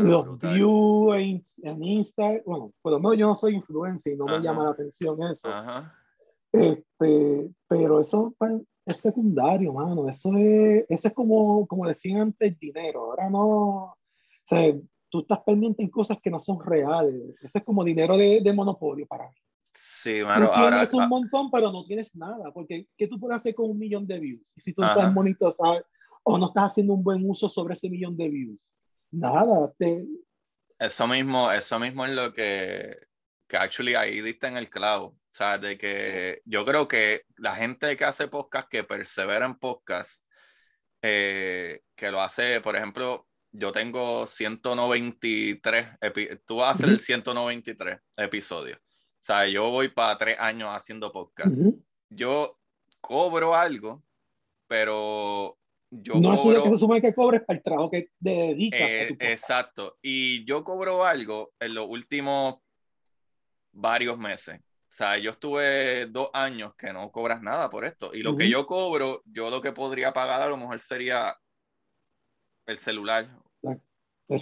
[0.00, 4.26] los views en, en, Insta, bueno, por lo menos yo no soy influencer y no
[4.26, 5.48] me llama la atención eso.
[6.52, 8.52] Este, pero eso pues,
[8.86, 10.08] es secundario, mano.
[10.08, 13.04] Eso es, eso es como, como decían antes, dinero.
[13.04, 13.40] Ahora no.
[13.42, 13.96] O
[14.48, 14.74] sea,
[15.10, 17.34] tú estás pendiente en cosas que no son reales.
[17.42, 19.36] Eso es como dinero de, de monopolio para mí.
[19.72, 20.50] Sí, mano.
[20.50, 22.52] Tú tienes un montón, pero no tienes nada.
[22.52, 24.52] Porque, ¿qué tú puedes hacer con un millón de views?
[24.56, 25.84] Y si tú no sabes monitorizar
[26.22, 28.70] o no estás haciendo un buen uso sobre ese millón de views,
[29.10, 29.72] nada.
[29.78, 30.06] Te...
[30.78, 32.96] Eso mismo, eso mismo es lo que,
[33.46, 35.06] que actually ahí diste en el clavo.
[35.06, 39.56] O sea, de que yo creo que la gente que hace podcast, que persevera en
[39.56, 40.24] podcast,
[41.02, 45.86] eh, que lo hace, por ejemplo, yo tengo 193,
[46.46, 48.78] tú vas a hacer el 193 episodios.
[48.78, 51.58] O sea, yo voy para tres años haciendo podcast.
[52.08, 52.58] Yo
[53.00, 54.02] cobro algo,
[54.66, 55.58] pero
[55.90, 56.62] yo no cobro...
[56.62, 58.80] que se suma que cobres para el trabajo que dedicas.
[58.80, 59.98] Eh, exacto.
[60.00, 62.56] Y yo cobro algo en los últimos
[63.72, 64.58] varios meses.
[64.58, 68.10] O sea, yo estuve dos años que no cobras nada por esto.
[68.12, 71.36] Y lo que yo cobro, yo lo que podría pagar a lo mejor sería
[72.70, 73.28] el celular.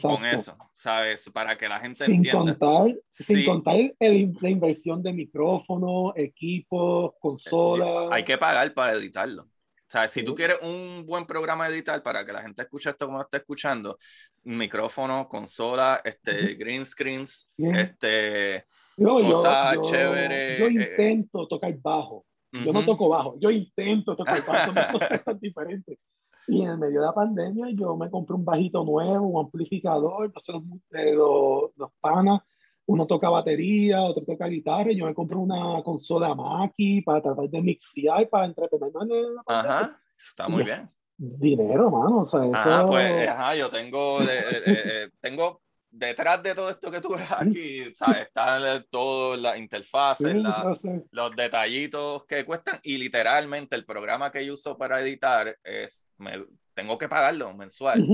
[0.02, 1.30] Con eso, ¿sabes?
[1.30, 2.58] Para que la gente sin entienda.
[2.58, 8.08] Contar, Sin contar la inversión de micrófono, equipos, consolas.
[8.12, 9.44] Hay que pagar para editarlo.
[9.44, 13.06] O sea, si tú quieres un buen programa editar para que la gente escuche esto
[13.06, 13.98] como está escuchando,
[14.44, 18.66] micrófono, consola, este, green screens, este,
[18.98, 20.58] yo, chévere.
[20.58, 22.26] Yo eh, intento tocar bajo.
[22.52, 24.80] Yo no toco bajo, yo intento tocar bajo, no
[25.32, 25.98] es diferente.
[26.48, 30.26] Y en el medio de la pandemia yo me compré un bajito nuevo, un amplificador,
[30.26, 30.54] entonces
[31.14, 32.40] los, los, panas,
[32.86, 37.50] uno toca batería, otro toca guitarra, y yo me compré una consola Mackie para tratar
[37.50, 39.42] de mixear, para entretenerme.
[39.46, 40.88] Ajá, está muy bien.
[41.18, 42.88] Dinero, mano, o sea, eso...
[42.88, 47.82] pues, ajá, yo tengo, eh, eh, tengo detrás de todo esto que tú ves aquí,
[47.94, 48.26] ¿sabes?
[48.26, 50.36] Están todas las interfaces,
[51.10, 56.44] los detallitos que cuestan y literalmente el programa que yo uso para editar es, me,
[56.74, 58.06] tengo que pagarlo mensual.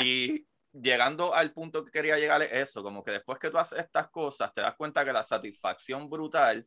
[0.00, 3.78] Y llegando al punto que quería llegar es eso, como que después que tú haces
[3.78, 6.66] estas cosas, te das cuenta que la satisfacción brutal,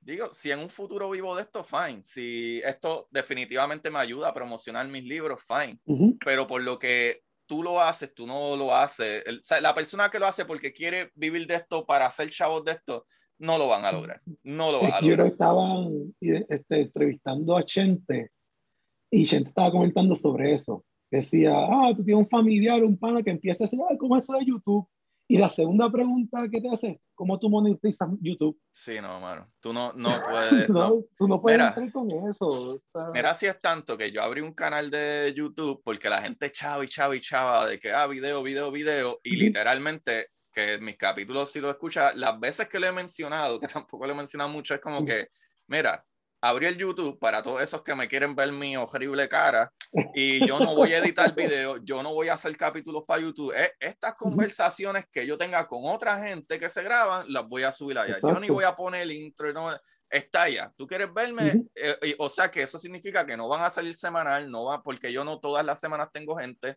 [0.00, 2.02] digo, si en un futuro vivo de esto, fine.
[2.02, 5.80] Si esto definitivamente me ayuda a promocionar mis libros, fine.
[6.24, 9.24] Pero por lo que tú lo haces, tú no lo haces.
[9.60, 13.06] la persona que lo hace porque quiere vivir de esto para hacer chavos de esto,
[13.38, 14.20] no lo van a lograr.
[14.42, 15.18] No lo van a lograr.
[15.18, 18.30] Yo estaban este, entrevistando a Chente
[19.10, 20.84] y Chente estaba comentando sobre eso.
[21.10, 24.24] Decía, ah, tú tienes un familiar, un pana que empieza a decir, ay, ¿cómo es
[24.24, 24.88] eso de YouTube?
[25.28, 28.60] Y la segunda pregunta que te hace, ¿cómo tú monetizas YouTube?
[28.70, 29.50] Sí, no, mano.
[29.58, 30.68] Tú no, no puedes.
[30.68, 32.80] no, Tú no puedes entrar con eso.
[33.12, 36.84] Mira, si es tanto que yo abrí un canal de YouTube porque la gente chava
[36.84, 39.20] y chava y chava de que, ah, video, video, video.
[39.24, 43.66] Y literalmente, que mis capítulos, si lo escuchas, las veces que lo he mencionado, que
[43.68, 45.28] tampoco lo he mencionado mucho, es como que,
[45.66, 46.04] mira,
[46.48, 49.72] abrí el YouTube para todos esos que me quieren ver mi horrible cara
[50.14, 53.54] y yo no voy a editar videos, yo no voy a hacer capítulos para YouTube.
[53.80, 57.98] estas conversaciones que yo tenga con otra gente que se graban, las voy a subir
[57.98, 58.16] allá.
[58.22, 59.70] Yo ni voy a poner el intro, no,
[60.08, 60.72] está allá.
[60.76, 61.64] ¿Tú quieres verme?
[61.74, 65.12] Eh, o sea que eso significa que no van a salir semanal, no va, porque
[65.12, 66.76] yo no todas las semanas tengo gente.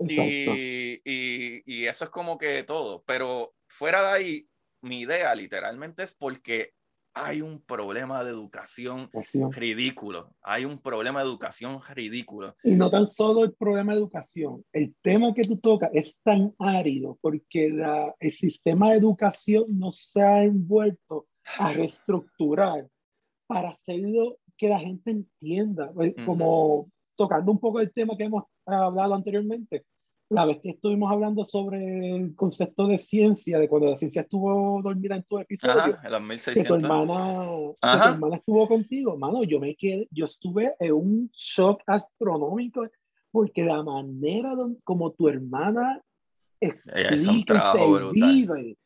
[0.00, 3.02] Y, y, y eso es como que todo.
[3.04, 4.48] Pero fuera de ahí,
[4.80, 6.72] mi idea literalmente es porque
[7.24, 9.10] hay un problema de educación,
[9.52, 10.34] ridículo.
[10.42, 12.54] Hay un problema de educación ridículo.
[12.62, 16.54] Y no tan solo el problema de educación, el tema que tú tocas es tan
[16.58, 21.26] árido porque la, el sistema de educación no se ha envuelto
[21.58, 22.88] a reestructurar
[23.46, 28.44] para hacerlo que la gente entienda, pues, como tocando un poco el tema que hemos
[28.66, 29.84] hablado anteriormente
[30.30, 34.80] la vez que estuvimos hablando sobre el concepto de ciencia, de cuando la ciencia estuvo
[34.82, 36.62] dormida en tu episodio, Ajá, en los 1600.
[36.62, 37.48] Que, tu hermana,
[37.80, 42.86] que tu hermana estuvo contigo, mano, yo me quedé, yo estuve en un shock astronómico
[43.30, 46.02] porque la manera como tu hermana
[46.60, 48.76] explica y se vive,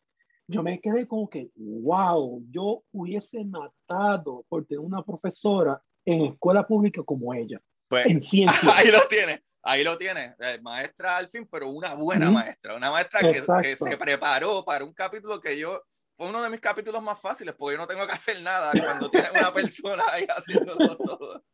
[0.46, 6.66] yo me quedé como que, wow, yo hubiese matado por tener una profesora en escuela
[6.66, 7.60] pública como ella.
[7.88, 8.58] Pues, en ciencia.
[8.76, 12.90] Ahí lo tienes ahí lo tienes, eh, maestra al fin, pero una buena maestra, una
[12.90, 15.82] maestra que, que, se preparó para un capítulo que yo,
[16.16, 19.10] fue uno de mis capítulos más fáciles, porque yo no tengo que hacer nada cuando
[19.10, 21.44] tienes una persona ahí haciéndolo todo.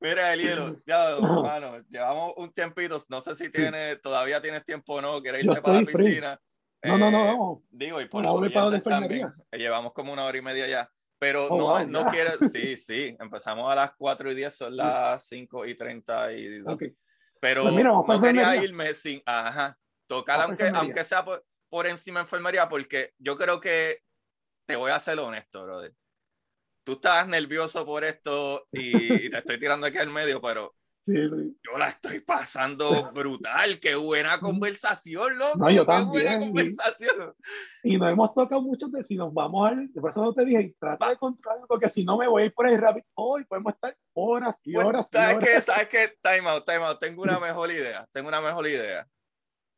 [0.00, 5.00] Mira, Elielo, ya, hermano, llevamos un tiempito, no sé si tiene, todavía tienes tiempo o
[5.00, 6.40] no, quieres irte para la piscina.
[6.82, 7.62] No, no, no, vamos.
[7.70, 10.90] Digo, y por la también, llevamos como una hora y media ya.
[11.22, 15.24] Pero oh, no, no quiero, sí, sí, empezamos a las 4 y 10, son las
[15.28, 16.74] 5 y 32.
[16.74, 16.96] Okay.
[17.38, 19.78] Pero pues no quería irme sin, ajá,
[20.08, 24.00] tocar, aunque, aunque sea por, por encima de enfermería, porque yo creo que
[24.66, 25.94] te voy a ser honesto, brother.
[26.82, 30.74] Tú estás nervioso por esto y te estoy tirando aquí al medio, pero
[31.06, 33.80] yo la estoy pasando brutal.
[33.80, 35.58] Qué buena conversación, loco.
[35.58, 36.08] No, yo Qué también.
[36.10, 37.34] buena conversación.
[37.82, 40.44] Y, y nos hemos tocado muchos de si nos vamos a por eso no te
[40.44, 43.44] dije, trata de controlarlo, porque si no me voy a ir por el rabbit hole,
[43.46, 45.60] podemos estar horas y Pues, horas ¿Sabes qué?
[45.60, 46.14] ¿Sabes qué?
[46.22, 47.00] Time out, time out.
[47.00, 48.06] Tengo una mejor idea.
[48.12, 49.06] Tengo una mejor idea.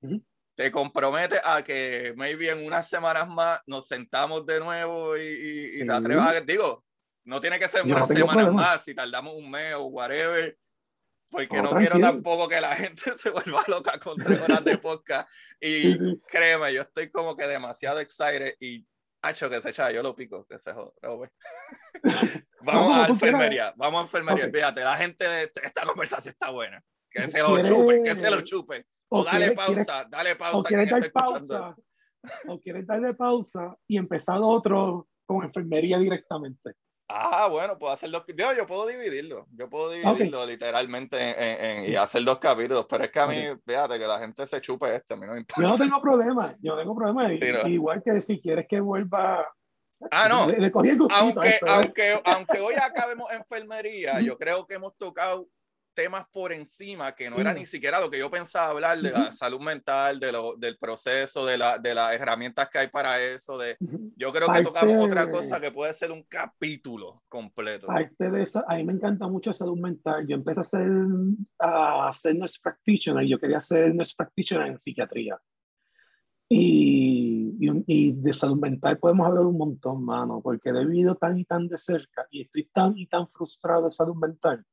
[0.02, 0.22] Ujú.
[0.56, 5.66] Te comprometes a que maybe en unas semanas más nos sentamos de nuevo y, y-
[5.76, 5.86] y Sí.
[5.86, 6.40] te atreves a...
[6.42, 6.84] Digo,
[7.24, 8.62] no tiene que ser Yo no unas tengo semanas problema.
[8.62, 10.56] más, si tardamos un mes o whatever.
[11.34, 14.78] Porque No, no quiero tampoco que la gente se vuelva loca con tres horas de
[14.78, 15.28] podcast.
[15.60, 16.20] Y Sí, sí.
[16.28, 18.86] créeme, yo estoy como que demasiado excited y
[19.22, 20.92] hacho que se echa, yo lo pico, que se joda.
[21.02, 21.32] bueno.
[22.60, 24.46] vamos a enfermería, vamos a enfermería.
[24.46, 24.52] Ok.
[24.54, 26.82] Fíjate, la gente de esta conversación está buena.
[27.10, 28.86] Que se lo ¿Quieres- chupen, que se lo chupen.
[29.08, 30.58] O, O dale pausa, dale pausa.
[30.58, 31.38] o quieres dar pausa,
[31.72, 31.84] eso.
[32.48, 36.74] o quieres darle pausa y empezar otro con enfermería directamente.
[37.08, 38.24] Ah, bueno, puedo hacer dos.
[38.34, 39.46] Yo, yo puedo dividirlo.
[39.52, 42.86] Yo puedo dividirlo literalmente en- en- y hacer dos capítulos.
[42.88, 45.12] Pero es que a mí, fíjate, que la gente se chupe este.
[45.14, 45.62] A mí no me importa.
[45.62, 47.28] Yo no tengo problema, yo no tengo problema.
[47.28, 47.68] Sí, no.
[47.68, 49.46] Igual que si quieres que vuelva.
[50.10, 50.46] Ah, no.
[50.46, 51.70] Le, le cogí el gustito aunque, esto, ¿eh?
[51.70, 55.46] aunque, aunque hoy acabemos enfermería, yo creo que hemos tocado
[55.94, 57.60] temas por encima que no era Ujú.
[57.60, 61.46] ni siquiera lo que yo pensaba hablar de la salud mental, de lo, del proceso,
[61.46, 63.56] de, la, de las herramientas que hay para eso.
[63.56, 63.76] De,
[64.16, 67.86] yo creo que Parte- tocamos otra cosa que puede ser un capítulo completo.
[67.86, 70.26] Parte de esa, a mí me encanta mucho salud mental.
[70.26, 70.88] Yo empecé a ser,
[71.58, 73.24] a ser nurse practitioner.
[73.26, 75.38] Yo quería ser nurse practitioner en psiquiatría.
[76.48, 81.38] Y, y, y de salud mental podemos hablar un montón, mano, porque he vivido tan
[81.38, 84.64] y tan de cerca y estoy tan y tan frustrado de salud mental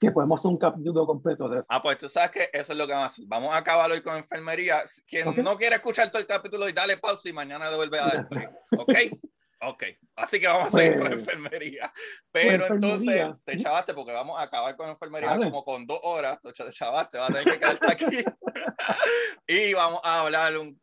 [0.00, 1.66] que podemos hacer un capítulo completo de eso.
[1.68, 3.24] Ah, pues tú sabes que eso es lo que vamos a hacer.
[3.26, 4.82] Vamos a acabar hoy con enfermería.
[5.06, 5.38] Quien Ok.
[5.38, 8.46] no quiere escuchar todo el capítulo y dale pausa y mañana devuelve a dar play.
[8.78, 8.92] ¿Ok?
[9.60, 9.82] Ok.
[10.14, 11.92] Así que vamos a seguir con Pues- enfermería.
[12.30, 13.38] Pero entonces enfermería.
[13.44, 15.46] te chavaste porque vamos a acabar con enfermería Dale.
[15.46, 16.38] como con dos horas.
[16.40, 18.06] Te ch- chavaste, vas a tener que quedarte aquí.
[19.48, 20.80] y vamos a hablar un,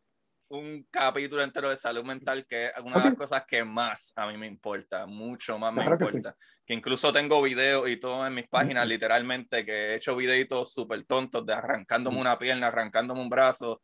[0.50, 4.28] un capítulo entero de salud mental que es una de las cosas que más a
[4.28, 6.18] mí me importa, mucho más me Claro que sí.
[6.18, 10.74] importa que incluso tengo videos y todo en mis páginas, literalmente, que he hecho videitos
[10.74, 13.82] súper tontos de arrancándome una pierna, arrancándome un brazo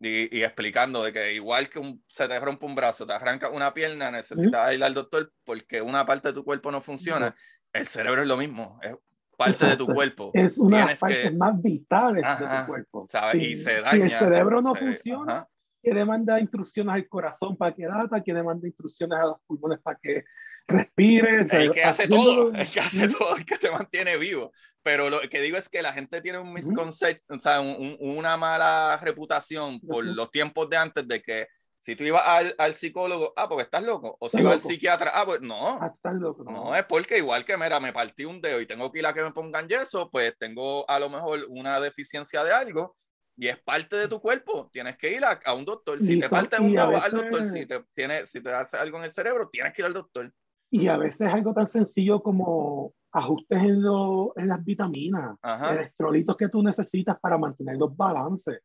[0.00, 3.50] y, y explicando de que igual que un- se te rompe un brazo, te arranca
[3.50, 7.34] una pierna, necesitas ir al doctor porque una parte de tu cuerpo no funciona.
[7.72, 8.94] El cerebro es lo mismo, es
[9.36, 9.94] parte de tu Exacto.
[9.94, 10.30] cuerpo.
[10.32, 13.06] Es una de Tienes las partes que- más vitales de tu cuerpo.
[13.10, 13.32] ¿sabes?
[13.42, 13.48] Sí.
[13.52, 14.04] Y se Si daña.
[14.04, 15.48] el cerebro no se- funciona, ajá.
[15.84, 19.36] Que le manda instrucciones al corazón para que lata, que le manda instrucciones a los
[19.46, 20.24] pulmones para que
[20.66, 21.42] respire.
[21.50, 24.50] El que hace todo, el que hace todo, el que te mantiene vivo.
[24.82, 28.18] Pero lo que digo es que la gente tiene un misconception, o sea, un- un-
[28.18, 31.48] una mala reputación por los tiempos de antes de que
[31.78, 35.10] si tú ibas al, al psicólogo, ah, porque estás loco, o si ibas al psiquiatra,
[35.14, 38.40] ah, pues no, Ah, estás loco, no, es porque igual que, mira, me partí un
[38.40, 41.44] dedo y tengo que ir a que me pongan yeso, pues tengo a lo mejor
[41.50, 42.96] una deficiencia de algo
[43.36, 44.68] y es parte de tu cuerpo.
[44.72, 46.00] Tienes que ir a, a un doctor.
[46.00, 47.46] Si Y te parte un y a dedo, vas al veces- doctor.
[47.46, 50.32] Si te, tiene, si te hace algo en el cerebro, tienes que ir al doctor.
[50.70, 55.74] Y a veces algo tan sencillo como ajustes en, lo- en las vitaminas, Ajá.
[55.74, 58.60] electrolitos que tú necesitas para mantener los balances.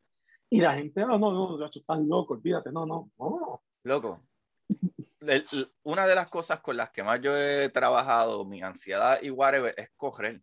[0.50, 3.62] Y la gente, oh, no, no, Nacho, estás loco, olvídate, no, no, no.
[3.84, 4.24] Loco.
[5.84, 9.74] una de las cosas con las que más yo he trabajado, mi ansiedad y whatever,
[9.76, 10.40] es correr.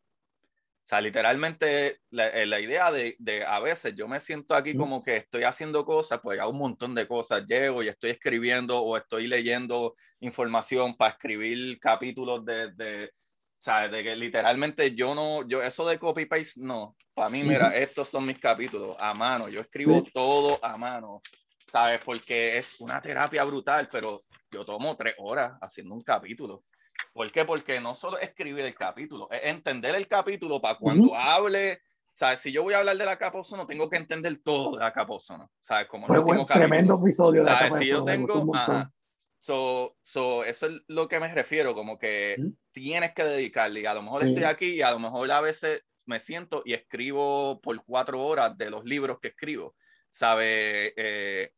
[0.87, 4.73] O sea, literalmente la, eh, la idea de, de a veces yo me siento aquí
[4.73, 8.79] como que estoy haciendo cosas, pues hago un montón de cosas, llego y estoy escribiendo
[8.79, 15.13] o estoy leyendo información para escribir capítulos de, de, o sea, de que literalmente yo
[15.13, 19.13] no, yo eso de copy paste no, para mí mira, estos son mis capítulos a
[19.13, 20.11] mano, yo escribo Sí.
[20.13, 21.21] todo a mano,
[21.69, 21.99] ¿sabes?
[21.99, 26.63] Porque es una terapia brutal, pero yo tomo tres horas haciendo un capítulo.
[27.13, 27.45] ¿Por qué?
[27.45, 31.15] Porque no solo es escribir el capítulo, es entender el capítulo para cuando Ujú.
[31.15, 31.81] hable,
[32.13, 32.39] ¿sabes?
[32.41, 34.93] Si yo voy a hablar de la capa ozono, tengo que entender todo de la
[34.93, 35.87] capa ozono, ¿sabes?
[35.87, 37.01] Como el Fue último buen, tremendo capítulo.
[37.01, 37.69] episodio de la ¿Sabes?
[37.69, 38.91] capa Si yo tengo, ajá.
[39.39, 42.39] So, so, eso es lo que me refiero, como que
[42.71, 43.81] tienes que dedicarle.
[43.81, 44.27] Y a lo mejor Sí.
[44.27, 48.57] estoy aquí y a lo mejor a veces me siento y escribo por cuatro horas
[48.57, 49.75] de los libros que escribo,
[50.09, 50.93] ¿sabes?
[50.95, 51.51] Eh,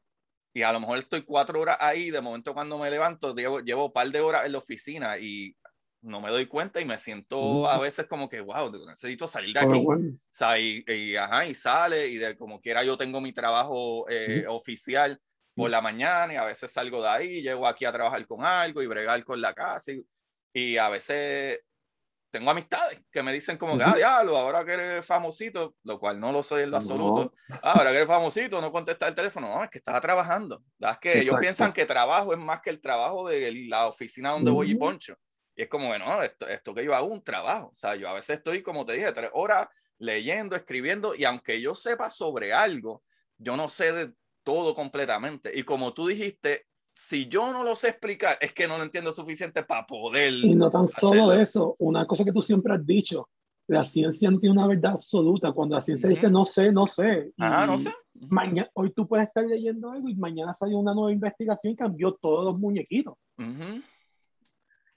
[0.53, 3.85] y a lo mejor estoy cuatro horas ahí, de momento cuando me levanto, llevo, llevo
[3.87, 5.55] un par de horas en la oficina y
[6.01, 9.59] no me doy cuenta y me siento a veces como que, wow, necesito salir de
[9.59, 9.83] aquí.
[9.83, 13.33] bueno, O sea, y, y, ajá, y sale, y de como quiera yo tengo mi
[13.33, 15.19] trabajo eh, oficial
[15.55, 18.81] por la mañana, y a veces salgo de ahí, llego aquí a trabajar con algo
[18.81, 20.01] y bregar con la casa, y,
[20.53, 21.59] y a veces
[22.31, 26.19] tengo amistades que me dicen como que, ah, diablo, ahora que eres famosito, lo cual
[26.19, 27.33] no lo soy en lo absoluto.
[27.49, 29.47] Ah, ahora que eres famosito, no contesta el teléfono.
[29.53, 30.63] No, es que estaba trabajando.
[30.79, 34.51] Es que ellos piensan que trabajo es más que el trabajo de la oficina donde
[34.51, 35.15] voy y poncho.
[35.55, 37.67] Y es como, bueno, esto, esto que yo hago un trabajo.
[37.67, 41.59] O sea, yo a veces estoy, como te dije, tres horas leyendo, escribiendo, y aunque
[41.59, 43.03] yo sepa sobre algo,
[43.37, 45.51] yo no sé de todo completamente.
[45.53, 46.65] Y como tú dijiste,
[46.99, 50.33] si yo no lo sé explicar, es que no lo entiendo suficiente para poder.
[50.33, 53.29] Y no tan solo eso, una cosa que tú siempre has dicho,
[53.67, 55.53] la ciencia no tiene una verdad absoluta.
[55.53, 57.31] Cuando la ciencia dice no sé, no sé.
[57.37, 57.93] Ajá, no sé.
[58.13, 62.13] Mañana, hoy tú puedes estar leyendo algo y mañana sale una nueva investigación y cambió
[62.21, 63.13] todos los muñequitos.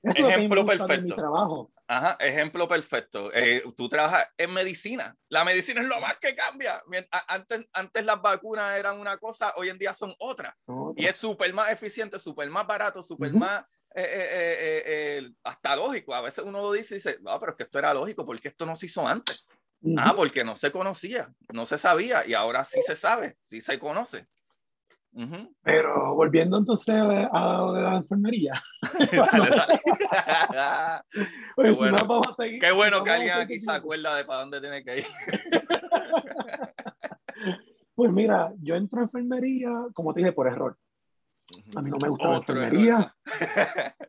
[0.03, 1.03] Ejemplo perfecto.
[1.03, 1.70] mi trabajo.
[1.89, 3.31] Ajá, ejemplo perfecto.
[3.35, 5.15] Eh, tú trabajas en medicina.
[5.29, 6.83] La medicina es lo más que cambia.
[7.29, 10.57] Antes, antes las vacunas eran una cosa, hoy en día son otra.
[10.97, 13.65] Y es súper más eficiente, súper más barato, súper más
[13.95, 14.83] eh,
[15.25, 16.15] eh, hasta lógico.
[16.15, 18.49] A veces uno lo dice y dice, no, pero es que esto era lógico, porque
[18.49, 19.47] esto no se hizo antes.
[19.97, 23.81] Ah, porque no se conocía, no se sabía y ahora sí se sabe, sí se
[23.81, 24.29] conoce.
[25.62, 28.55] Pero volviendo entonces a, la enfermería.
[31.56, 31.98] Qué bueno,
[32.60, 35.05] qué bueno que alguien aquí se acuerda de para dónde tiene que ir.
[37.94, 40.78] pues mira, yo entro a enfermería, como te dije, por error.
[41.76, 43.14] A mí no me gusta la enfermería.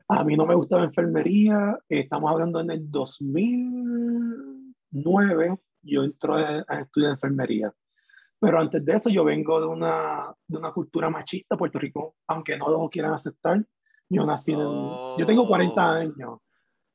[0.07, 1.77] A mí no me gusta la enfermería.
[1.89, 5.57] Estamos hablando en el 2009.
[5.81, 7.73] Yo entro a, a estudiar enfermería.
[8.43, 12.57] Pero antes de eso yo vengo de una, de una cultura machista Puerto Rico, aunque
[12.57, 13.65] no lo quieran aceptar.
[14.09, 16.39] Yo nací en, yo tengo 40 años.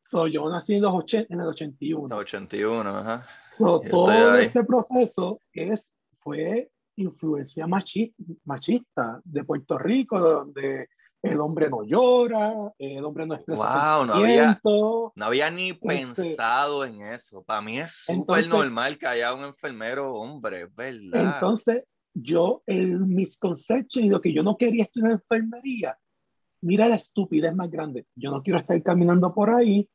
[0.04, 2.14] So, yo nací en, los 80, en el 81.
[2.14, 3.26] 81, ajá.
[3.50, 10.88] So, todo este proceso es, fue influencia machista, machista de Puerto Rico, donde
[11.22, 15.86] el hombre no llora, el hombre no expresa wow, no había, no había ni este
[15.86, 17.42] pensado en eso.
[17.42, 21.34] Para mí es súper normal que haya un enfermero hombre, ¿verdad?
[21.34, 21.84] Entonces,
[22.14, 25.98] yo, el misconception y lo que yo no quería estudiar enfermería,
[26.60, 28.06] mira la estupidez más grande.
[28.14, 29.88] Yo no quiero estar caminando por ahí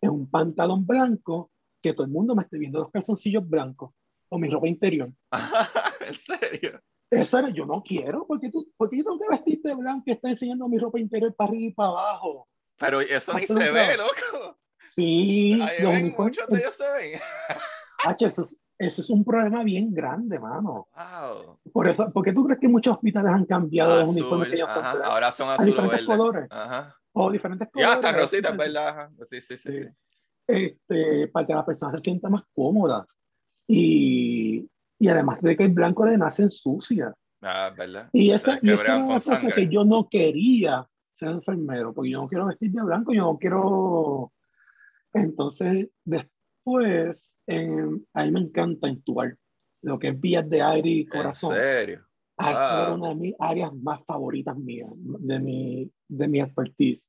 [0.00, 1.50] en un pantalón blanco,
[1.82, 3.92] que todo el mundo me esté viendo los calzoncillos blancos
[4.28, 5.10] o mi ropa interior.
[6.06, 6.80] ¿En serio?
[7.10, 10.30] Eso era, yo no quiero, porque tú, porque yo tengo que vestirte blanco y estar
[10.30, 12.48] enseñando mi ropa interior para arriba y para abajo.
[12.78, 14.58] Pero eso ni se ve, loco.
[14.94, 17.20] Sí, los muchos de ellos se ven.
[18.20, 20.88] eso, es, eso es un problema bien grande, mano.
[20.94, 21.58] Wow.
[21.72, 25.32] Por eso, porque tú crees que muchos hospitales han cambiado los uniformes que son Ahora
[25.32, 26.46] son azul diferentes o colores.
[26.50, 26.96] Ajá.
[27.12, 27.88] O diferentes colores.
[27.88, 29.10] Ya hasta rosita, ¿verdad?
[29.22, 29.84] Sí, sí, sí, sí.
[30.46, 33.06] Este, para que la persona se sienta más cómoda.
[33.66, 37.14] Y, y además de que el blanco de nace sucia.
[37.42, 38.08] Ah, ¿verdad?
[38.12, 42.22] Y esa, y esa era una cosa que yo no quería ser enfermero, porque yo
[42.22, 44.32] no quiero vestir de blanco, yo no quiero...
[45.12, 49.36] Entonces, después, a mí me encanta intubar,
[49.82, 51.54] lo que es vías de aire y corazón.
[51.54, 52.06] ¿En serio?
[52.38, 57.08] Ah, una de mis áreas más favoritas mías, de mi, de mi expertise.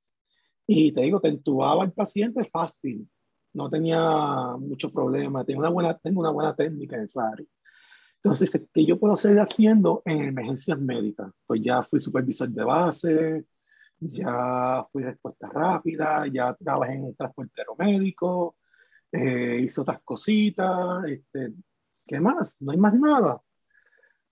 [0.66, 3.10] Y te digo, te intubaba al paciente fácil,
[3.54, 7.48] no tenía mucho problema, tengo una buena, tengo una buena técnica en esa área.
[8.28, 11.32] Entonces, ¿qué yo puedo seguir haciendo en emergencias médicas?
[11.46, 13.46] Pues ya fui supervisor de base,
[14.02, 18.58] ya fui respuesta rápida, ya trabajé en el transportero médico,
[19.14, 21.54] eh, hice otras cositas, este,
[22.06, 22.54] ¿qué más?
[22.60, 23.42] No hay más nada.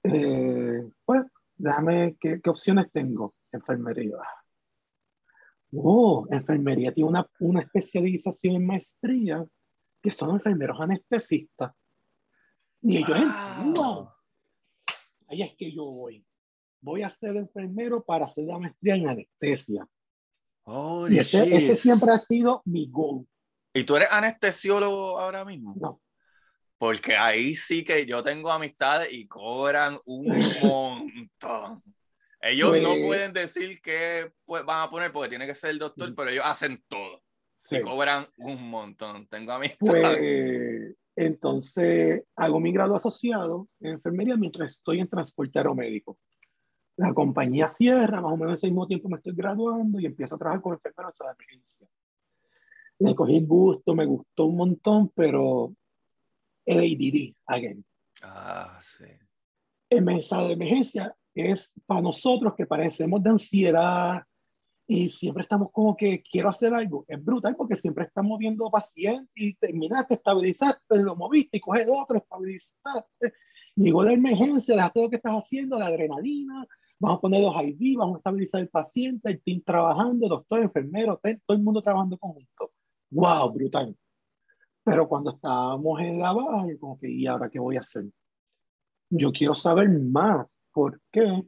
[0.04, 1.24] Eh, pues,
[1.56, 3.34] déjame, ¿qué, ¿qué, opciones tengo?
[3.54, 4.18] Enfermería.
[5.72, 9.46] Oh, enfermería tiene una, una especialización en maestría
[10.02, 11.72] que son enfermeros anestesistas.
[12.88, 13.18] Y ellos,
[13.74, 14.12] wow.
[15.28, 16.24] ahí es que yo voy.
[16.82, 19.88] Voy a ser enfermero para hacer la maestría en anestesia.
[20.66, 23.26] Oh, y ese, siempre ha sido mi goal.
[23.74, 25.74] ¿Y tú eres anestesiólogo ahora mismo?
[25.76, 26.00] No.
[26.78, 30.28] Porque ahí sí que yo tengo amistades y cobran un
[30.62, 31.82] montón.
[32.40, 36.12] Ellos no pues pueden decir que van a poner porque tiene que ser el doctor,
[36.12, 36.16] mm.
[36.16, 37.24] pero ellos hacen todo.
[37.72, 39.26] Y cobran un montón.
[39.28, 39.80] Tengo amistades.
[39.80, 46.18] Pues entonces, hago mi grado asociado en enfermería mientras estoy en transporte aeromédico.
[46.98, 50.38] La compañía cierra, más o menos al mismo tiempo me estoy graduando y empiezo a
[50.38, 51.88] trabajar con enfermeros de emergencia.
[53.00, 55.74] Le cogí el gusto, me gustó un montón, pero
[56.66, 57.86] el ADD, again.
[58.22, 59.06] Ah, sí.
[59.90, 64.24] En mesa de emergencia es para nosotros que parecemos de ansiedad,
[64.88, 67.06] y siempre estamos como que quiero hacer algo.
[67.08, 72.18] Es brutal porque siempre estamos viendo pacientes y terminaste, estabilizaste, lo moviste y coges otro,
[72.18, 73.34] estabilizaste.
[73.76, 76.66] Llegó la emergencia, dejaste lo que estás haciendo, la adrenalina,
[77.00, 81.20] vamos a poner los IV, vamos a estabilizar el paciente, el team trabajando, doctor, enfermero,
[81.22, 82.72] todo el mundo trabajando conjunto.
[83.10, 83.52] ¡Wow!
[83.54, 83.96] Brutal.
[84.84, 88.06] Pero cuando estábamos en la baja, como que, ¿y ahora qué voy a hacer?
[89.10, 91.44] Yo quiero saber más por qué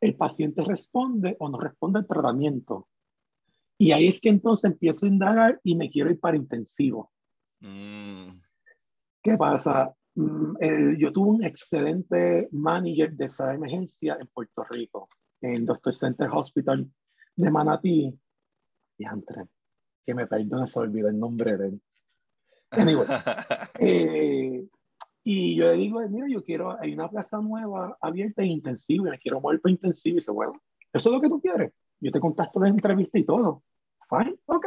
[0.00, 2.88] el paciente responde o no responde al tratamiento.
[3.78, 7.10] Y ahí es que entonces empiezo a indagar y me quiero ir para intensivo.
[7.60, 8.40] Mm.
[9.22, 9.94] ¿Qué pasa?
[10.14, 15.08] Mm, yo tuve un excelente manager de esa emergencia en Puerto Rico,
[15.40, 16.90] en Doctor Center Hospital
[17.36, 18.18] de Manatí.
[18.98, 19.46] Y entre,
[20.04, 21.82] que me perdone, se olvidó el nombre de él.
[22.72, 23.06] Anyway,
[23.80, 24.68] eh,
[25.22, 29.10] y yo le digo, mira, yo quiero, hay una plaza nueva abierta e intensiva, y
[29.10, 30.14] me quiero mover para intensivo.
[30.14, 30.54] Y dice, bueno,
[30.92, 31.72] eso es lo que tú quieres.
[32.00, 33.62] Yo te contacto de entrevista y todo.
[34.08, 34.66] Fine, ok.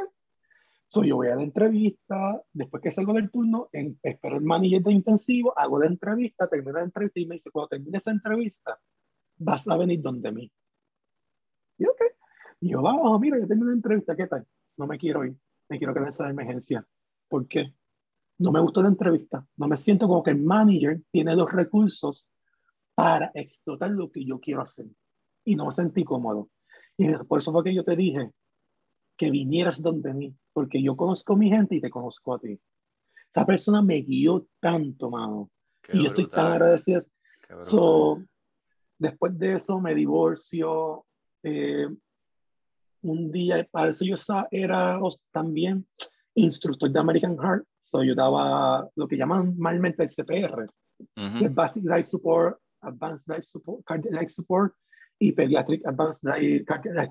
[0.85, 4.83] So, yo voy a la entrevista, después que salgo del turno, en, espero el manager
[4.83, 8.79] de intensivo, hago la entrevista, termino la entrevista y me dice, cuando termine esa entrevista,
[9.37, 10.51] vas a venir donde mí.
[11.79, 12.01] Y ok.
[12.59, 14.45] Y yo, vamos, mira, yo tengo la entrevista, ¿qué tal?
[14.77, 15.35] No me quiero ir,
[15.67, 16.85] me quiero quedar en esa emergencia.
[17.27, 17.73] ¿Por qué?
[18.39, 22.27] No me gustó la entrevista, no me siento como que el manager tiene los recursos
[22.95, 24.87] para explotar lo que yo quiero hacer.
[25.45, 26.49] Y no me sentí cómodo.
[26.97, 28.31] Y por eso fue que yo te dije
[29.17, 32.59] que vinieras donde mí, porque yo conozco a mi gente y te conozco a ti.
[33.31, 35.49] Esa persona me guió tanto, mano.
[35.91, 37.01] y yo estoy tan agradecido.
[37.59, 38.23] So,
[38.97, 41.05] después de eso me divorcio.
[41.43, 41.87] Eh,
[43.01, 44.15] un día, para eso yo
[44.51, 44.99] era
[45.31, 45.85] también
[46.35, 47.65] instructor de American Heart.
[47.83, 50.67] So, yo daba lo que llaman malmente el CPR,
[51.51, 54.73] Basic Life Support, Advanced Life Support, Cardiac Life Support
[55.19, 56.23] y Pediatric Advanced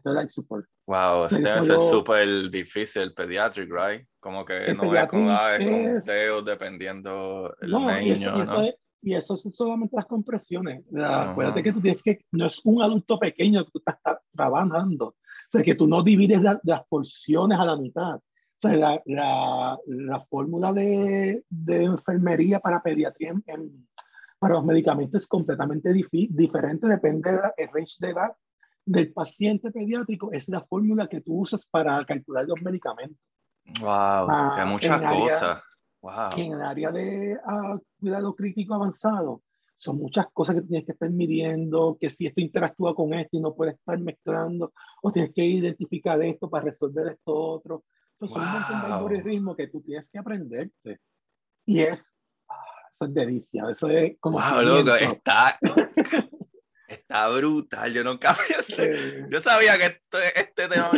[0.05, 0.66] Life Support.
[0.86, 4.07] Wow, este debe ser súper difícil el Pediatric, right?
[4.20, 5.28] Como que no es con
[5.61, 6.05] es...
[6.44, 8.62] dependiendo el niño, y eso, ¿no?
[8.62, 10.85] es, y eso son solamente las compresiones.
[10.94, 15.07] Acuérdate que tú tienes que, no es un adulto pequeño que tú estás trabajando.
[15.07, 15.16] O
[15.49, 18.20] sea, que tú no divides las porciones a la mitad.
[18.65, 23.89] O sea, la, la, la fórmula de, de, enfermería para pediatría en,
[24.39, 28.33] para los medicamentos es completamente diferente, depende del range de edad
[28.85, 33.19] del paciente pediátrico, es la fórmula que tú usas para calcular los medicamentos.
[33.81, 35.63] Wow, ah, muchas cosas.
[36.01, 36.31] wow.
[36.37, 39.43] en el área de ah, cuidado crítico avanzado,
[39.75, 43.41] son muchas cosas que tienes que estar midiendo, que si esto interactúa con esto y
[43.41, 44.73] no puedes estar mezclando,
[45.03, 47.83] o tienes que identificar esto para resolver esto otro.
[48.28, 51.01] Son un montón de algoritmos que tú tienes que aprenderte.
[51.65, 52.12] Y es
[52.93, 54.39] eso es delicia, eso es como...
[54.39, 55.59] Wow, loco, está,
[56.86, 60.90] está brutal, yo nunca pensé, yo sabía que este, este tema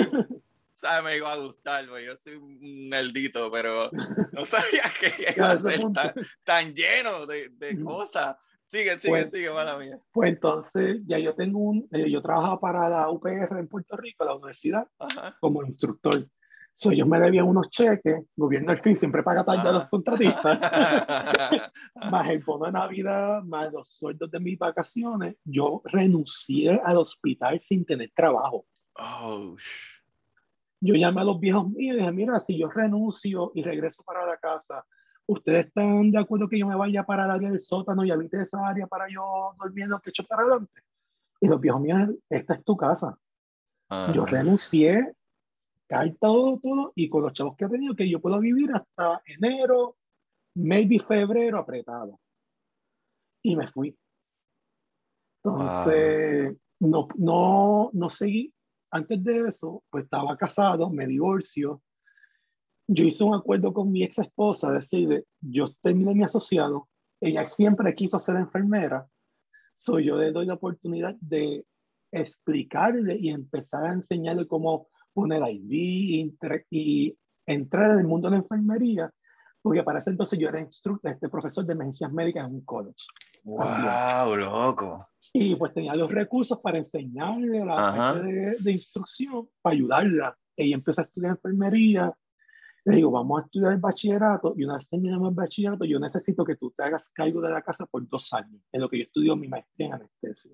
[0.75, 1.05] ¿sabes?
[1.05, 3.91] me iba a gustar, pues yo soy un nerdito, pero
[4.33, 8.37] no sabía que iba a ser tan, tan, lleno de, de cosas.
[8.67, 10.01] Sigue, sigue, pues, sigue, mala mía.
[10.11, 14.25] Pues entonces, ya yo tengo un, eh, yo trabajo para la UPR en Puerto Rico,
[14.25, 14.89] la universidad,
[15.39, 16.27] como instructor.
[16.77, 19.85] So, ellos me debían unos cheques, el gobierno al fin siempre paga tarde a los
[19.85, 19.89] ah.
[19.89, 20.59] contratistas,
[22.11, 27.61] más el bono de Navidad, más los sueldos de mis vacaciones, yo renuncié al hospital
[27.61, 28.67] sin tener trabajo.
[28.97, 29.55] Oh.
[30.81, 34.27] Yo llamé a los viejos míos y dije, mira, si yo renuncio y regreso para
[34.27, 34.85] la casa,
[35.27, 38.43] ¿ustedes están de acuerdo que yo me vaya para el área del sótano y habite
[38.43, 40.83] esa área para yo durmiendo que echo para adelante?
[41.41, 43.17] Y los viejos míos, esta es tu casa.
[44.13, 45.15] Yo renuncié
[45.87, 49.23] cae todo, todo, y con los chavos que he tenido, que yo puedo vivir hasta
[49.27, 49.97] enero,
[50.55, 52.19] maybe febrero apretado.
[53.43, 53.97] Y me fui.
[55.43, 58.53] Entonces, no, no, no seguí.
[58.91, 61.83] Antes de eso, pues estaba casado, me divorcio.
[62.87, 66.89] Yo hice un acuerdo con mi ex esposa, decir, yo terminé mi asociado,
[67.21, 69.09] ella siempre quiso ser enfermera,
[69.77, 71.65] soy yo le doy la oportunidad de
[72.13, 77.17] explicarle y empezar a enseñarle cómo poner IV y
[77.47, 79.11] entrar en el mundo de la enfermería,
[79.63, 83.07] porque para ese entonces yo era este profesor de emergencias médicas en un college.
[83.45, 85.09] ¡Wow, loco!
[85.33, 90.39] Y pues tenía los recursos para enseñarle la parte de, de, instrucción, para ayudarla.
[90.57, 92.13] Ella empezó a estudiar enfermería.
[92.87, 96.45] Le digo, vamos a estudiar el bachillerato y una vez terminamos el bachillerato, yo necesito
[96.45, 99.05] que tú te hagas cargo de la casa por dos años, en lo que yo
[99.05, 100.53] estudio mi maestría en anestesia.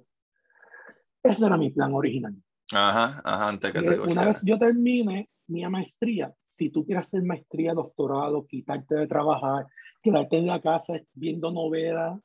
[1.22, 2.40] Ese era mi plan original.
[2.72, 7.06] Ajá, ajá, antes que te eh, Una vez yo termine mi maestría, si tú quieres
[7.06, 9.66] hacer maestría, doctorado, quitarte de trabajar,
[10.02, 12.20] quedarte en la casa viendo novelas,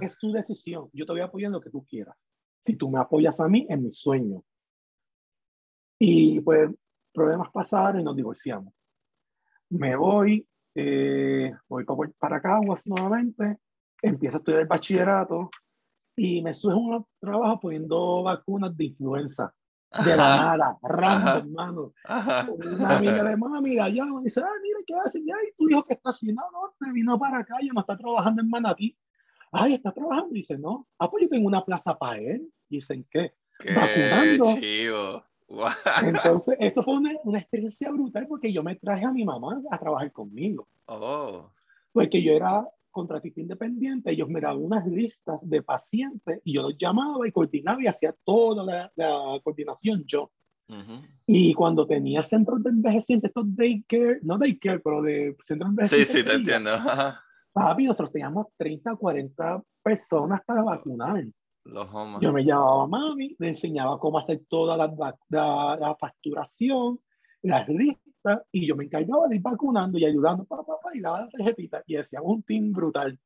[0.00, 0.88] es tu decisión.
[0.92, 2.16] Yo te voy a apoyar en lo que tú quieras.
[2.60, 4.42] Si tú me apoyas a mí, en mi sueño.
[5.98, 6.70] Y pues
[7.12, 8.72] problemas pasaron y nos divorciamos.
[9.70, 13.58] Me voy, eh, voy para, para Caguas nuevamente,
[14.00, 15.50] empiezo a estudiar el bachillerato
[16.16, 19.52] y me surge un trabajo poniendo vacunas de influenza
[19.90, 21.92] de la nada, random, hermano.
[22.06, 25.22] Una amiga de mami de allá me dice, ah, mira, ¿qué haces?
[25.22, 28.42] Ay, tu hijo que está haciendo, no, no, vino para acá, ya no está trabajando
[28.42, 28.96] en Manatí.
[29.50, 30.30] Ay, está trabajando.
[30.32, 30.86] Dice, no.
[30.98, 32.52] Ah, pues yo tengo una plaza para él.
[32.68, 33.32] Dicen, ¿qué?
[33.58, 34.60] Qué Vacunando.
[34.60, 35.24] chivo.
[35.48, 35.68] Wow.
[36.02, 39.78] Entonces, eso fue una, una experiencia brutal porque yo me traje a mi mamá a
[39.78, 40.68] trabajar conmigo.
[40.86, 41.50] Oh.
[41.92, 46.76] Porque yo era contratista independiente, ellos me daban unas listas de pacientes y yo los
[46.78, 50.30] llamaba y coordinaba y hacía toda la, la coordinación yo.
[50.68, 51.00] Ujú.
[51.26, 55.94] Y cuando tenía centros de envejecientes, estos daycare, no daycare, pero de centros de Sí,
[55.96, 56.08] envejecientes.
[56.08, 56.70] sí, te que iba, entiendo.
[57.52, 61.24] Papi, nosotros teníamos 30, 40 personas para vacunar.
[61.64, 61.86] Los.
[62.20, 64.86] Yo me llamaba a mami, le enseñaba cómo hacer toda la,
[65.28, 66.98] la, la facturación,
[67.42, 71.00] las listas, y yo me encargaba de ir vacunando y ayudando, pa, pa, pa, y
[71.00, 73.18] daba la tarjetita, y decía un team brutal.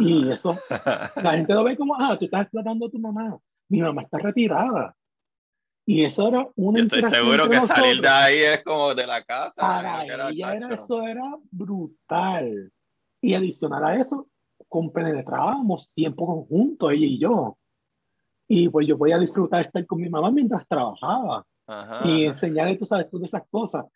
[0.00, 0.56] Y eso,
[1.22, 3.38] la gente lo ve como, ah, tú estás explotando a tu mamá.
[3.68, 4.94] Mi mamá está retirada.
[5.86, 8.12] Y eso era una Yo estoy seguro que salir de nosotros.
[8.12, 9.62] ahí es como de la casa.
[9.62, 12.70] Para era ella era, eso era brutal.
[13.22, 14.28] Y adicional a eso,
[14.68, 17.56] compenetrábamos tiempo conjunto, ella y yo.
[18.46, 22.86] Y pues yo podía disfrutar estar con mi mamá mientras trabajaba Ajá, y enseñarle, tú
[22.86, 23.86] sabes, todas esas cosas.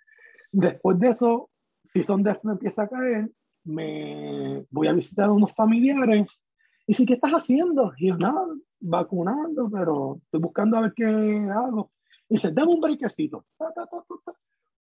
[0.53, 1.51] Después de eso,
[1.83, 3.31] si son de me empieza a caer,
[3.65, 6.41] me voy a visitar a unos familiares.
[6.87, 7.93] Y sí, ¿qué estás haciendo?
[7.97, 8.45] Y yo, nada,
[8.81, 11.91] vacunando, pero estoy buscando a ver qué hago.
[12.29, 13.47] Y dice, dame un brequecito.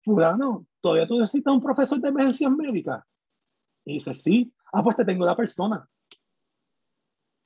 [0.03, 3.03] Fulano, ¿todavía tú necesitas un profesor de emergencias médicas?
[3.85, 4.53] Y dice, sí.
[4.71, 5.89] Ah, pues te tengo la persona.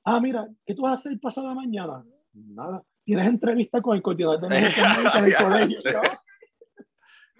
[0.03, 2.03] Ah, mira, ¿qué tú vas a hacer pasada mañana?
[2.33, 2.83] Nada.
[3.11, 5.79] Tienes entrevista con el coordinador de emergencias médicas del colegio.
[5.83, 6.01] Yo,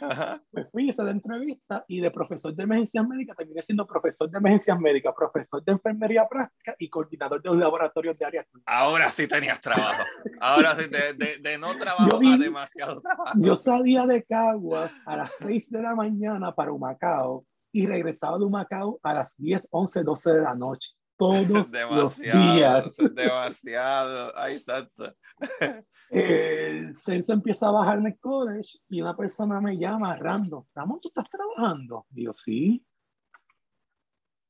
[0.10, 0.43] Ajá.
[0.52, 4.38] me fui, hice la entrevista y de profesor de emergencias médicas terminé siendo profesor de
[4.38, 8.69] emergencias médicas, profesor de enfermería práctica y coordinador de los laboratorios de área clínica.
[8.69, 10.03] Ahora sí tenías trabajo.
[10.41, 13.31] Ahora sí, de, de, de no trabajo vi- a demasiado trabajo.
[13.39, 18.43] Yo salía de Caguas a las 6 de la mañana para Humacao y regresaba de
[18.43, 20.89] Humacao a las 10, 11, 12 de la noche.
[21.22, 22.88] Todos los Demasiado, días.
[22.88, 24.34] eso es demasiado.
[24.35, 25.14] Ay, santo.
[26.10, 30.99] El censo empieza a bajar en el college y una persona me llama, Rando, Ramón,
[30.99, 32.06] ¿tú estás trabajando?
[32.10, 32.84] Digo, sí.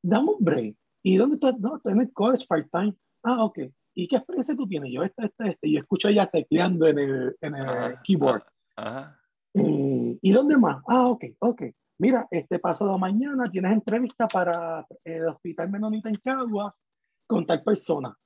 [0.01, 0.75] Dame un break.
[1.03, 1.59] ¿Y dónde estás?
[1.59, 2.95] No, estoy en el college part-time.
[3.21, 3.59] Ah, ok.
[3.93, 4.91] ¿Y qué experiencia tú tienes?
[4.91, 5.67] Yo, este, este, este.
[5.67, 8.43] Y yo escucho ella tecleando en el, en el Ajá, keyboard.
[8.77, 9.19] Ajá.
[9.53, 10.81] Eh, ¿Y dónde más?
[10.87, 11.63] Ah, ok, ok.
[12.01, 16.73] Mira, este pasado mañana tienes entrevista para el Hospital Menonita en Caguas
[17.27, 18.17] con tal persona.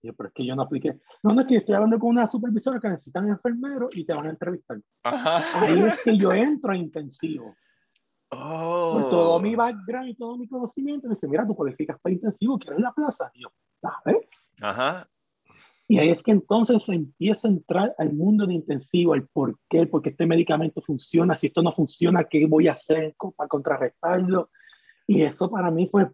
[0.00, 1.00] Y yo, pero es que yo no apliqué.
[1.24, 4.14] No, no es que yo estoy hablando con una supervisora que necesitan enfermeros y te
[4.14, 4.78] van a entrevistar.
[5.02, 5.42] Ajá.
[5.60, 7.56] Ahí es que yo entro a intensivo.
[8.30, 9.00] Oh.
[9.00, 12.56] Por todo mi background y todo mi conocimiento, me dice, mira, tú cualificas para intensivo,
[12.60, 13.28] ¿quieres la plaza?
[13.34, 13.48] Y yo,
[13.80, 14.18] ¿sabes?
[14.60, 15.08] Ajá.
[15.88, 19.86] Y ahí es que entonces empiezo a entrar al mundo de intensivo, el por qué,
[19.86, 24.50] porque este medicamento funciona, si esto no funciona, ¿qué voy a hacer para contrarrestarlo?
[25.06, 26.08] Y eso para mí fue,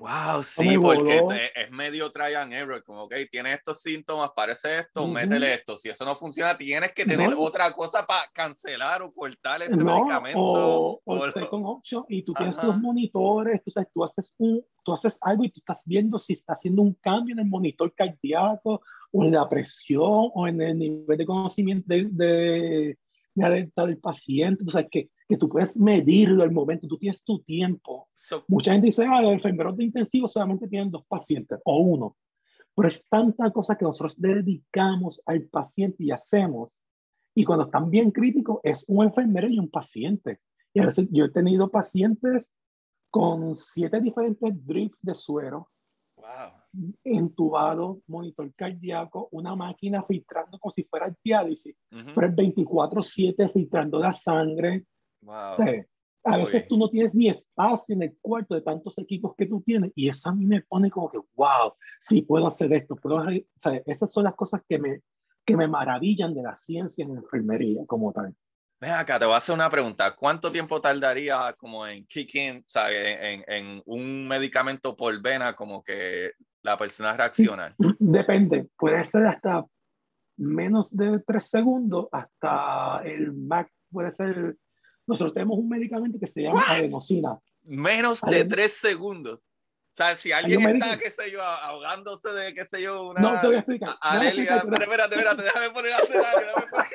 [0.00, 5.02] Wow, sí, porque es medio try and error, como que tiene estos síntomas, parece esto,
[5.02, 5.12] Ujú.
[5.12, 5.76] métele esto.
[5.76, 7.42] Si eso no funciona, tienes que tener No.
[7.42, 10.40] otra cosa para cancelar o cortar ese no, medicamento.
[10.40, 12.68] o, o o second option, y tú tienes Ajá.
[12.68, 16.32] los monitores, tú, sabes, tú, haces un, tú haces algo y tú estás viendo si
[16.32, 18.80] está haciendo un cambio en el monitor cardíaco,
[19.12, 22.98] o en la presión, o en el nivel de conocimiento de, de,
[23.34, 27.22] de alerta del paciente, o sea, que, que tú puedes medirlo al momento, tú tienes
[27.22, 28.08] tu tiempo.
[28.12, 32.16] So- Mucha gente dice, ah, los enfermeros de intensivo solamente tienen dos pacientes o uno.
[32.74, 36.80] Pero es tanta cosa que nosotros dedicamos al paciente y hacemos.
[37.34, 40.40] Y cuando están bien críticos, es un enfermero y un paciente.
[40.72, 42.52] Y a veces yo he tenido pacientes
[43.10, 45.68] con siete diferentes drips de suero,
[46.30, 46.92] wow.
[47.04, 52.10] entubado, monitor cardíaco, una máquina filtrando como si fuera diálisis, Ujú.
[52.14, 54.84] pero el 24-7 filtrando la sangre,
[55.22, 55.52] Wow.
[55.52, 55.86] o sea,
[56.24, 59.62] a veces tú no tienes ni espacio en el cuarto de tantos equipos que tú
[59.62, 63.16] tienes y eso a mí me pone como que, wow, sí puedo hacer esto, puedo
[63.16, 63.22] o
[63.56, 65.00] sea, esas son las cosas que me,
[65.44, 68.34] que me maravillan de la ciencia en enfermería como tal.
[68.80, 70.16] Ven acá, te voy a hacer una pregunta.
[70.16, 75.54] ¿Cuánto tiempo tardaría como en kick in, o sea, en, en un medicamento por vena,
[75.54, 76.32] como que
[76.62, 77.74] la persona reacciona?
[77.98, 79.66] Depende, puede ser hasta
[80.38, 84.56] menos de tres segundos, hasta el MAC puede ser,
[85.06, 86.70] nosotros tenemos un medicamento que se llama What?
[86.70, 87.38] adenosina.
[87.62, 89.40] Menos de tres segundos.
[89.92, 93.20] O sea, si alguien está, médico- qué sé yo, ahogándose de, qué sé yo, una...
[93.20, 93.96] No, te voy a explicar.
[94.00, 96.40] Alelia, pero espérate, espérate, déjame poner el escenario.
[96.46, 96.88] Déjame poner...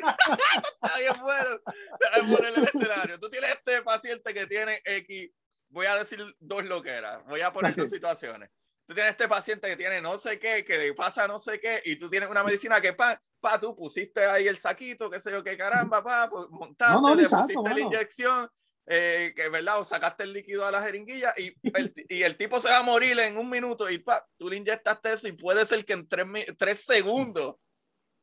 [0.82, 1.60] Está bien bueno.
[2.00, 3.20] Déjame poner el escenario.
[3.20, 5.30] Tú tienes este paciente que tiene X,
[5.70, 8.50] voy a decir dos loqueras, voy a poner dos situaciones.
[8.88, 11.82] Tú tienes este paciente que tiene no sé qué, que le pasa no sé qué,
[11.86, 15.32] y tú tienes una medicina que pa, pa, tú pusiste ahí el saquito, qué sé
[15.32, 17.80] yo, qué caramba, pa, pues, montaste, No, no, le exacto, pusiste la mano.
[17.88, 18.50] inyección,
[18.88, 22.60] eh, que verdad, o sacaste el líquido a la jeringuilla y el, y el tipo
[22.60, 25.66] se va a morir en un minuto y pa, tú le inyectaste eso y puede
[25.66, 27.56] ser que en tres, tres segundos,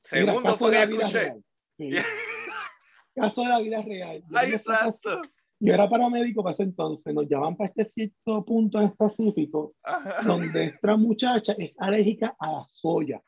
[0.00, 1.34] segundos fue que escuché.
[1.76, 1.90] Sí.
[3.14, 4.22] caso de la vida real.
[4.28, 5.22] Yo Ay, exacto.
[5.58, 10.22] Yo era paramédico para ese entonces, nos llaman para este cierto punto en específico, Ajá.
[10.22, 13.22] donde esta muchacha es alérgica a la soya,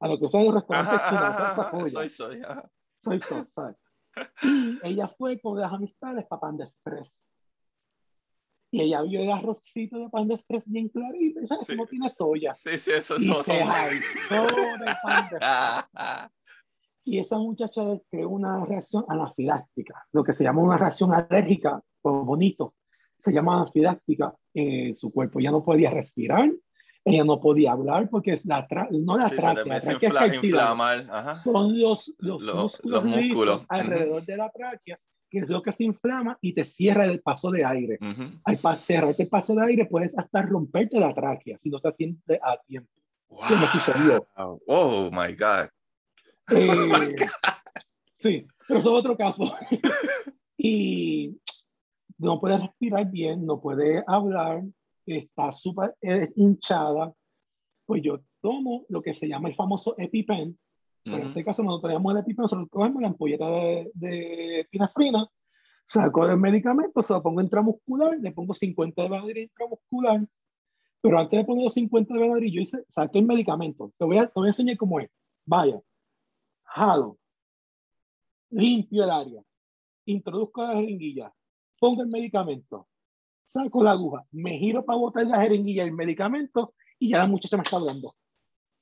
[0.00, 1.90] a lo que usan en los restaurantes Ajá, ajá, soya.
[1.90, 2.70] soy, soy, ajá.
[3.02, 3.76] Soy sosa.
[4.42, 7.12] Y ella fue con las amistades para Panda Express.
[8.70, 11.66] Y ella vio el arrocito de Panda Express bien clarito, y ¿sabes?
[11.66, 11.76] Sí.
[11.76, 12.54] No tiene soya.
[12.54, 13.44] Sí, sí, eso es soso.
[13.44, 15.40] se jaltó de Express.
[15.40, 16.30] Ah, ah.
[17.04, 22.24] Y esa muchacha creó una reacción anafiláctica, lo que se llama una reacción alérgica, o
[22.24, 22.74] bonito,
[23.22, 25.38] se llama anafiláctica en su cuerpo.
[25.38, 26.50] Ella no podía respirar,
[27.04, 28.66] ella no podía hablar porque es la
[29.04, 30.40] no la Sí, se tráquea, la empieza a tráquea
[30.94, 31.10] es.
[31.10, 31.34] Ajá.
[31.34, 33.22] Son los, los, Los- músculos, los músculos.
[33.24, 33.66] lisos Ujú.
[33.68, 34.98] alrededor de la tráquea,
[35.30, 37.98] que es lo que se inflama y te cierra el paso de aire.
[38.00, 38.22] Ujú.
[38.44, 41.92] Al pa- cerrarte el paso de aire puedes hasta romperte la tráquea si no se
[41.92, 42.90] siente a tiempo.
[43.48, 44.26] ¿Qué me sucedió?
[44.36, 44.62] Wow.
[44.66, 45.68] Oh my God.
[46.50, 47.14] Eh,
[48.18, 49.52] sí, pero eso es otro caso.
[50.56, 51.36] y
[52.18, 54.62] no puede respirar bien, no puede hablar,
[55.06, 55.94] está súper
[56.36, 57.12] hinchada.
[57.86, 60.58] Pues yo tomo lo que se llama el famoso EpiPen.
[61.02, 61.28] Pero en Ujú.
[61.30, 65.28] este caso, nosotros tenemos el EpiPen, nosotros cogemos la ampolleta de, de epinefrina,
[65.86, 70.26] saco el medicamento, se lo pongo intramuscular, le pongo 50 de Benadryl intramuscular.
[71.02, 73.92] Pero antes de poner los 50 de Benadryl, yo hice, saqué el medicamento.
[73.98, 75.10] Te voy, a, te voy a enseñar cómo es.
[75.44, 75.78] Vaya,
[76.62, 77.18] jalo,
[78.50, 79.42] limpio el área,
[80.06, 81.32] introduzco la jeringuilla,
[81.78, 82.88] pongo el medicamento,
[83.44, 87.26] saco la aguja, me giro para botar la jeringuilla y el medicamento y ya la
[87.26, 88.14] muchacha me está hablando.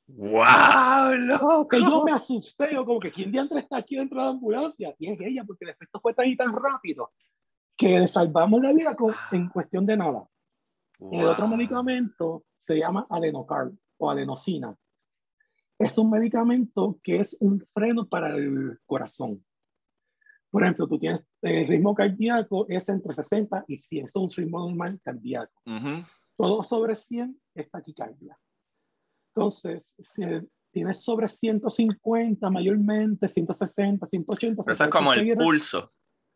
[0.07, 1.15] ¡Wow!
[1.17, 1.69] ¡Loco!
[1.69, 4.95] Que yo me asusté, yo como que quién diantre está aquí dentro de la ambulancia.
[4.99, 7.13] Y es ella, porque el efecto fue tan y tan rápido
[7.77, 10.29] que le salvamos la vida con- en cuestión de nada.
[11.11, 14.77] El otro medicamento se llama adenocarb o adenosina.
[15.79, 19.45] Es un medicamento que es un freno para el corazón.
[20.53, 24.61] Por ejemplo, tú tienes el ritmo cardíaco es entre 60 y 100, es un ritmo
[24.69, 25.51] normal cardíaco.
[25.65, 26.05] Ujú.
[26.37, 28.39] Todo sobre 100 es taquicardia.
[29.35, 30.23] Entonces, si
[30.70, 34.62] tienes sobre 150 mayormente, 160, 180.
[34.62, 35.91] Pero eso es como el pulso.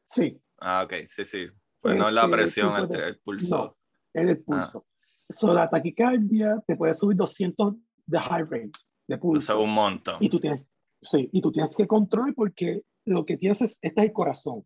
[0.09, 1.47] Sí, Ah, ok, sí, sí.
[1.83, 3.57] Pues no es la Este, presión, el, de- el pulso.
[3.59, 3.77] no,
[4.15, 4.87] es el pulso.
[5.29, 7.75] So, la taquicardia te puede subir 200
[8.07, 8.71] de heart rate,
[9.07, 9.53] de Eso pulso.
[9.53, 10.17] es un montón.
[10.21, 10.67] Y tú tienes,
[11.11, 14.65] sí, y tú tienes que controlar porque lo que tienes es, este es el corazón.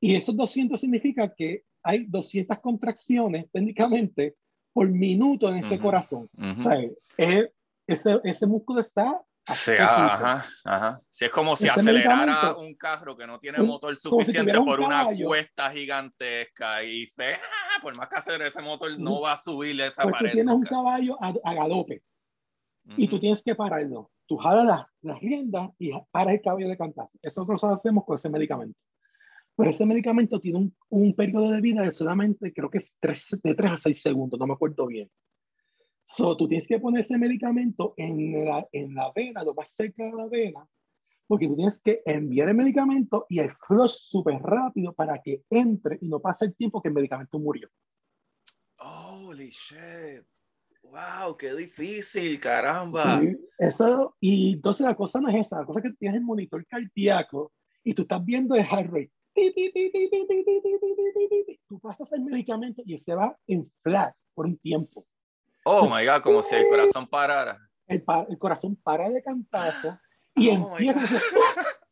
[0.00, 4.36] Y esos 200 significa que hay 200 contracciones técnicamente
[4.72, 5.82] por minuto en ese Ujú.
[5.82, 6.28] corazón.
[6.36, 6.60] Ujú.
[6.60, 6.78] O sea,
[7.16, 7.52] es-
[7.86, 9.20] ese, ese músculo está...
[9.54, 11.00] Sí, ajá, ajá.
[11.08, 14.40] Sí, es como si Este acelerara un carro que no tiene un- motor si suficiente
[14.40, 15.26] tuviera un por una caballo.
[15.28, 19.80] cuesta gigantesca y se, ah, por más que acelere ese motor no va a subir
[19.80, 20.32] esa Pues tú pared.
[20.32, 20.70] tienes un nunca.
[20.70, 22.02] caballo a, a galope
[22.96, 24.10] y tú tienes que pararlo.
[24.26, 27.18] Tú jalas las, las riendas y paras el caballo de cantazo.
[27.22, 28.78] Eso nosotros hacemos con ese medicamento.
[29.56, 33.40] Pero ese medicamento tiene un, un periodo de vida de solamente, creo que es tres,
[33.42, 35.10] de 3 a 6 segundos, no me acuerdo bien.
[36.04, 40.04] So, tú tienes que poner ese medicamento en la, en la vena, lo más cerca
[40.04, 40.68] de la vena,
[41.26, 45.98] porque tú tienes que enviar el medicamento y el flush súper rápido para que entre
[46.00, 47.68] y no pase el tiempo que el medicamento murió.
[48.78, 50.24] Holy shit.
[50.90, 51.36] ¡Wow!
[51.36, 52.40] ¡Qué difícil!
[52.40, 53.20] ¡Caramba!
[53.20, 56.24] Sí, eso, y entonces la cosa no es esa, la cosa es que tienes el
[56.24, 57.52] monitor cardíaco
[57.84, 59.12] y tú estás viendo el heart rate.
[61.68, 65.06] Tú pasas el medicamento y se va en flat por un tiempo.
[65.64, 67.58] Oh my God, como si el corazón parara.
[67.86, 69.98] El, el corazón para de cantazo
[70.34, 71.00] y, oh empieza,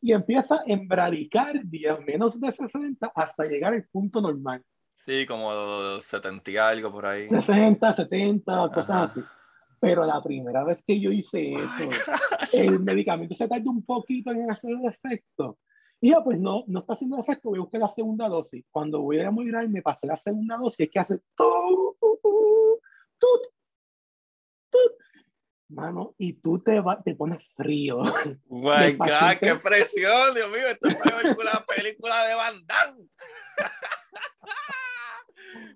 [0.01, 4.63] y empieza en bradicardia menos de 60 hasta llegar al punto normal.
[5.05, 7.27] Sí, como 70 y algo por ahí.
[7.27, 9.03] 60, 70, cosas Ajá.
[9.03, 9.21] así.
[9.79, 11.89] Pero la primera vez que yo hice eso,
[12.53, 15.59] el medicamento se tarda un poquito en hacer el efecto.
[16.01, 18.65] Y yo, pues no, no está haciendo efecto, voy a buscar la segunda dosis.
[18.71, 23.41] Cuando voy a mirar, me pasé la segunda dosis, es que hace tut, tut,
[24.71, 24.91] tut.
[25.69, 27.99] Mano, y tú te, va- te pones frío.
[27.99, 28.03] Oh
[28.49, 33.07] my el God, paciente- qué presión, Dios mío, esto es una película de Van Damme.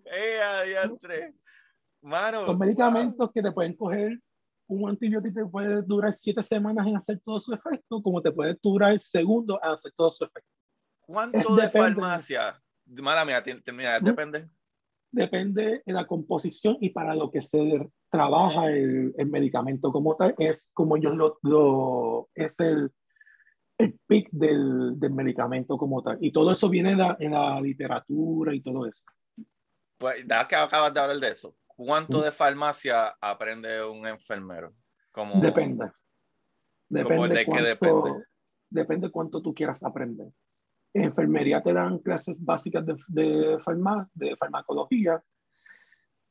[0.06, 1.35] ¡Eh, adiantre!
[2.01, 2.45] Mano.
[2.45, 4.18] Son medicamentos que te pueden coger,
[4.68, 8.57] un antibiótico te puede durar siete semanas en hacer todo su efecto, como te puede
[8.61, 10.49] durar segundos en hacer todo su efecto.
[11.01, 11.95] ¿Cuánto es de depende.
[11.95, 12.61] farmacia?
[12.85, 14.49] Mala mía, termina, depende.
[15.11, 20.34] depende de la composición y para lo que se trabaja el, el medicamento como tal,
[20.38, 22.91] es como ellos lo, lo- es el,
[23.77, 26.18] el pic del, del, medicamento como tal.
[26.22, 29.06] Y todo eso viene en la literatura y todo eso.
[29.99, 34.73] Pues ya que acabas de hablar de eso, ¿cuánto de farmacia aprende un enfermero?
[35.11, 35.91] Como, depende.
[36.88, 38.26] Depende de qué depende.
[38.69, 40.27] Depende cuánto tú quieras aprender.
[40.93, 43.59] En enfermería te dan clases básicas de, de,
[44.13, 45.21] de farmacología,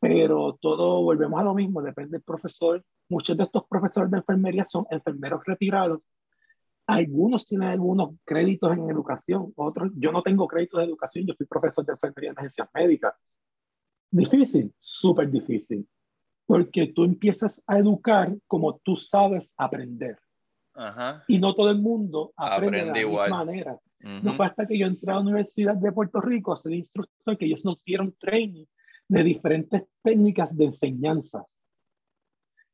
[0.00, 2.82] pero todo, volvemos a lo mismo, depende del profesor.
[3.10, 6.00] Muchos de estos profesores de enfermería son enfermeros retirados.
[6.86, 11.46] Algunos tienen algunos créditos en educación, otros, yo no tengo créditos de educación, yo soy
[11.46, 13.14] profesor de enfermería en agencias médicas.
[14.10, 15.86] Difícil, súper difícil,
[16.47, 20.18] porque tú empiezas a educar como tú sabes aprender.
[20.74, 21.24] Ajá.
[21.28, 23.78] Y no todo el mundo aprende, de la misma manera.
[24.01, 27.36] No fue hasta que yo entré a la Universidad de Puerto Rico a ser instructor
[27.36, 28.64] que ellos nos dieron training
[29.09, 31.44] de diferentes técnicas de enseñanza.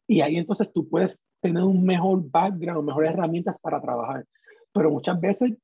[0.07, 4.27] Y ahí entonces tú puedes tener un mejor background, mejores herramientas para trabajar.
[4.73, 5.55] Pero muchas veces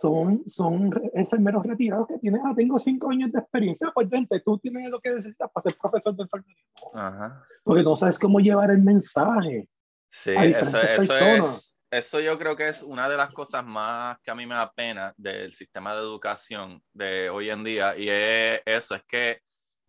[0.00, 4.58] son, son enfermeros retirados que tienen, ah, tengo cinco años de experiencia, pues vente, tú
[4.58, 6.64] tienes lo que necesitas para ser profesor de enfermería.
[6.94, 7.44] Ajá.
[7.62, 9.68] Porque no sabes cómo llevar el mensaje.
[10.08, 14.30] Sí, eso, eso es, eso yo creo que es una de las cosas más que
[14.30, 18.62] a mí me da pena del sistema de educación de hoy en día, y es
[18.64, 19.40] eso, es que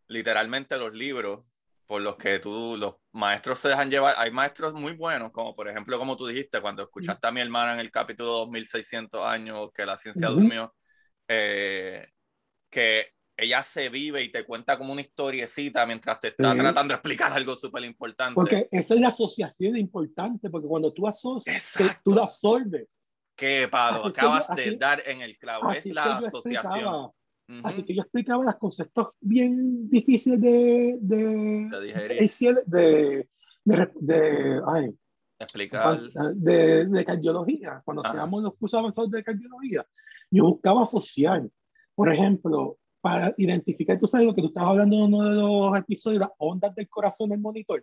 [0.08, 1.46] literalmente los libros
[1.92, 4.16] por los que tú, los maestros se dejan llevar.
[4.18, 7.74] Hay maestros muy buenos, como por ejemplo, como tú dijiste, cuando escuchaste a mi hermana
[7.74, 10.74] en el capítulo 2600 años que la ciencia durmió,
[11.28, 12.08] eh,
[12.70, 16.96] que ella se vive y te cuenta como una historiecita mientras te está tratando de
[16.96, 18.36] explicar algo súper importante.
[18.36, 21.74] Porque esa es la asociación importante, porque cuando tú asocias,
[22.06, 22.88] tú lo absorbes.
[23.36, 27.12] Que, Pablo, acabas de dar en el clavo, es la asociación.
[27.64, 31.61] Así que yo explicaba los conceptos bien difíciles de, de,
[32.66, 33.28] de,
[33.64, 34.96] de, de, ay,
[35.40, 36.00] explicar
[36.36, 37.82] de, de cardiología.
[37.86, 39.86] Cuando hacíamos los cursos avanzados de cardiología,
[40.30, 41.48] yo buscaba asociar,
[41.96, 45.78] por ejemplo, para identificar, tú sabes lo que tú estabas hablando en uno de los
[45.78, 47.82] episodios, las ondas del corazón del monitor.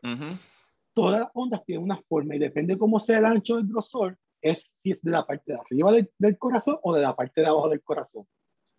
[0.94, 4.74] Todas las ondas tienen una forma y depende cómo sea el ancho del grosor, es
[4.82, 7.48] si es de la parte de arriba del, del corazón o de la parte de
[7.48, 8.24] abajo del corazón.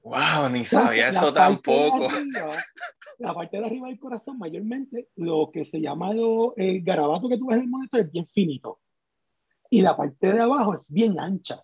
[0.04, 2.08] Wow, ni sabía eso tampoco.
[3.20, 6.12] la parte de arriba del corazón, mayormente, lo que se llama
[6.56, 8.80] el garabato que tú ves en el monitor es bien finito.
[9.70, 11.62] Y la parte de abajo es bien ancha.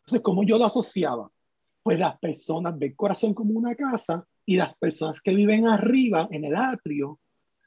[0.00, 1.30] Entonces, ¿cómo yo lo asociaba?
[1.82, 6.26] Pues las personas ven el corazón como una casa y las personas que viven arriba,
[6.30, 7.20] en el atrio,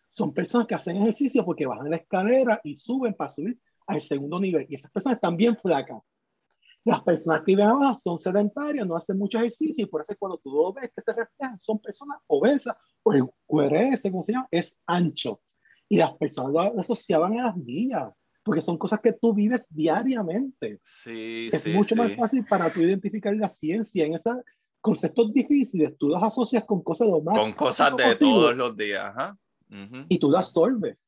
[0.10, 3.58] son personas que hacen ejercicio porque bajan la escalera y suben para subir
[3.88, 4.66] al segundo nivel.
[4.68, 6.00] Y esas personas están bien flacas.
[6.84, 10.40] Las personas que viven abajo son sedentarias, no hacen mucho ejercicio y por eso cuando
[10.40, 14.48] tú lo ves que se reflejan son personas obesas o el QRS, como se llama,
[14.50, 15.42] es ancho.
[15.88, 18.12] Y las personas lo asociaban a las millas,
[18.44, 20.80] porque son cosas que tú vives diariamente.
[20.82, 24.38] Sí, es mucho más fácil para tú identificar la ciencia en esos
[24.80, 25.96] conceptos difíciles.
[25.98, 27.38] Tú los asocias con cosas de más.
[27.38, 29.04] Con cosas de todos los días.
[29.06, 29.38] Ajá.
[30.10, 31.08] Y tú las absorbes.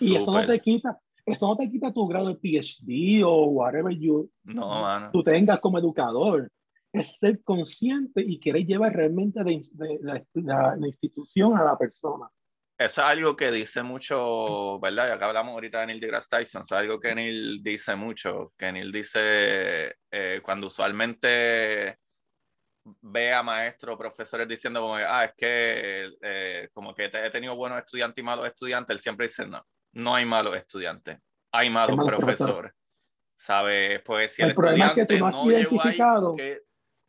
[0.00, 1.00] Y eso no te quita,
[1.32, 5.78] eso no te quita tu grado de PhD o whatever you, no, tú tengas como
[5.78, 6.50] educador.
[6.90, 9.60] Es ser consciente y querer llevar realmente de,
[10.00, 12.28] la, institución a la persona.
[12.78, 15.08] Eso es algo que dice mucho, ¿verdad?
[15.08, 18.72] Y acá hablamos ahorita de Neil deGrasse Tyson, es algo que Neil dice mucho, que
[18.72, 21.98] Neil dice eh, cuando usualmente
[23.02, 27.78] ve a maestros, profesores diciendo como, ah, es que eh, como que he tenido buenos
[27.80, 31.18] estudiantes y malos estudiantes, él siempre dice, no, no hay malos estudiantes,
[31.52, 32.72] hay malos, profesores.
[33.34, 34.02] ¿Sabes?
[34.02, 36.36] Pues si el, problema es que tú no has identificado,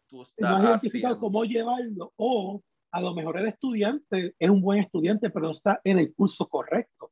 [0.07, 2.61] tú no has identificado cómo llevarlo o
[2.91, 6.47] a lo mejor el estudiante es un buen estudiante, pero no está en el curso
[6.47, 7.11] correcto.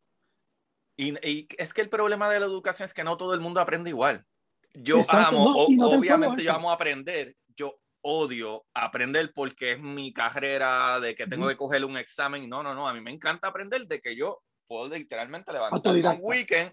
[0.98, 3.92] Y, es que el problema de la educación es que no todo el mundo aprende
[3.92, 4.26] igual.
[4.74, 11.28] Yo amo, obviamente yo amo aprender, yo odio aprender porque es mi carrera de que
[11.28, 12.50] tengo que coger un examen.
[12.50, 16.20] No, no, no, a mí me encanta aprender de que yo puedo literalmente levantar un
[16.22, 16.72] weekend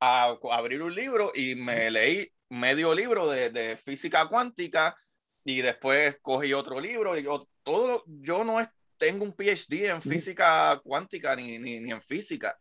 [0.00, 4.96] a, abrir un libro y me leí medio libro de, de, física cuántica
[5.44, 10.02] y después cogí otro libro y yo, todo, yo no es, tengo un PhD en
[10.02, 12.56] física cuántica ni, ni, ni en física,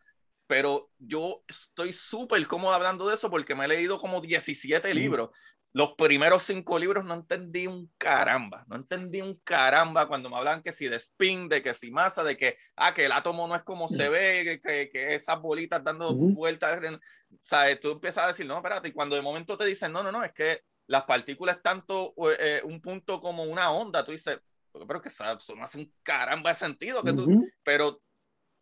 [0.48, 5.30] pero yo estoy súper cómodo hablando de eso porque me he leído como 17 libros
[5.74, 10.62] los primeros cinco libros no entendí un caramba, no entendí un caramba cuando me hablan
[10.62, 13.56] que si de spin, de que si masa, de que, ah, que el átomo no
[13.56, 17.00] es como se ve, que, que esas bolitas dando vueltas, o
[17.42, 20.12] sea, tú empiezas a decir, no, espérate, y cuando de momento te dicen, no, no,
[20.12, 24.40] no, es que las partículas tanto eh, un punto como una onda, tú dices,
[24.88, 25.24] pero que eso
[25.56, 28.00] no hace un caramba de sentido, que tú, pero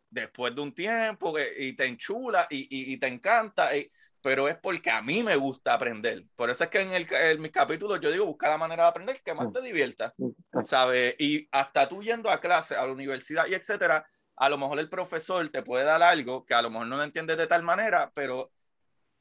[0.09, 3.91] después de un tiempo y te enchula y, y, y te encanta, y,
[4.21, 6.25] pero es porque a mí me gusta aprender.
[6.35, 8.89] Por eso es que en, el, en mis capítulos yo digo, busca la manera de
[8.89, 10.13] aprender que más te divierta,
[10.63, 11.15] ¿sabes?
[11.19, 14.89] Y hasta tú yendo a clase, a la universidad y etcétera, a lo mejor el
[14.89, 18.11] profesor te puede dar algo que a lo mejor no lo entiendes de tal manera,
[18.13, 18.51] pero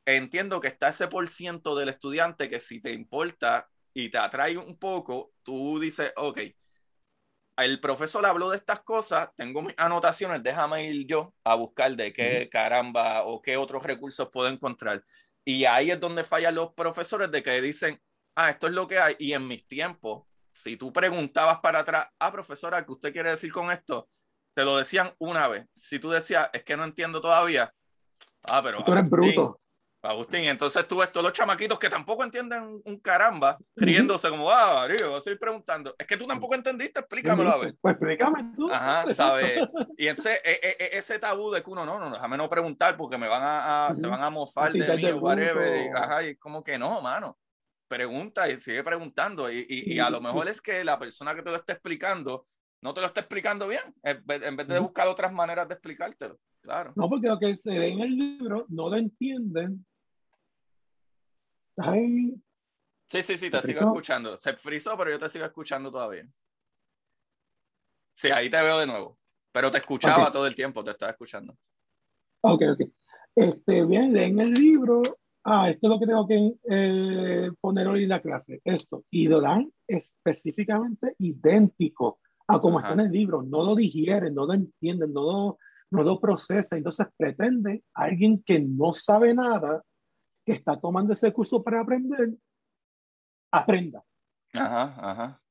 [0.04, 4.56] entiendo que está ese por ciento del estudiante que si te importa y te atrae
[4.56, 6.40] un poco, tú dices, ok,
[7.64, 12.12] el profesor habló de estas cosas, tengo mis anotaciones, déjame ir yo a buscar de
[12.12, 15.04] qué caramba o qué otros recursos puedo encontrar.
[15.44, 18.00] Y ahí es donde fallan los profesores de que dicen,
[18.36, 19.16] ah, esto es lo que hay.
[19.18, 23.52] Y en mis tiempos, si tú preguntabas para atrás, ah, profesora, ¿qué usted quiere decir
[23.52, 24.08] con esto?
[24.54, 25.66] Te lo decían una vez.
[25.72, 27.72] Si tú decías, es que no entiendo todavía,
[28.44, 28.84] ah, pero...
[28.84, 29.60] Tú eres bruto.
[30.02, 34.88] Agustín, entonces tú ves todos los chamaquitos que tampoco entienden un caramba, riéndose como, ah,
[34.88, 35.94] yo voy a seguir preguntando.
[35.98, 37.74] Es que tú tampoco entendiste, explícamelo a ver.
[37.80, 38.70] Pues explícame tú.
[38.72, 39.60] Ajá, ¿sabes?
[39.98, 42.96] Y entonces e, e, e, ese tabú de que uno, no, no, déjame no preguntar
[42.96, 45.86] porque me van a, se van a mofar de mí o whatever.
[45.86, 47.38] Y, ajá, y como que no, mano.
[47.86, 49.50] Pregunta y sigue preguntando.
[49.50, 52.46] Y, y, y, a lo mejor es que la persona que te lo está explicando
[52.82, 56.38] no te lo está explicando bien, en vez de buscar otras maneras de explicártelo.
[56.62, 56.92] Claro.
[56.96, 59.84] No, porque lo que se ve en el libro no lo entienden
[63.10, 64.38] Sí, sí, sí, te sigo escuchando.
[64.38, 66.28] Se frizó, pero yo te sigo escuchando todavía.
[68.12, 69.18] Sí, ahí te veo de nuevo.
[69.52, 71.56] Pero te escuchaba todo el tiempo, te estaba escuchando.
[72.42, 72.90] Ok, ok.
[73.34, 75.02] Este, bien, en el libro.
[75.42, 78.60] Ah, esto es lo que tengo que eh, poner hoy en la clase.
[78.64, 79.04] Esto.
[79.10, 83.42] Y lo dan específicamente idéntico a como está en el libro.
[83.42, 85.58] No lo digieren, no lo entienden, no lo,
[85.90, 86.78] no lo procesan.
[86.78, 89.82] Entonces pretende alguien que no sabe nada
[90.44, 92.30] que está tomando ese curso para aprender,
[93.50, 94.04] aprenda.
[94.54, 95.42] Ajá, ajá.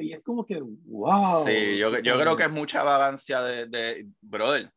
[0.00, 1.46] Y es como que, wow.
[1.46, 4.70] Sí, yo, yo creo que es mucha vagancia de, de, brother.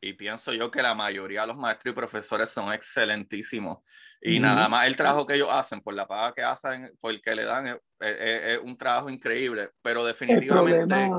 [0.00, 3.78] Y pienso yo que la mayoría de los maestros y profesores son excelentísimos.
[4.22, 7.20] Y nada más el trabajo que ellos hacen, por la paga que hacen, por el
[7.20, 9.70] que le dan, es, es, un trabajo increíble.
[9.82, 11.10] Pero definitivamente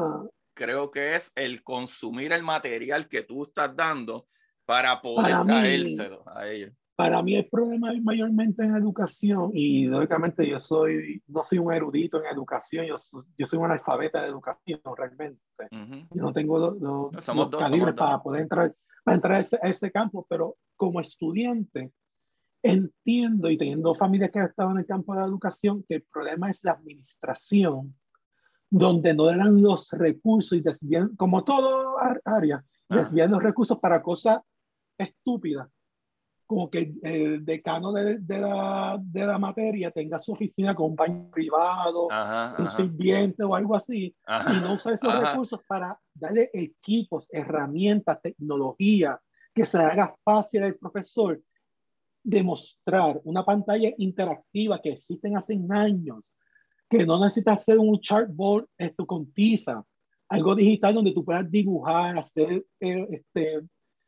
[0.53, 4.27] creo que es el consumir el material que tú estás dando
[4.65, 6.73] para poder traérselo a ellos.
[7.01, 11.73] Para mí el problema es mayormente en educación y lógicamente yo soy, no soy un
[11.73, 15.41] erudito en educación, yo soy, yo soy un analfabeta de educación realmente.
[16.11, 17.25] Yo no tengo los,
[17.57, 21.91] calibres para poder entrar, para entrar a ese, a ese, campo, pero como estudiante
[22.61, 26.03] entiendo y teniendo familias que han estado en el campo de la educación que el
[26.03, 27.95] problema es la administración,
[28.69, 34.41] donde no dan los recursos y desvían, como todo área, desvían los recursos para cosas
[34.99, 35.67] estúpidas
[36.51, 40.95] como que el decano de, de, la, de, la, materia tenga su oficina con un
[40.97, 42.09] baño privado,
[42.59, 49.17] un sirviente o algo así, y no usa esos recursos para darle equipos, herramientas, tecnología,
[49.55, 51.41] que se haga fácil al profesor
[52.21, 56.33] demostrar una pantalla interactiva que existen hace años,
[56.89, 59.85] que no necesita hacer un chartboard esto con tiza,
[60.27, 63.61] algo digital donde tú puedas dibujar, hacer eh, este,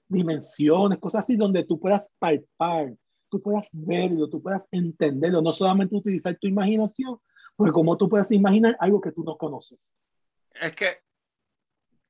[0.07, 2.93] dimensiones, cosas así, donde tú puedas palpar,
[3.29, 7.17] tú puedas verlo, tú puedas entenderlo, no solamente utilizar tu imaginación,
[7.55, 9.95] porque como tú puedes imaginar algo que tú no conoces.
[10.61, 10.97] Es que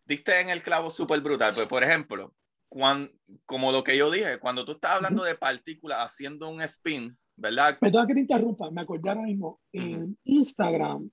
[0.06, 2.34] diste en el clavo súper brutal, pues por ejemplo,
[2.68, 3.12] cuando,
[3.46, 7.78] como lo que yo dije, cuando tú estás hablando de partículas haciendo un spin, ¿verdad?
[7.80, 11.10] Perdón que te interrumpa, me acordé ahora mismo, en Instagram,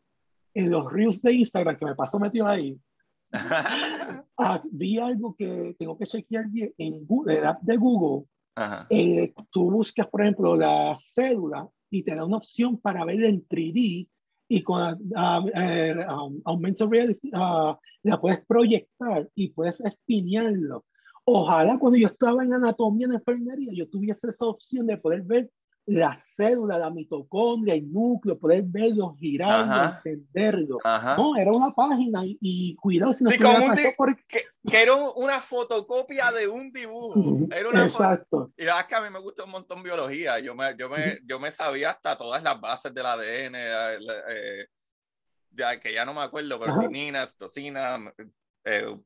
[0.54, 2.78] en los reels de Instagram que me pasó metido ahí,
[4.38, 8.26] ah, vi algo que tengo que chequear bien en Google, el app de Google.
[8.90, 13.46] Eh, tú buscas, por ejemplo, la cédula y te da una opción para ver en
[13.46, 14.08] 3D
[14.48, 20.84] y con uh, um, aumento reality la puedes proyectar y puedes espinearlo.
[21.24, 25.50] Ojalá cuando yo estaba en anatomía en enfermería yo tuviese esa opción de poder ver
[25.86, 30.78] la célula, la mitocondria, el núcleo, poder verlo, girarlo, entenderlo.
[31.16, 36.72] No, era una página y, cuidado si no sí, que, era una fotocopia de un
[36.72, 37.48] dibujo.
[37.50, 38.52] Era una Exacto.
[38.56, 40.38] Y es que a mí me gusta un montón biología.
[40.38, 43.98] Yo me, yo me, yo me sabía hasta todas las bases del ADN, eh,
[44.28, 44.66] eh,
[45.50, 47.36] ya, que ya no me acuerdo, pero tininas,
[48.64, 48.96] eh,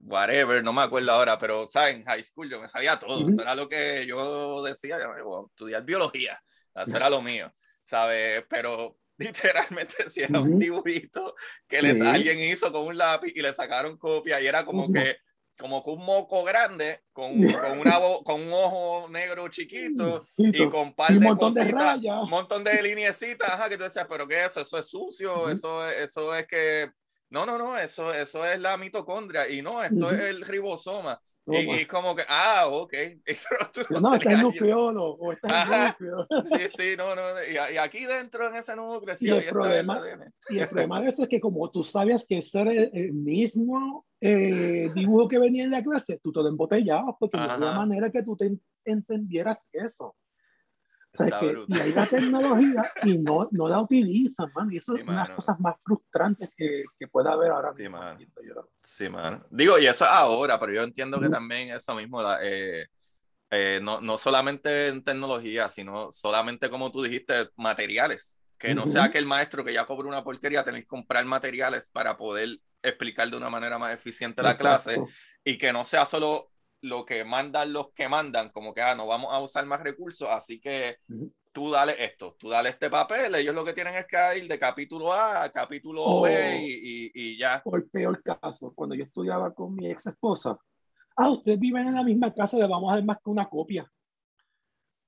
[0.00, 1.96] whatever, no me acuerdo ahora, pero ¿sabes?
[1.96, 5.84] en high school yo me sabía todo, eso era lo que yo decía, yo, estudiar
[5.84, 6.40] biología,
[6.74, 7.52] eso era lo mío,
[7.82, 8.44] ¿sabes?
[8.48, 11.34] Pero literalmente si era un dibujito
[11.68, 15.16] que les, alguien hizo con un lápiz y le sacaron copia y era como que
[15.58, 20.94] como que un moco grande con, con, una con un ojo negro chiquito y con
[20.94, 24.26] par de un montón cositas, de un montón de lineecitas, ajá, que tú decías, pero
[24.26, 26.90] qué es eso, eso es sucio, eso, eso es que
[27.30, 31.20] no, no, no, eso, eso es la mitocondria y no, esto es el ribosoma.
[31.46, 32.92] Y, como que, ah, ok.
[34.00, 36.26] no, está el nucleolo o está el núcleo.
[36.46, 37.22] Sí, sí, no, no.
[37.50, 40.00] Y, aquí dentro, en ese núcleo, sí, y el, problema,
[40.48, 44.06] y el problema de eso es que como tú sabías que ese era el mismo
[44.20, 48.10] eh, dibujo que venía en la clase, tú te lo embotellabas porque no había manera
[48.10, 48.52] que tú te
[48.84, 50.14] entendieras eso.
[51.12, 54.72] O sea, que, y hay la tecnología y no, no la utilizan, man.
[54.72, 57.98] Y eso es una de las cosas más frustrantes que, que puede haber ahora mismo.
[58.82, 59.44] Sí, man.
[59.50, 62.86] Digo, y eso ahora, pero yo entiendo que también eso mismo, eh,
[63.50, 68.36] eh, no, no solamente en tecnología, sino solamente, como tú dijiste, materiales.
[68.56, 71.88] Que no sea que el maestro que ya cobró una porquería, tenéis que comprar materiales
[71.88, 75.02] para poder explicar de una manera más eficiente la clase
[75.42, 76.49] y que no sea solo
[76.82, 80.28] lo que mandan los que mandan, como que ah, no vamos a usar más recursos,
[80.30, 80.96] así que
[81.52, 84.58] tú dale esto, tú dale este papel, ellos lo que tienen es que ir de
[84.58, 87.60] capítulo A a capítulo B y, y, ya.
[87.64, 90.56] O el peor caso, cuando yo estudiaba con mi ex esposa,
[91.16, 93.90] ah, ustedes viven en la misma casa, le vamos a dar más que una copia.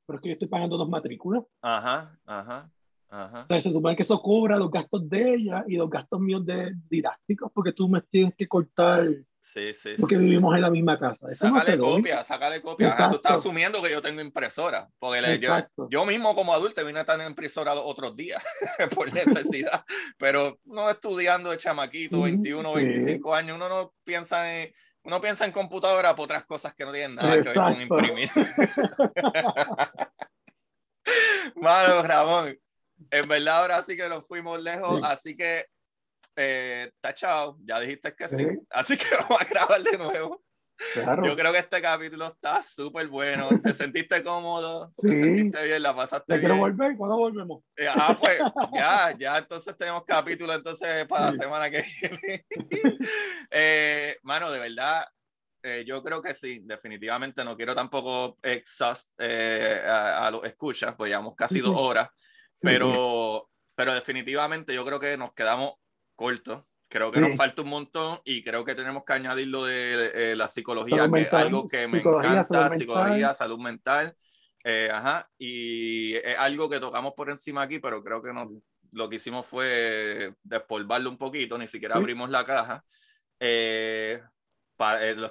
[0.07, 1.45] Pero es que yo estoy pagando dos matrículas.
[1.61, 2.71] Ajá, ajá.
[3.15, 3.47] Ajá.
[3.61, 7.53] se supone que eso cobra los gastos de ella y los gastos míos de didácticos
[7.53, 9.07] porque tú me tienes que cortar
[9.43, 9.95] Sí, sí.
[9.99, 11.27] Porque vivimos en la misma casa.
[11.31, 12.95] Eso sácale copia, sácale copia.
[13.11, 14.89] tú estás asumiendo que yo tengo impresora.
[14.99, 15.53] Porque yo,
[15.91, 18.43] yo, mismo como adulto vine a estar en impresora otros días
[18.95, 19.85] por necesidad.
[20.17, 24.73] pero no estudiando de chamaquito, 21, 25 años, uno no piensa en,
[25.03, 28.31] uno piensa en computadora por otras cosas que no tienen nada que ver con imprimir.
[31.57, 32.57] Mano, Ramón,
[33.13, 35.67] en verdad ahora sí que nos fuimos lejos, así que
[36.35, 38.47] eh, chao, ya dijiste que sí.
[38.71, 40.43] Así que vamos a grabar de nuevo.
[41.23, 43.49] Yo creo que este capítulo está súper bueno.
[43.63, 44.93] ¿Te sentiste cómodo?
[44.97, 45.83] ¿Te sentiste bien?
[45.83, 46.41] ¿La pasaste bien?
[46.41, 46.97] quiero volver?
[46.97, 47.63] ¿Cuándo volvemos?
[47.89, 48.41] Ah, pues
[48.73, 52.47] ya, ya entonces tenemos capítulo entonces para la semana que viene.
[53.51, 55.07] eh, mano, de verdad,
[55.63, 57.45] eh, yo creo que sí, definitivamente.
[57.45, 62.09] No quiero tampoco exhaust eh, a, a los escuchas, pues llevamos casi dos horas,
[62.63, 65.75] pero, pero definitivamente yo creo que nos quedamos
[66.15, 66.67] corto.
[66.89, 70.37] Creo que nos falta un montón y creo que tenemos que añadir lo de eh,
[70.37, 74.15] la psicología, que es algo que me encanta, salud psicología, salud mental.
[74.63, 78.51] Eh, ajá, y es algo que tocamos por encima aquí, pero creo que no,
[78.93, 82.85] lo que hicimos fue despolvarlo un poquito, ni siquiera abrimos la caja.
[83.41, 84.21] Eh,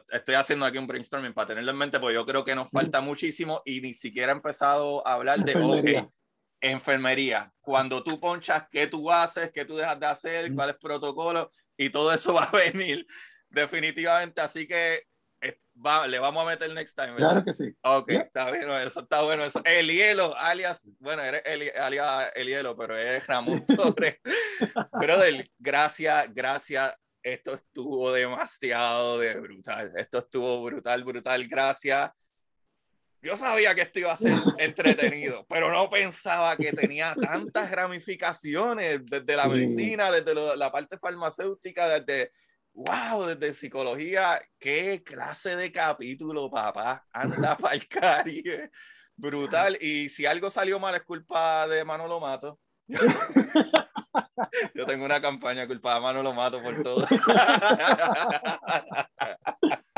[0.09, 3.01] estoy haciendo aquí un brainstorming para tenerlo en mente, porque yo creo que nos falta
[3.01, 6.11] muchísimo y ni siquiera he empezado a hablar de, ok,
[6.61, 7.51] enfermería.
[7.59, 11.51] Cuando tú ponchas qué tú haces, qué tú dejas de hacer, cuál es el protocolo
[11.75, 13.05] y todo eso va a venir
[13.49, 14.39] definitivamente.
[14.41, 15.03] Así que
[15.41, 15.59] eh,
[16.07, 17.15] le vamos a meter next time.
[17.15, 17.73] Claro que sí.
[17.81, 19.43] Ok, está bien, eso está bueno.
[19.43, 19.61] Eso.
[19.65, 24.19] El hielo, alias, bueno, eres el, alias el hielo, pero es Ramón Torres.
[24.93, 26.95] Brother, gracias, gracias.
[27.23, 29.91] Esto estuvo demasiado de brutal.
[29.95, 31.47] Esto estuvo brutal, brutal.
[31.47, 32.11] Gracias
[33.21, 39.05] yo sabía que esto iba a ser entretenido, pero no pensaba que tenía tantas ramificaciones
[39.05, 42.31] desde la medicina, desde la parte farmacéutica, desde,
[42.73, 44.41] wow, desde psicología.
[44.57, 47.05] ¿Qué clase de capítulo, papá?
[47.11, 48.71] Anda para el Caribe.
[49.15, 49.77] Brutal.
[49.79, 52.59] Y si algo salió mal es culpa de Manolo Mato.
[54.73, 57.05] Yo tengo una campaña culpa de Manolo Mato por todo.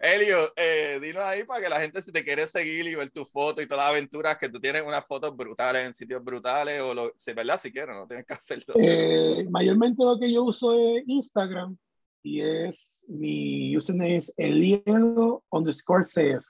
[0.00, 3.30] Elio, eh, dinos ahí para que la gente si te quiere seguir y ver tus
[3.30, 6.94] fotos y todas las aventuras que tú tienes unas fotos brutales en sitios brutales o
[6.94, 8.74] lo, si verdad si quieres, no tienes que hacerlo.
[8.76, 11.76] Eh, mayormente lo que yo uso es Instagram
[12.22, 16.44] y es mi username es elielo underscore cf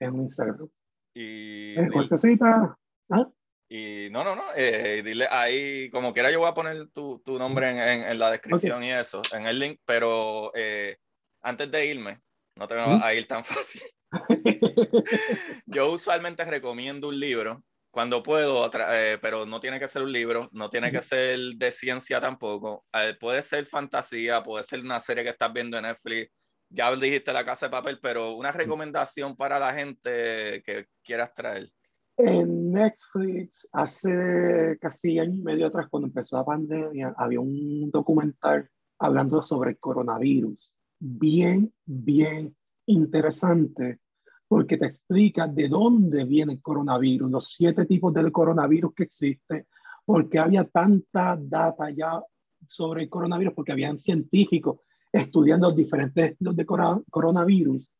[0.00, 0.68] en Instagram.
[1.14, 2.76] Y eh, cosita.
[3.10, 3.28] ¿Ah?
[3.68, 7.36] Y no, no, no, eh, dile ahí, como quiera yo voy a poner tu, tu
[7.36, 10.98] nombre en, en, la descripción y eso, en el link, pero eh,
[11.46, 12.20] antes de irme,
[12.56, 13.82] no te vas a ir tan fácil.
[15.66, 20.48] Yo usualmente recomiendo un libro cuando puedo, eh, pero no tiene que ser un libro,
[20.52, 22.84] no tiene que ser de ciencia tampoco.
[22.92, 26.32] Eh, puede ser fantasía, puede ser una serie que estás viendo en Netflix.
[26.68, 31.70] Ya dijiste La Casa de Papel, pero una recomendación para la gente que quieras traer.
[32.16, 38.68] En Netflix, hace casi año y medio atrás, cuando empezó la pandemia, había un documental
[38.98, 42.56] hablando sobre el coronavirus bien, bien
[42.86, 44.00] interesante
[44.48, 49.66] porque te explica de dónde viene el coronavirus, los siete tipos del coronavirus que existe,
[50.04, 52.22] porque había tanta data ya
[52.68, 54.80] sobre el coronavirus, porque habían científicos
[55.12, 57.90] estudiando diferentes estilos de coronavirus.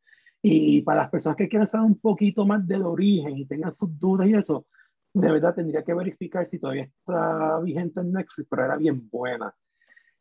[0.43, 3.98] Y para las personas que quieran saber un poquito más del origen y tengan sus
[3.98, 4.66] dudas y eso,
[5.12, 9.52] de verdad tendría que verificar si todavía está vigente en Netflix, pero era bien buena.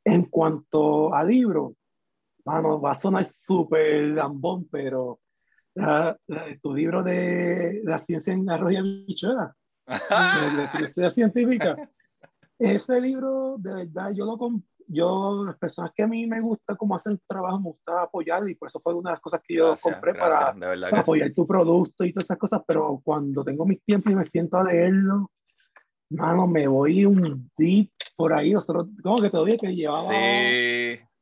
[0.03, 1.75] En cuanto a libro,
[2.45, 5.19] bueno, va a sonar súper lambón, pero
[6.61, 9.55] tu libro de la ciencia en arroz y habichuela,
[10.79, 11.75] de, de científica,
[12.57, 14.37] ese libro, de verdad, yo lo
[14.87, 18.47] yo, las personas que a mí me gusta cómo hacen el trabajo, me gusta apoyar
[18.47, 20.55] y por eso fue una de las cosas que yo compré para,
[20.91, 24.57] apoyar tu producto y todas esas cosas, pero cuando tengo mis tiempos y me siento
[24.57, 25.31] a leerlo,
[26.09, 30.13] mano, me voy un deep por ahí, nosotros, como que te dije que llevaba...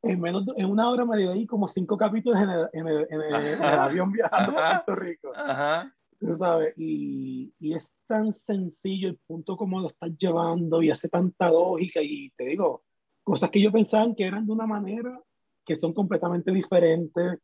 [0.04, 3.20] En, menos en una hora me leí como cinco capítulos en el, en el, en
[3.22, 5.32] el, avión viajando a Puerto Rico.
[5.34, 5.92] Ajá.
[6.38, 6.74] ¿sabes?
[6.76, 12.00] Y, y, es tan sencillo el punto como lo estás llevando y hace tanta lógica
[12.02, 12.82] y te digo,
[13.22, 15.20] cosas que yo pensaba que eran de una manera
[15.64, 17.38] que son completamente diferentes,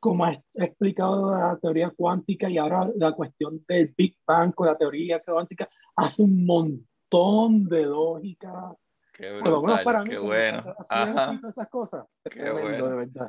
[0.00, 4.76] como ha explicado la teoría cuántica y ahora la cuestión del Big Bang con la
[4.76, 8.74] teoría cuántica, hace un montón de lógica.
[9.18, 10.76] Qué brutal, para mí, qué bueno.
[10.88, 11.40] Ajá.
[11.48, 12.06] Esas cosas.
[12.30, 12.88] Qué bueno.
[12.88, 13.28] De verdad.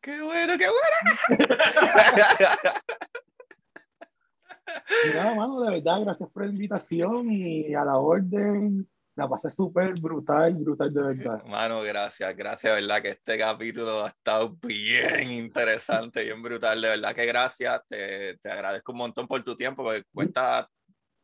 [0.00, 0.80] Qué bueno, qué bueno.
[5.14, 9.94] nada, mano, de verdad, gracias por la invitación y a la orden la pasé súper
[10.00, 11.44] brutal, brutal de verdad.
[11.44, 16.88] Mano, gracias, gracias, de verdad que este capítulo ha estado bien interesante, bien brutal, de
[16.88, 20.68] verdad que gracias, te, te agradezco un montón por tu tiempo, porque cuenta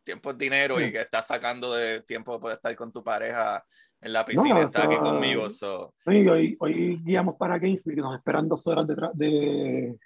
[0.06, 3.62] tiempo es dinero y que estás sacando de tiempo para estar con tu pareja
[4.06, 5.50] en la piscina, está aquí conmigo.
[5.50, 5.92] So.
[6.06, 9.98] hoy, hoy guiamos para Gainesville, que nos esperan dos horas detrás de,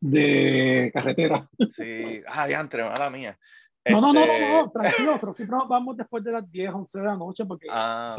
[0.00, 1.48] de carretera.
[1.70, 3.38] Sí, ah, diantre, mala mía.
[3.86, 6.98] No, no, no, no, no, este tranquilo, nosotros siempre vamos después de las 10, 11
[6.98, 8.14] de la noche porque ah,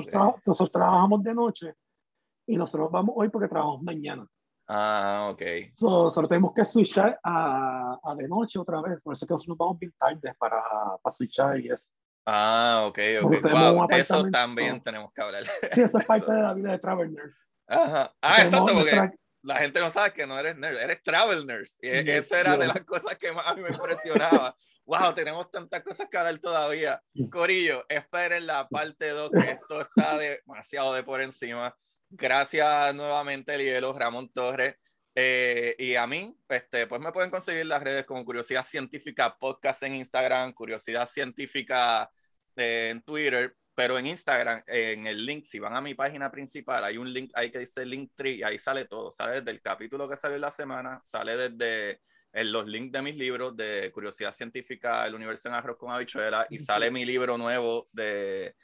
[0.46, 1.74] nosotros, trabajamos de noche
[2.48, 4.28] y nosotros vamos hoy porque trabajamos mañana.
[4.68, 5.42] Ah, ok.
[5.72, 9.58] So, solo tenemos que switchar a, a, de noche otra vez, por eso que nosotros
[9.58, 10.62] vamos bien tarde para,
[11.02, 11.90] para switchar y eso.
[12.26, 13.42] Ah, ok, ok.
[13.42, 15.44] Wow, de eso también tenemos que hablar.
[15.74, 17.40] Sí, eso es parte de la vida de Travel Nurse.
[17.68, 18.14] Ajá.
[18.22, 21.78] Ah, exacto, porque la gente no sabe que no eres nurse, eres Travel Nurse.
[21.82, 24.56] Y esa era de las cosas que más me impresionaba
[24.86, 27.02] wow, tenemos tantas cosas que hablar todavía.
[27.32, 31.76] Corillo, esperen la parte 2, que esto está demasiado de por encima.
[32.10, 34.76] Gracias nuevamente, Lielo, Ramón Torres.
[35.16, 39.84] Eh, y a mí, este, pues me pueden conseguir las redes como Curiosidad Científica Podcast
[39.84, 42.10] en Instagram, Curiosidad Científica
[42.56, 46.84] eh, en Twitter, pero en Instagram, en el link, si van a mi página principal,
[46.84, 49.12] hay un link ahí que dice Linktree y ahí sale todo.
[49.12, 52.02] Sale desde el capítulo que salió la semana, sale desde
[52.34, 56.48] en los links de mis libros de Curiosidad Científica, El Universo en Arroz con Habichuela,
[56.50, 58.56] y sale mi libro nuevo de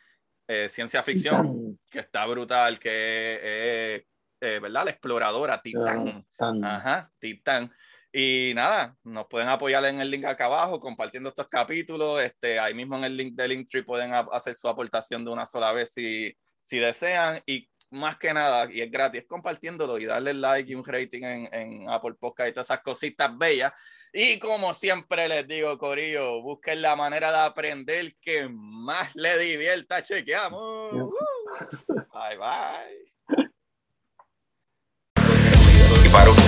[0.47, 4.03] eh, ciencia ficción, que está brutal, que es,
[4.41, 4.85] eh, ¿verdad?
[4.85, 6.25] La exploradora, Titán.
[6.37, 7.71] Ajá, Titán.
[8.11, 12.21] Y nada, nos pueden apoyar en el link acá abajo, compartiendo estos capítulos.
[12.21, 15.71] Este, ahí mismo en el link del Linktree pueden hacer su aportación de una sola
[15.71, 17.39] vez si, si desean.
[17.45, 21.53] Y más que nada, y es gratis, compartiéndolo y darle like y un rating en,
[21.53, 23.73] en, Apple Podcast y todas esas cositas bellas.
[24.13, 30.03] Y como siempre les digo, Corillo, busquen la manera de aprender que más le divierta.
[30.03, 30.91] Chequeamos.
[32.13, 33.08] bye, bye.